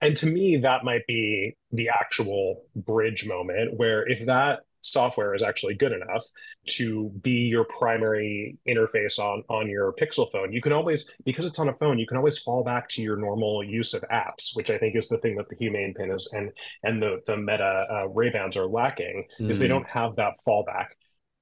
And 0.02 0.18
to 0.18 0.28
me, 0.28 0.58
that 0.58 0.84
might 0.84 1.08
be 1.08 1.56
the 1.72 1.88
actual 1.88 2.66
bridge 2.76 3.26
moment 3.26 3.78
where 3.78 4.06
if 4.06 4.26
that 4.26 4.60
software 4.82 5.36
is 5.36 5.44
actually 5.44 5.74
good 5.74 5.92
enough 5.92 6.26
to 6.66 7.10
be 7.22 7.32
your 7.32 7.66
primary 7.66 8.58
interface 8.68 9.20
on 9.20 9.44
on 9.50 9.68
your 9.68 9.94
pixel 9.94 10.32
phone 10.32 10.52
you 10.54 10.62
can 10.62 10.72
always 10.72 11.12
because 11.26 11.46
it's 11.46 11.60
on 11.60 11.70
a 11.70 11.74
phone 11.76 12.00
you 12.00 12.08
can 12.08 12.18
always 12.18 12.38
fall 12.38 12.64
back 12.64 12.88
to 12.88 13.02
your 13.02 13.18
normal 13.18 13.64
use 13.64 13.94
of 13.94 14.04
apps 14.12 14.56
which 14.56 14.70
i 14.70 14.78
think 14.78 14.96
is 14.96 15.08
the 15.08 15.18
thing 15.20 15.36
that 15.36 15.50
the 15.50 15.56
humane 15.56 15.94
pin 15.94 16.12
is 16.12 16.30
and 16.34 16.52
and 16.84 17.02
the 17.02 17.22
the 17.28 17.36
meta 17.36 17.86
uh, 17.92 18.08
ray 18.10 18.30
bans 18.30 18.56
are 18.56 18.68
lacking 18.68 19.26
mm. 19.40 19.50
is 19.50 19.60
they 19.60 19.66
mm. 19.66 19.70
don't 19.70 19.88
have 19.88 20.16
that 20.16 20.34
fallback 20.48 20.88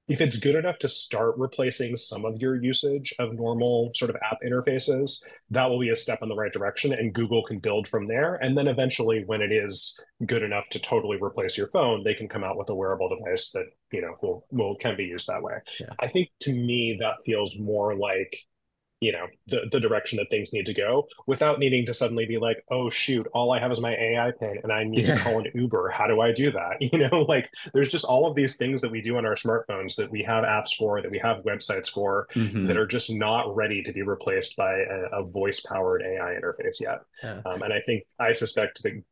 if 0.08 0.22
it's 0.22 0.38
good 0.38 0.54
enough 0.54 0.78
to 0.78 0.88
start 0.88 1.34
replacing 1.36 1.96
some 1.96 2.24
of 2.24 2.40
your 2.40 2.56
usage 2.56 3.14
of 3.18 3.34
normal 3.34 3.90
sort 3.94 4.10
of 4.10 4.16
app 4.16 4.38
interfaces, 4.44 5.22
that 5.50 5.66
will 5.66 5.78
be 5.78 5.90
a 5.90 5.96
step 5.96 6.22
in 6.22 6.28
the 6.28 6.34
right 6.34 6.52
direction 6.52 6.92
and 6.94 7.12
Google 7.12 7.42
can 7.42 7.58
build 7.58 7.86
from 7.86 8.06
there. 8.06 8.36
And 8.36 8.56
then 8.56 8.68
eventually 8.68 9.24
when 9.26 9.42
it 9.42 9.52
is 9.52 10.02
good 10.24 10.42
enough 10.42 10.68
to 10.70 10.80
totally 10.80 11.18
replace 11.20 11.58
your 11.58 11.68
phone, 11.68 12.04
they 12.04 12.14
can 12.14 12.28
come 12.28 12.42
out 12.42 12.56
with 12.56 12.70
a 12.70 12.74
wearable 12.74 13.10
device 13.10 13.50
that, 13.52 13.66
you 13.92 14.00
know, 14.00 14.14
will, 14.22 14.46
will 14.50 14.76
can 14.76 14.96
be 14.96 15.04
used 15.04 15.26
that 15.26 15.42
way. 15.42 15.58
Yeah. 15.78 15.92
I 16.00 16.08
think 16.08 16.30
to 16.40 16.54
me 16.54 16.96
that 17.00 17.16
feels 17.26 17.58
more 17.58 17.94
like 17.94 18.46
you 19.00 19.12
know 19.12 19.26
the, 19.46 19.68
the 19.70 19.80
direction 19.80 20.16
that 20.16 20.28
things 20.30 20.52
need 20.52 20.66
to 20.66 20.74
go 20.74 21.06
without 21.26 21.58
needing 21.58 21.86
to 21.86 21.94
suddenly 21.94 22.26
be 22.26 22.38
like 22.38 22.64
oh 22.70 22.90
shoot 22.90 23.26
all 23.32 23.52
i 23.52 23.60
have 23.60 23.70
is 23.70 23.80
my 23.80 23.94
ai 23.94 24.32
pin 24.38 24.58
and 24.62 24.72
i 24.72 24.82
need 24.84 25.06
yeah. 25.06 25.16
to 25.16 25.20
call 25.20 25.38
an 25.38 25.46
uber 25.54 25.88
how 25.88 26.06
do 26.06 26.20
i 26.20 26.32
do 26.32 26.50
that 26.50 26.76
you 26.80 26.98
know 26.98 27.22
like 27.22 27.48
there's 27.72 27.90
just 27.90 28.04
all 28.04 28.28
of 28.28 28.34
these 28.34 28.56
things 28.56 28.80
that 28.80 28.90
we 28.90 29.00
do 29.00 29.16
on 29.16 29.24
our 29.24 29.34
smartphones 29.34 29.96
that 29.96 30.10
we 30.10 30.22
have 30.22 30.44
apps 30.44 30.74
for 30.76 31.00
that 31.00 31.10
we 31.10 31.18
have 31.18 31.42
websites 31.44 31.88
for 31.88 32.26
mm-hmm. 32.34 32.66
that 32.66 32.76
are 32.76 32.86
just 32.86 33.12
not 33.12 33.54
ready 33.54 33.82
to 33.82 33.92
be 33.92 34.02
replaced 34.02 34.56
by 34.56 34.72
a, 34.72 35.20
a 35.20 35.24
voice 35.24 35.60
powered 35.60 36.02
ai 36.02 36.36
interface 36.40 36.80
yet 36.80 37.00
yeah. 37.22 37.40
um, 37.46 37.62
and 37.62 37.72
i 37.72 37.80
think 37.86 38.04
i 38.18 38.32
suspect 38.32 38.82
that 38.82 39.02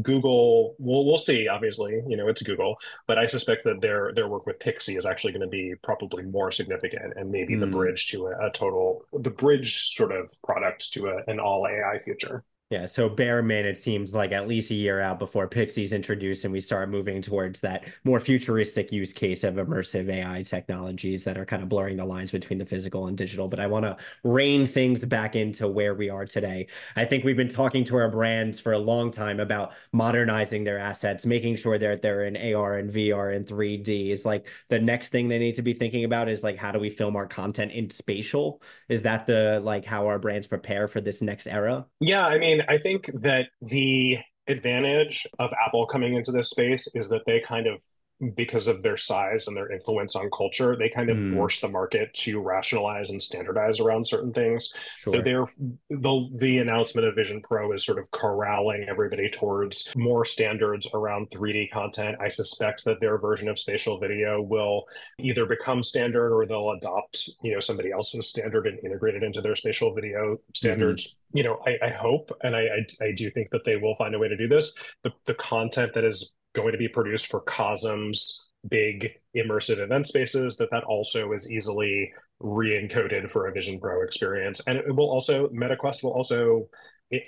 Google, 0.00 0.74
we'll 0.78 1.04
we'll 1.04 1.18
see. 1.18 1.48
Obviously, 1.48 2.00
you 2.08 2.16
know 2.16 2.28
it's 2.28 2.42
Google, 2.42 2.76
but 3.06 3.18
I 3.18 3.26
suspect 3.26 3.64
that 3.64 3.80
their 3.82 4.12
their 4.14 4.28
work 4.28 4.46
with 4.46 4.58
Pixie 4.58 4.96
is 4.96 5.04
actually 5.04 5.32
going 5.32 5.42
to 5.42 5.48
be 5.48 5.74
probably 5.82 6.22
more 6.22 6.50
significant, 6.50 7.12
and 7.16 7.30
maybe 7.30 7.54
mm. 7.54 7.60
the 7.60 7.66
hmm. 7.66 7.72
bridge 7.72 8.06
to 8.08 8.28
a, 8.28 8.46
a, 8.46 8.50
total, 8.50 9.04
the 9.12 9.30
bridge 9.30 9.94
sort 9.94 10.12
of 10.12 10.30
product 10.42 10.92
to 10.94 11.08
a, 11.08 11.30
an 11.30 11.38
all 11.38 11.66
AI 11.66 11.98
future. 11.98 12.42
Yeah, 12.72 12.86
so 12.86 13.06
Bearman, 13.06 13.66
it 13.66 13.76
seems 13.76 14.14
like 14.14 14.32
at 14.32 14.48
least 14.48 14.70
a 14.70 14.74
year 14.74 14.98
out 14.98 15.18
before 15.18 15.46
Pixie's 15.46 15.92
introduced 15.92 16.44
and 16.44 16.52
we 16.54 16.60
start 16.62 16.88
moving 16.88 17.20
towards 17.20 17.60
that 17.60 17.84
more 18.02 18.18
futuristic 18.18 18.90
use 18.90 19.12
case 19.12 19.44
of 19.44 19.56
immersive 19.56 20.08
AI 20.08 20.42
technologies 20.42 21.22
that 21.24 21.36
are 21.36 21.44
kind 21.44 21.62
of 21.62 21.68
blurring 21.68 21.98
the 21.98 22.06
lines 22.06 22.30
between 22.30 22.58
the 22.58 22.64
physical 22.64 23.08
and 23.08 23.18
digital. 23.18 23.46
But 23.46 23.60
I 23.60 23.66
want 23.66 23.84
to 23.84 23.98
rein 24.24 24.64
things 24.64 25.04
back 25.04 25.36
into 25.36 25.68
where 25.68 25.94
we 25.94 26.08
are 26.08 26.24
today. 26.24 26.66
I 26.96 27.04
think 27.04 27.24
we've 27.24 27.36
been 27.36 27.46
talking 27.46 27.84
to 27.84 27.96
our 27.98 28.08
brands 28.08 28.58
for 28.58 28.72
a 28.72 28.78
long 28.78 29.10
time 29.10 29.38
about 29.38 29.74
modernizing 29.92 30.64
their 30.64 30.78
assets, 30.78 31.26
making 31.26 31.56
sure 31.56 31.78
that 31.78 32.00
they're 32.00 32.24
in 32.24 32.54
AR 32.54 32.78
and 32.78 32.90
VR 32.90 33.36
and 33.36 33.46
3D. 33.46 34.12
Is 34.12 34.24
like 34.24 34.46
the 34.70 34.80
next 34.80 35.10
thing 35.10 35.28
they 35.28 35.38
need 35.38 35.56
to 35.56 35.62
be 35.62 35.74
thinking 35.74 36.04
about 36.04 36.30
is 36.30 36.42
like 36.42 36.56
how 36.56 36.72
do 36.72 36.78
we 36.78 36.88
film 36.88 37.16
our 37.16 37.26
content 37.26 37.72
in 37.72 37.90
spatial? 37.90 38.62
Is 38.88 39.02
that 39.02 39.26
the 39.26 39.60
like 39.62 39.84
how 39.84 40.06
our 40.06 40.18
brands 40.18 40.46
prepare 40.46 40.88
for 40.88 41.02
this 41.02 41.20
next 41.20 41.46
era? 41.46 41.84
Yeah, 42.00 42.24
I 42.26 42.38
mean, 42.38 42.61
I 42.68 42.78
think 42.78 43.06
that 43.22 43.46
the 43.60 44.18
advantage 44.48 45.26
of 45.38 45.50
Apple 45.64 45.86
coming 45.86 46.14
into 46.14 46.32
this 46.32 46.50
space 46.50 46.88
is 46.94 47.08
that 47.08 47.22
they 47.26 47.40
kind 47.40 47.66
of 47.66 47.82
because 48.30 48.68
of 48.68 48.82
their 48.82 48.96
size 48.96 49.46
and 49.46 49.56
their 49.56 49.70
influence 49.70 50.16
on 50.16 50.30
culture, 50.30 50.76
they 50.76 50.88
kind 50.88 51.10
of 51.10 51.16
mm. 51.16 51.34
force 51.34 51.60
the 51.60 51.68
market 51.68 52.12
to 52.14 52.40
rationalize 52.40 53.10
and 53.10 53.20
standardize 53.20 53.80
around 53.80 54.06
certain 54.06 54.32
things. 54.32 54.74
Sure. 55.00 55.14
So 55.14 55.22
they're 55.22 55.46
the 55.90 56.28
the 56.38 56.58
announcement 56.58 57.06
of 57.06 57.14
Vision 57.14 57.42
Pro 57.42 57.72
is 57.72 57.84
sort 57.84 57.98
of 57.98 58.10
corralling 58.10 58.86
everybody 58.88 59.28
towards 59.28 59.92
more 59.96 60.24
standards 60.24 60.88
around 60.94 61.30
3D 61.30 61.70
content. 61.70 62.16
I 62.20 62.28
suspect 62.28 62.84
that 62.84 63.00
their 63.00 63.18
version 63.18 63.48
of 63.48 63.58
spatial 63.58 63.98
video 63.98 64.40
will 64.40 64.84
either 65.18 65.46
become 65.46 65.82
standard 65.82 66.32
or 66.32 66.46
they'll 66.46 66.70
adopt, 66.70 67.30
you 67.42 67.52
know, 67.52 67.60
somebody 67.60 67.90
else's 67.92 68.28
standard 68.28 68.66
and 68.66 68.78
integrate 68.84 69.14
it 69.14 69.22
into 69.22 69.40
their 69.40 69.56
spatial 69.56 69.94
video 69.94 70.38
standards. 70.54 71.06
Mm-hmm 71.06 71.16
you 71.32 71.42
know, 71.42 71.58
I, 71.66 71.78
I 71.86 71.90
hope 71.90 72.30
and 72.42 72.54
I, 72.54 72.60
I, 72.60 73.04
I 73.06 73.12
do 73.12 73.30
think 73.30 73.50
that 73.50 73.64
they 73.64 73.76
will 73.76 73.94
find 73.96 74.14
a 74.14 74.18
way 74.18 74.28
to 74.28 74.36
do 74.36 74.48
this. 74.48 74.74
The 75.02 75.12
the 75.26 75.34
content 75.34 75.94
that 75.94 76.04
is 76.04 76.34
going 76.54 76.72
to 76.72 76.78
be 76.78 76.88
produced 76.88 77.28
for 77.28 77.40
Cosm's 77.42 78.52
big 78.68 79.10
immersive 79.36 79.78
event 79.78 80.06
spaces 80.06 80.56
that 80.56 80.70
that 80.70 80.84
also 80.84 81.32
is 81.32 81.50
easily 81.50 82.12
re-encoded 82.40 83.30
for 83.30 83.46
a 83.46 83.52
Vision 83.52 83.80
Pro 83.80 84.02
experience, 84.02 84.60
and 84.66 84.78
it 84.78 84.94
will 84.94 85.10
also 85.10 85.48
MetaQuest 85.48 86.02
will 86.02 86.12
also 86.12 86.68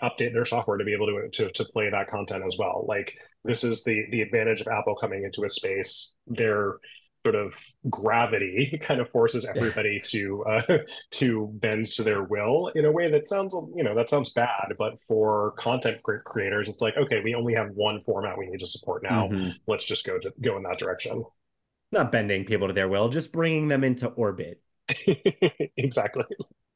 update 0.03 0.33
their 0.33 0.45
software 0.45 0.79
to 0.79 0.85
be 0.85 0.95
able 0.95 1.07
to, 1.07 1.29
to 1.31 1.53
to 1.53 1.65
play 1.67 1.91
that 1.91 2.09
content 2.09 2.45
as 2.47 2.57
well. 2.59 2.85
Like 2.89 3.17
this 3.45 3.65
is 3.65 3.85
the 3.85 4.05
the 4.11 4.23
advantage 4.23 4.61
of 4.61 4.69
Apple 4.69 4.95
coming 4.95 5.25
into 5.25 5.45
a 5.45 5.51
space. 5.51 6.17
They're 6.27 6.77
sort 7.25 7.35
of 7.35 7.55
gravity 7.89 8.79
kind 8.83 9.01
of 9.01 9.09
forces 9.11 9.45
everybody 9.45 10.01
to 10.05 10.45
uh, 10.45 10.79
to 11.11 11.49
bend 11.55 11.87
to 11.87 12.03
their 12.03 12.23
will 12.23 12.69
in 12.75 12.85
a 12.85 12.93
way 12.93 13.11
that 13.11 13.27
sounds 13.27 13.55
you 13.75 13.83
know 13.83 13.95
that 13.95 14.11
sounds 14.11 14.31
bad 14.31 14.75
but 14.79 15.01
for 15.01 15.53
content 15.59 16.01
creators 16.25 16.69
it's 16.69 16.83
like 16.83 16.97
okay 16.97 17.21
we 17.25 17.35
only 17.35 17.55
have 17.55 17.71
one 17.71 18.03
format 18.05 18.37
we 18.37 18.47
need 18.47 18.61
to 18.61 18.67
support 18.67 19.03
now. 19.03 19.29
Mm-hmm. 19.29 19.51
let's 19.67 19.85
just 19.85 20.07
go 20.07 20.19
to 20.19 20.33
go 20.41 20.57
in 20.57 20.63
that 20.65 20.79
direction. 20.79 21.25
Not 21.93 22.13
bending 22.13 22.45
people 22.45 22.69
to 22.69 22.75
their 22.75 22.89
will 22.89 23.09
just 23.09 23.33
bringing 23.33 23.69
them 23.69 23.85
into 23.85 24.09
orbit. 24.09 24.61
Exactly. 25.77 26.25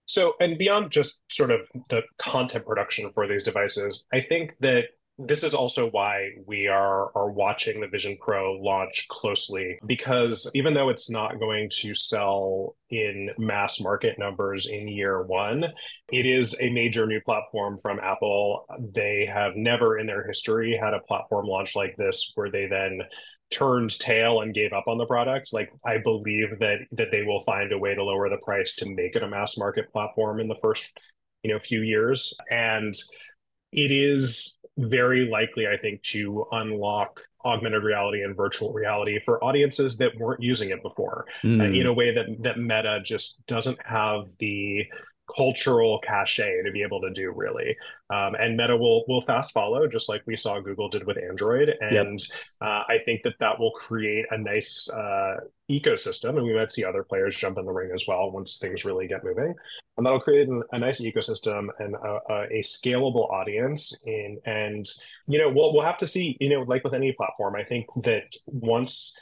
So 0.07 0.34
and 0.40 0.59
beyond 0.59 0.90
just 0.90 1.22
sort 1.30 1.51
of 1.51 1.66
the 1.88 2.03
content 2.18 2.64
production 2.66 3.11
for 3.11 3.26
these 3.26 3.42
devices 3.42 4.07
i 4.12 4.20
think 4.20 4.55
that 4.61 4.86
this 5.19 5.43
is 5.43 5.53
also 5.53 5.91
why 5.91 6.31
we 6.47 6.69
are 6.69 7.11
are 7.16 7.31
watching 7.31 7.81
the 7.81 7.89
Vision 7.89 8.16
Pro 8.21 8.53
launch 8.53 9.07
closely 9.09 9.79
because 9.85 10.49
even 10.55 10.75
though 10.75 10.89
it's 10.89 11.11
not 11.11 11.41
going 11.41 11.69
to 11.81 11.93
sell 11.93 12.77
in 12.91 13.31
mass 13.37 13.81
market 13.81 14.19
numbers 14.19 14.66
in 14.66 14.87
year 14.87 15.23
1 15.23 15.64
it 16.12 16.25
is 16.25 16.57
a 16.61 16.71
major 16.71 17.07
new 17.07 17.21
platform 17.21 17.77
from 17.79 17.99
Apple. 17.99 18.66
They 18.95 19.29
have 19.33 19.57
never 19.57 19.99
in 19.99 20.07
their 20.07 20.27
history 20.27 20.79
had 20.81 20.95
a 20.95 21.01
platform 21.01 21.47
launch 21.47 21.75
like 21.75 21.97
this 21.97 22.33
where 22.37 22.51
they 22.51 22.66
then 22.66 23.01
turned 23.51 23.99
tail 23.99 24.43
and 24.43 24.55
gave 24.55 24.73
up 24.73 24.87
on 24.87 24.99
the 24.99 25.07
product. 25.07 25.53
Like 25.53 25.73
i 25.85 25.99
believe 25.99 26.61
that 26.61 26.79
that 26.93 27.11
they 27.11 27.23
will 27.23 27.41
find 27.41 27.73
a 27.73 27.79
way 27.79 27.95
to 27.95 28.05
lower 28.05 28.29
the 28.29 28.39
price 28.45 28.77
to 28.77 28.95
make 28.95 29.16
it 29.16 29.23
a 29.25 29.29
mass 29.29 29.59
market 29.59 29.91
platform 29.93 30.39
in 30.39 30.47
the 30.47 30.59
first 30.62 30.97
you 31.43 31.53
know 31.53 31.59
few 31.59 31.83
years. 31.83 32.35
And 32.51 32.95
it 33.73 33.91
is 33.91 34.57
very 34.79 35.29
likely, 35.29 35.66
I 35.66 35.76
think, 35.76 36.03
to 36.03 36.47
unlock 36.53 37.20
augmented 37.45 37.83
reality 37.83 38.22
and 38.22 38.37
virtual 38.37 38.72
reality 38.72 39.20
for 39.24 39.43
audiences 39.45 39.97
that 39.97 40.16
weren't 40.18 40.43
using 40.43 40.70
it 40.70 40.83
before 40.83 41.24
mm. 41.43 41.61
uh, 41.61 41.64
in 41.64 41.87
a 41.87 41.93
way 41.93 42.12
that 42.12 42.26
that 42.43 42.59
Meta 42.59 43.01
just 43.05 43.47
doesn't 43.47 43.79
have 43.85 44.26
the 44.39 44.87
cultural 45.35 45.99
cachet 46.01 46.62
to 46.64 46.72
be 46.72 46.83
able 46.83 47.01
to 47.01 47.11
do 47.11 47.33
really. 47.33 47.76
Um, 48.11 48.35
and 48.35 48.57
Meta 48.57 48.76
will 48.76 49.05
will 49.09 49.20
fast 49.20 49.53
follow, 49.53 49.87
just 49.87 50.09
like 50.09 50.22
we 50.26 50.37
saw 50.37 50.61
Google 50.61 50.89
did 50.89 51.07
with 51.07 51.18
Android. 51.18 51.74
And 51.81 52.18
yep. 52.18 52.39
uh, 52.61 52.85
I 52.89 52.99
think 53.05 53.22
that 53.24 53.39
that 53.41 53.59
will 53.59 53.72
create 53.72 54.24
a 54.31 54.39
nice 54.39 54.91
uh, 54.91 55.41
ecosystem, 55.70 56.31
and 56.37 56.45
we 56.45 56.55
might 56.55 56.72
see 56.72 56.85
other 56.85 57.05
players 57.05 57.37
jump 57.37 57.59
in 57.59 57.66
the 57.66 57.72
ring 57.72 57.91
as 57.93 58.07
well 58.09 58.31
once 58.31 58.59
things 58.59 58.85
really 58.85 59.07
get 59.07 59.24
moving. 59.24 59.55
And 59.97 60.07
that'll 60.07 60.20
create 60.20 60.49
an, 60.49 60.62
a 60.72 60.79
nice 60.79 61.01
ecosystem 61.01 61.68
and 61.81 61.95
a, 61.97 62.18
a, 62.31 62.43
a, 62.45 62.62
scalable 62.62 63.31
audience. 63.31 63.95
In 64.07 64.39
and 64.47 64.87
you 65.26 65.39
know 65.39 65.51
we'll 65.51 65.74
we'll 65.74 65.83
have 65.83 65.99
to 65.99 66.07
see. 66.07 66.37
You 66.41 66.49
know, 66.49 66.62
like 66.62 66.85
with 66.85 66.95
any 66.95 67.12
platform, 67.12 67.57
I 67.57 67.64
think 67.64 67.87
that 68.05 68.35
once 68.47 69.18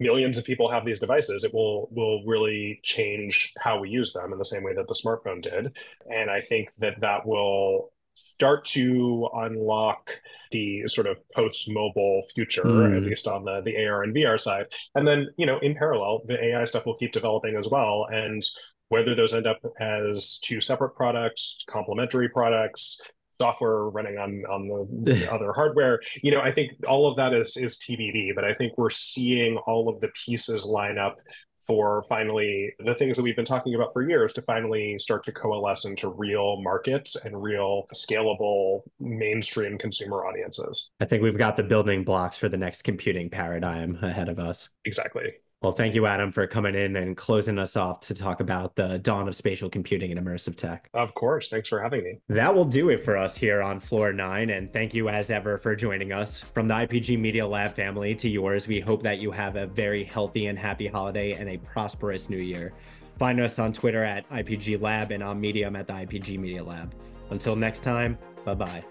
millions 0.00 0.38
of 0.38 0.44
people 0.44 0.70
have 0.70 0.84
these 0.84 0.98
devices, 0.98 1.44
it 1.44 1.54
will 1.54 1.88
will 1.92 2.24
really 2.24 2.80
change 2.82 3.52
how 3.58 3.78
we 3.78 3.90
use 3.90 4.12
them 4.12 4.32
in 4.32 4.38
the 4.38 4.44
same 4.44 4.64
way 4.64 4.74
that 4.74 4.88
the 4.88 4.94
smartphone 4.94 5.42
did. 5.42 5.72
And 6.10 6.30
I 6.30 6.40
think 6.40 6.70
that 6.78 7.00
that 7.00 7.26
will 7.26 7.92
start 8.14 8.64
to 8.64 9.28
unlock 9.34 10.10
the 10.50 10.86
sort 10.88 11.06
of 11.06 11.16
post-mobile 11.32 12.22
future, 12.34 12.64
mm. 12.64 12.96
at 12.96 13.02
least 13.02 13.28
on 13.28 13.44
the, 13.44 13.62
the 13.62 13.86
AR 13.86 14.02
and 14.02 14.14
VR 14.14 14.38
side. 14.38 14.66
And 14.94 15.06
then, 15.06 15.28
you 15.36 15.46
know, 15.46 15.58
in 15.60 15.74
parallel, 15.74 16.22
the 16.26 16.42
AI 16.42 16.64
stuff 16.64 16.86
will 16.86 16.96
keep 16.96 17.12
developing 17.12 17.56
as 17.56 17.68
well. 17.68 18.06
And 18.10 18.42
whether 18.88 19.14
those 19.14 19.32
end 19.32 19.46
up 19.46 19.60
as 19.78 20.40
two 20.42 20.60
separate 20.60 20.90
products, 20.90 21.64
complementary 21.68 22.28
products, 22.28 23.00
software 23.40 23.84
running 23.84 24.18
on 24.18 24.44
on 24.50 24.68
the, 24.68 25.12
the 25.12 25.32
other 25.34 25.52
hardware 25.52 25.98
you 26.22 26.30
know 26.30 26.40
i 26.40 26.52
think 26.52 26.72
all 26.86 27.10
of 27.10 27.16
that 27.16 27.32
is 27.32 27.56
is 27.56 27.78
tbd 27.78 28.34
but 28.34 28.44
i 28.44 28.52
think 28.52 28.76
we're 28.76 28.90
seeing 28.90 29.56
all 29.66 29.88
of 29.88 29.98
the 30.00 30.08
pieces 30.26 30.66
line 30.66 30.98
up 30.98 31.16
for 31.70 32.04
finally 32.08 32.72
the 32.80 32.96
things 32.96 33.16
that 33.16 33.22
we've 33.22 33.36
been 33.36 33.44
talking 33.44 33.76
about 33.76 33.92
for 33.92 34.02
years 34.02 34.32
to 34.32 34.42
finally 34.42 34.98
start 34.98 35.22
to 35.22 35.30
coalesce 35.30 35.84
into 35.84 36.08
real 36.08 36.60
markets 36.60 37.14
and 37.24 37.40
real 37.40 37.86
scalable 37.94 38.80
mainstream 38.98 39.78
consumer 39.78 40.26
audiences. 40.26 40.90
I 40.98 41.04
think 41.04 41.22
we've 41.22 41.38
got 41.38 41.56
the 41.56 41.62
building 41.62 42.02
blocks 42.02 42.36
for 42.36 42.48
the 42.48 42.56
next 42.56 42.82
computing 42.82 43.30
paradigm 43.30 43.96
ahead 44.02 44.28
of 44.28 44.40
us. 44.40 44.68
Exactly. 44.84 45.34
Well, 45.62 45.72
thank 45.72 45.94
you, 45.94 46.06
Adam, 46.06 46.32
for 46.32 46.46
coming 46.46 46.74
in 46.74 46.96
and 46.96 47.14
closing 47.14 47.58
us 47.58 47.76
off 47.76 48.00
to 48.00 48.14
talk 48.14 48.40
about 48.40 48.76
the 48.76 48.98
dawn 48.98 49.28
of 49.28 49.36
spatial 49.36 49.68
computing 49.68 50.10
and 50.10 50.18
immersive 50.18 50.56
tech. 50.56 50.88
Of 50.94 51.12
course. 51.12 51.50
Thanks 51.50 51.68
for 51.68 51.82
having 51.82 52.02
me. 52.02 52.18
That 52.28 52.54
will 52.54 52.64
do 52.64 52.88
it 52.88 53.04
for 53.04 53.14
us 53.18 53.36
here 53.36 53.60
on 53.60 53.78
Floor 53.78 54.10
9. 54.10 54.48
And 54.48 54.72
thank 54.72 54.94
you, 54.94 55.10
as 55.10 55.30
ever, 55.30 55.58
for 55.58 55.76
joining 55.76 56.12
us. 56.12 56.40
From 56.40 56.66
the 56.66 56.74
IPG 56.74 57.18
Media 57.18 57.46
Lab 57.46 57.76
family 57.76 58.14
to 58.14 58.28
yours, 58.28 58.68
we 58.68 58.80
hope 58.80 59.02
that 59.02 59.18
you 59.18 59.30
have 59.32 59.56
a 59.56 59.66
very 59.66 60.02
healthy 60.02 60.46
and 60.46 60.58
happy 60.58 60.86
holiday 60.86 61.32
and 61.32 61.50
a 61.50 61.58
prosperous 61.58 62.30
new 62.30 62.38
year. 62.38 62.72
Find 63.18 63.38
us 63.38 63.58
on 63.58 63.74
Twitter 63.74 64.02
at 64.02 64.26
IPG 64.30 64.80
Lab 64.80 65.10
and 65.10 65.22
on 65.22 65.38
Medium 65.38 65.76
at 65.76 65.86
the 65.86 65.92
IPG 65.92 66.38
Media 66.38 66.64
Lab. 66.64 66.94
Until 67.28 67.54
next 67.54 67.80
time, 67.80 68.16
bye 68.46 68.54
bye. 68.54 68.82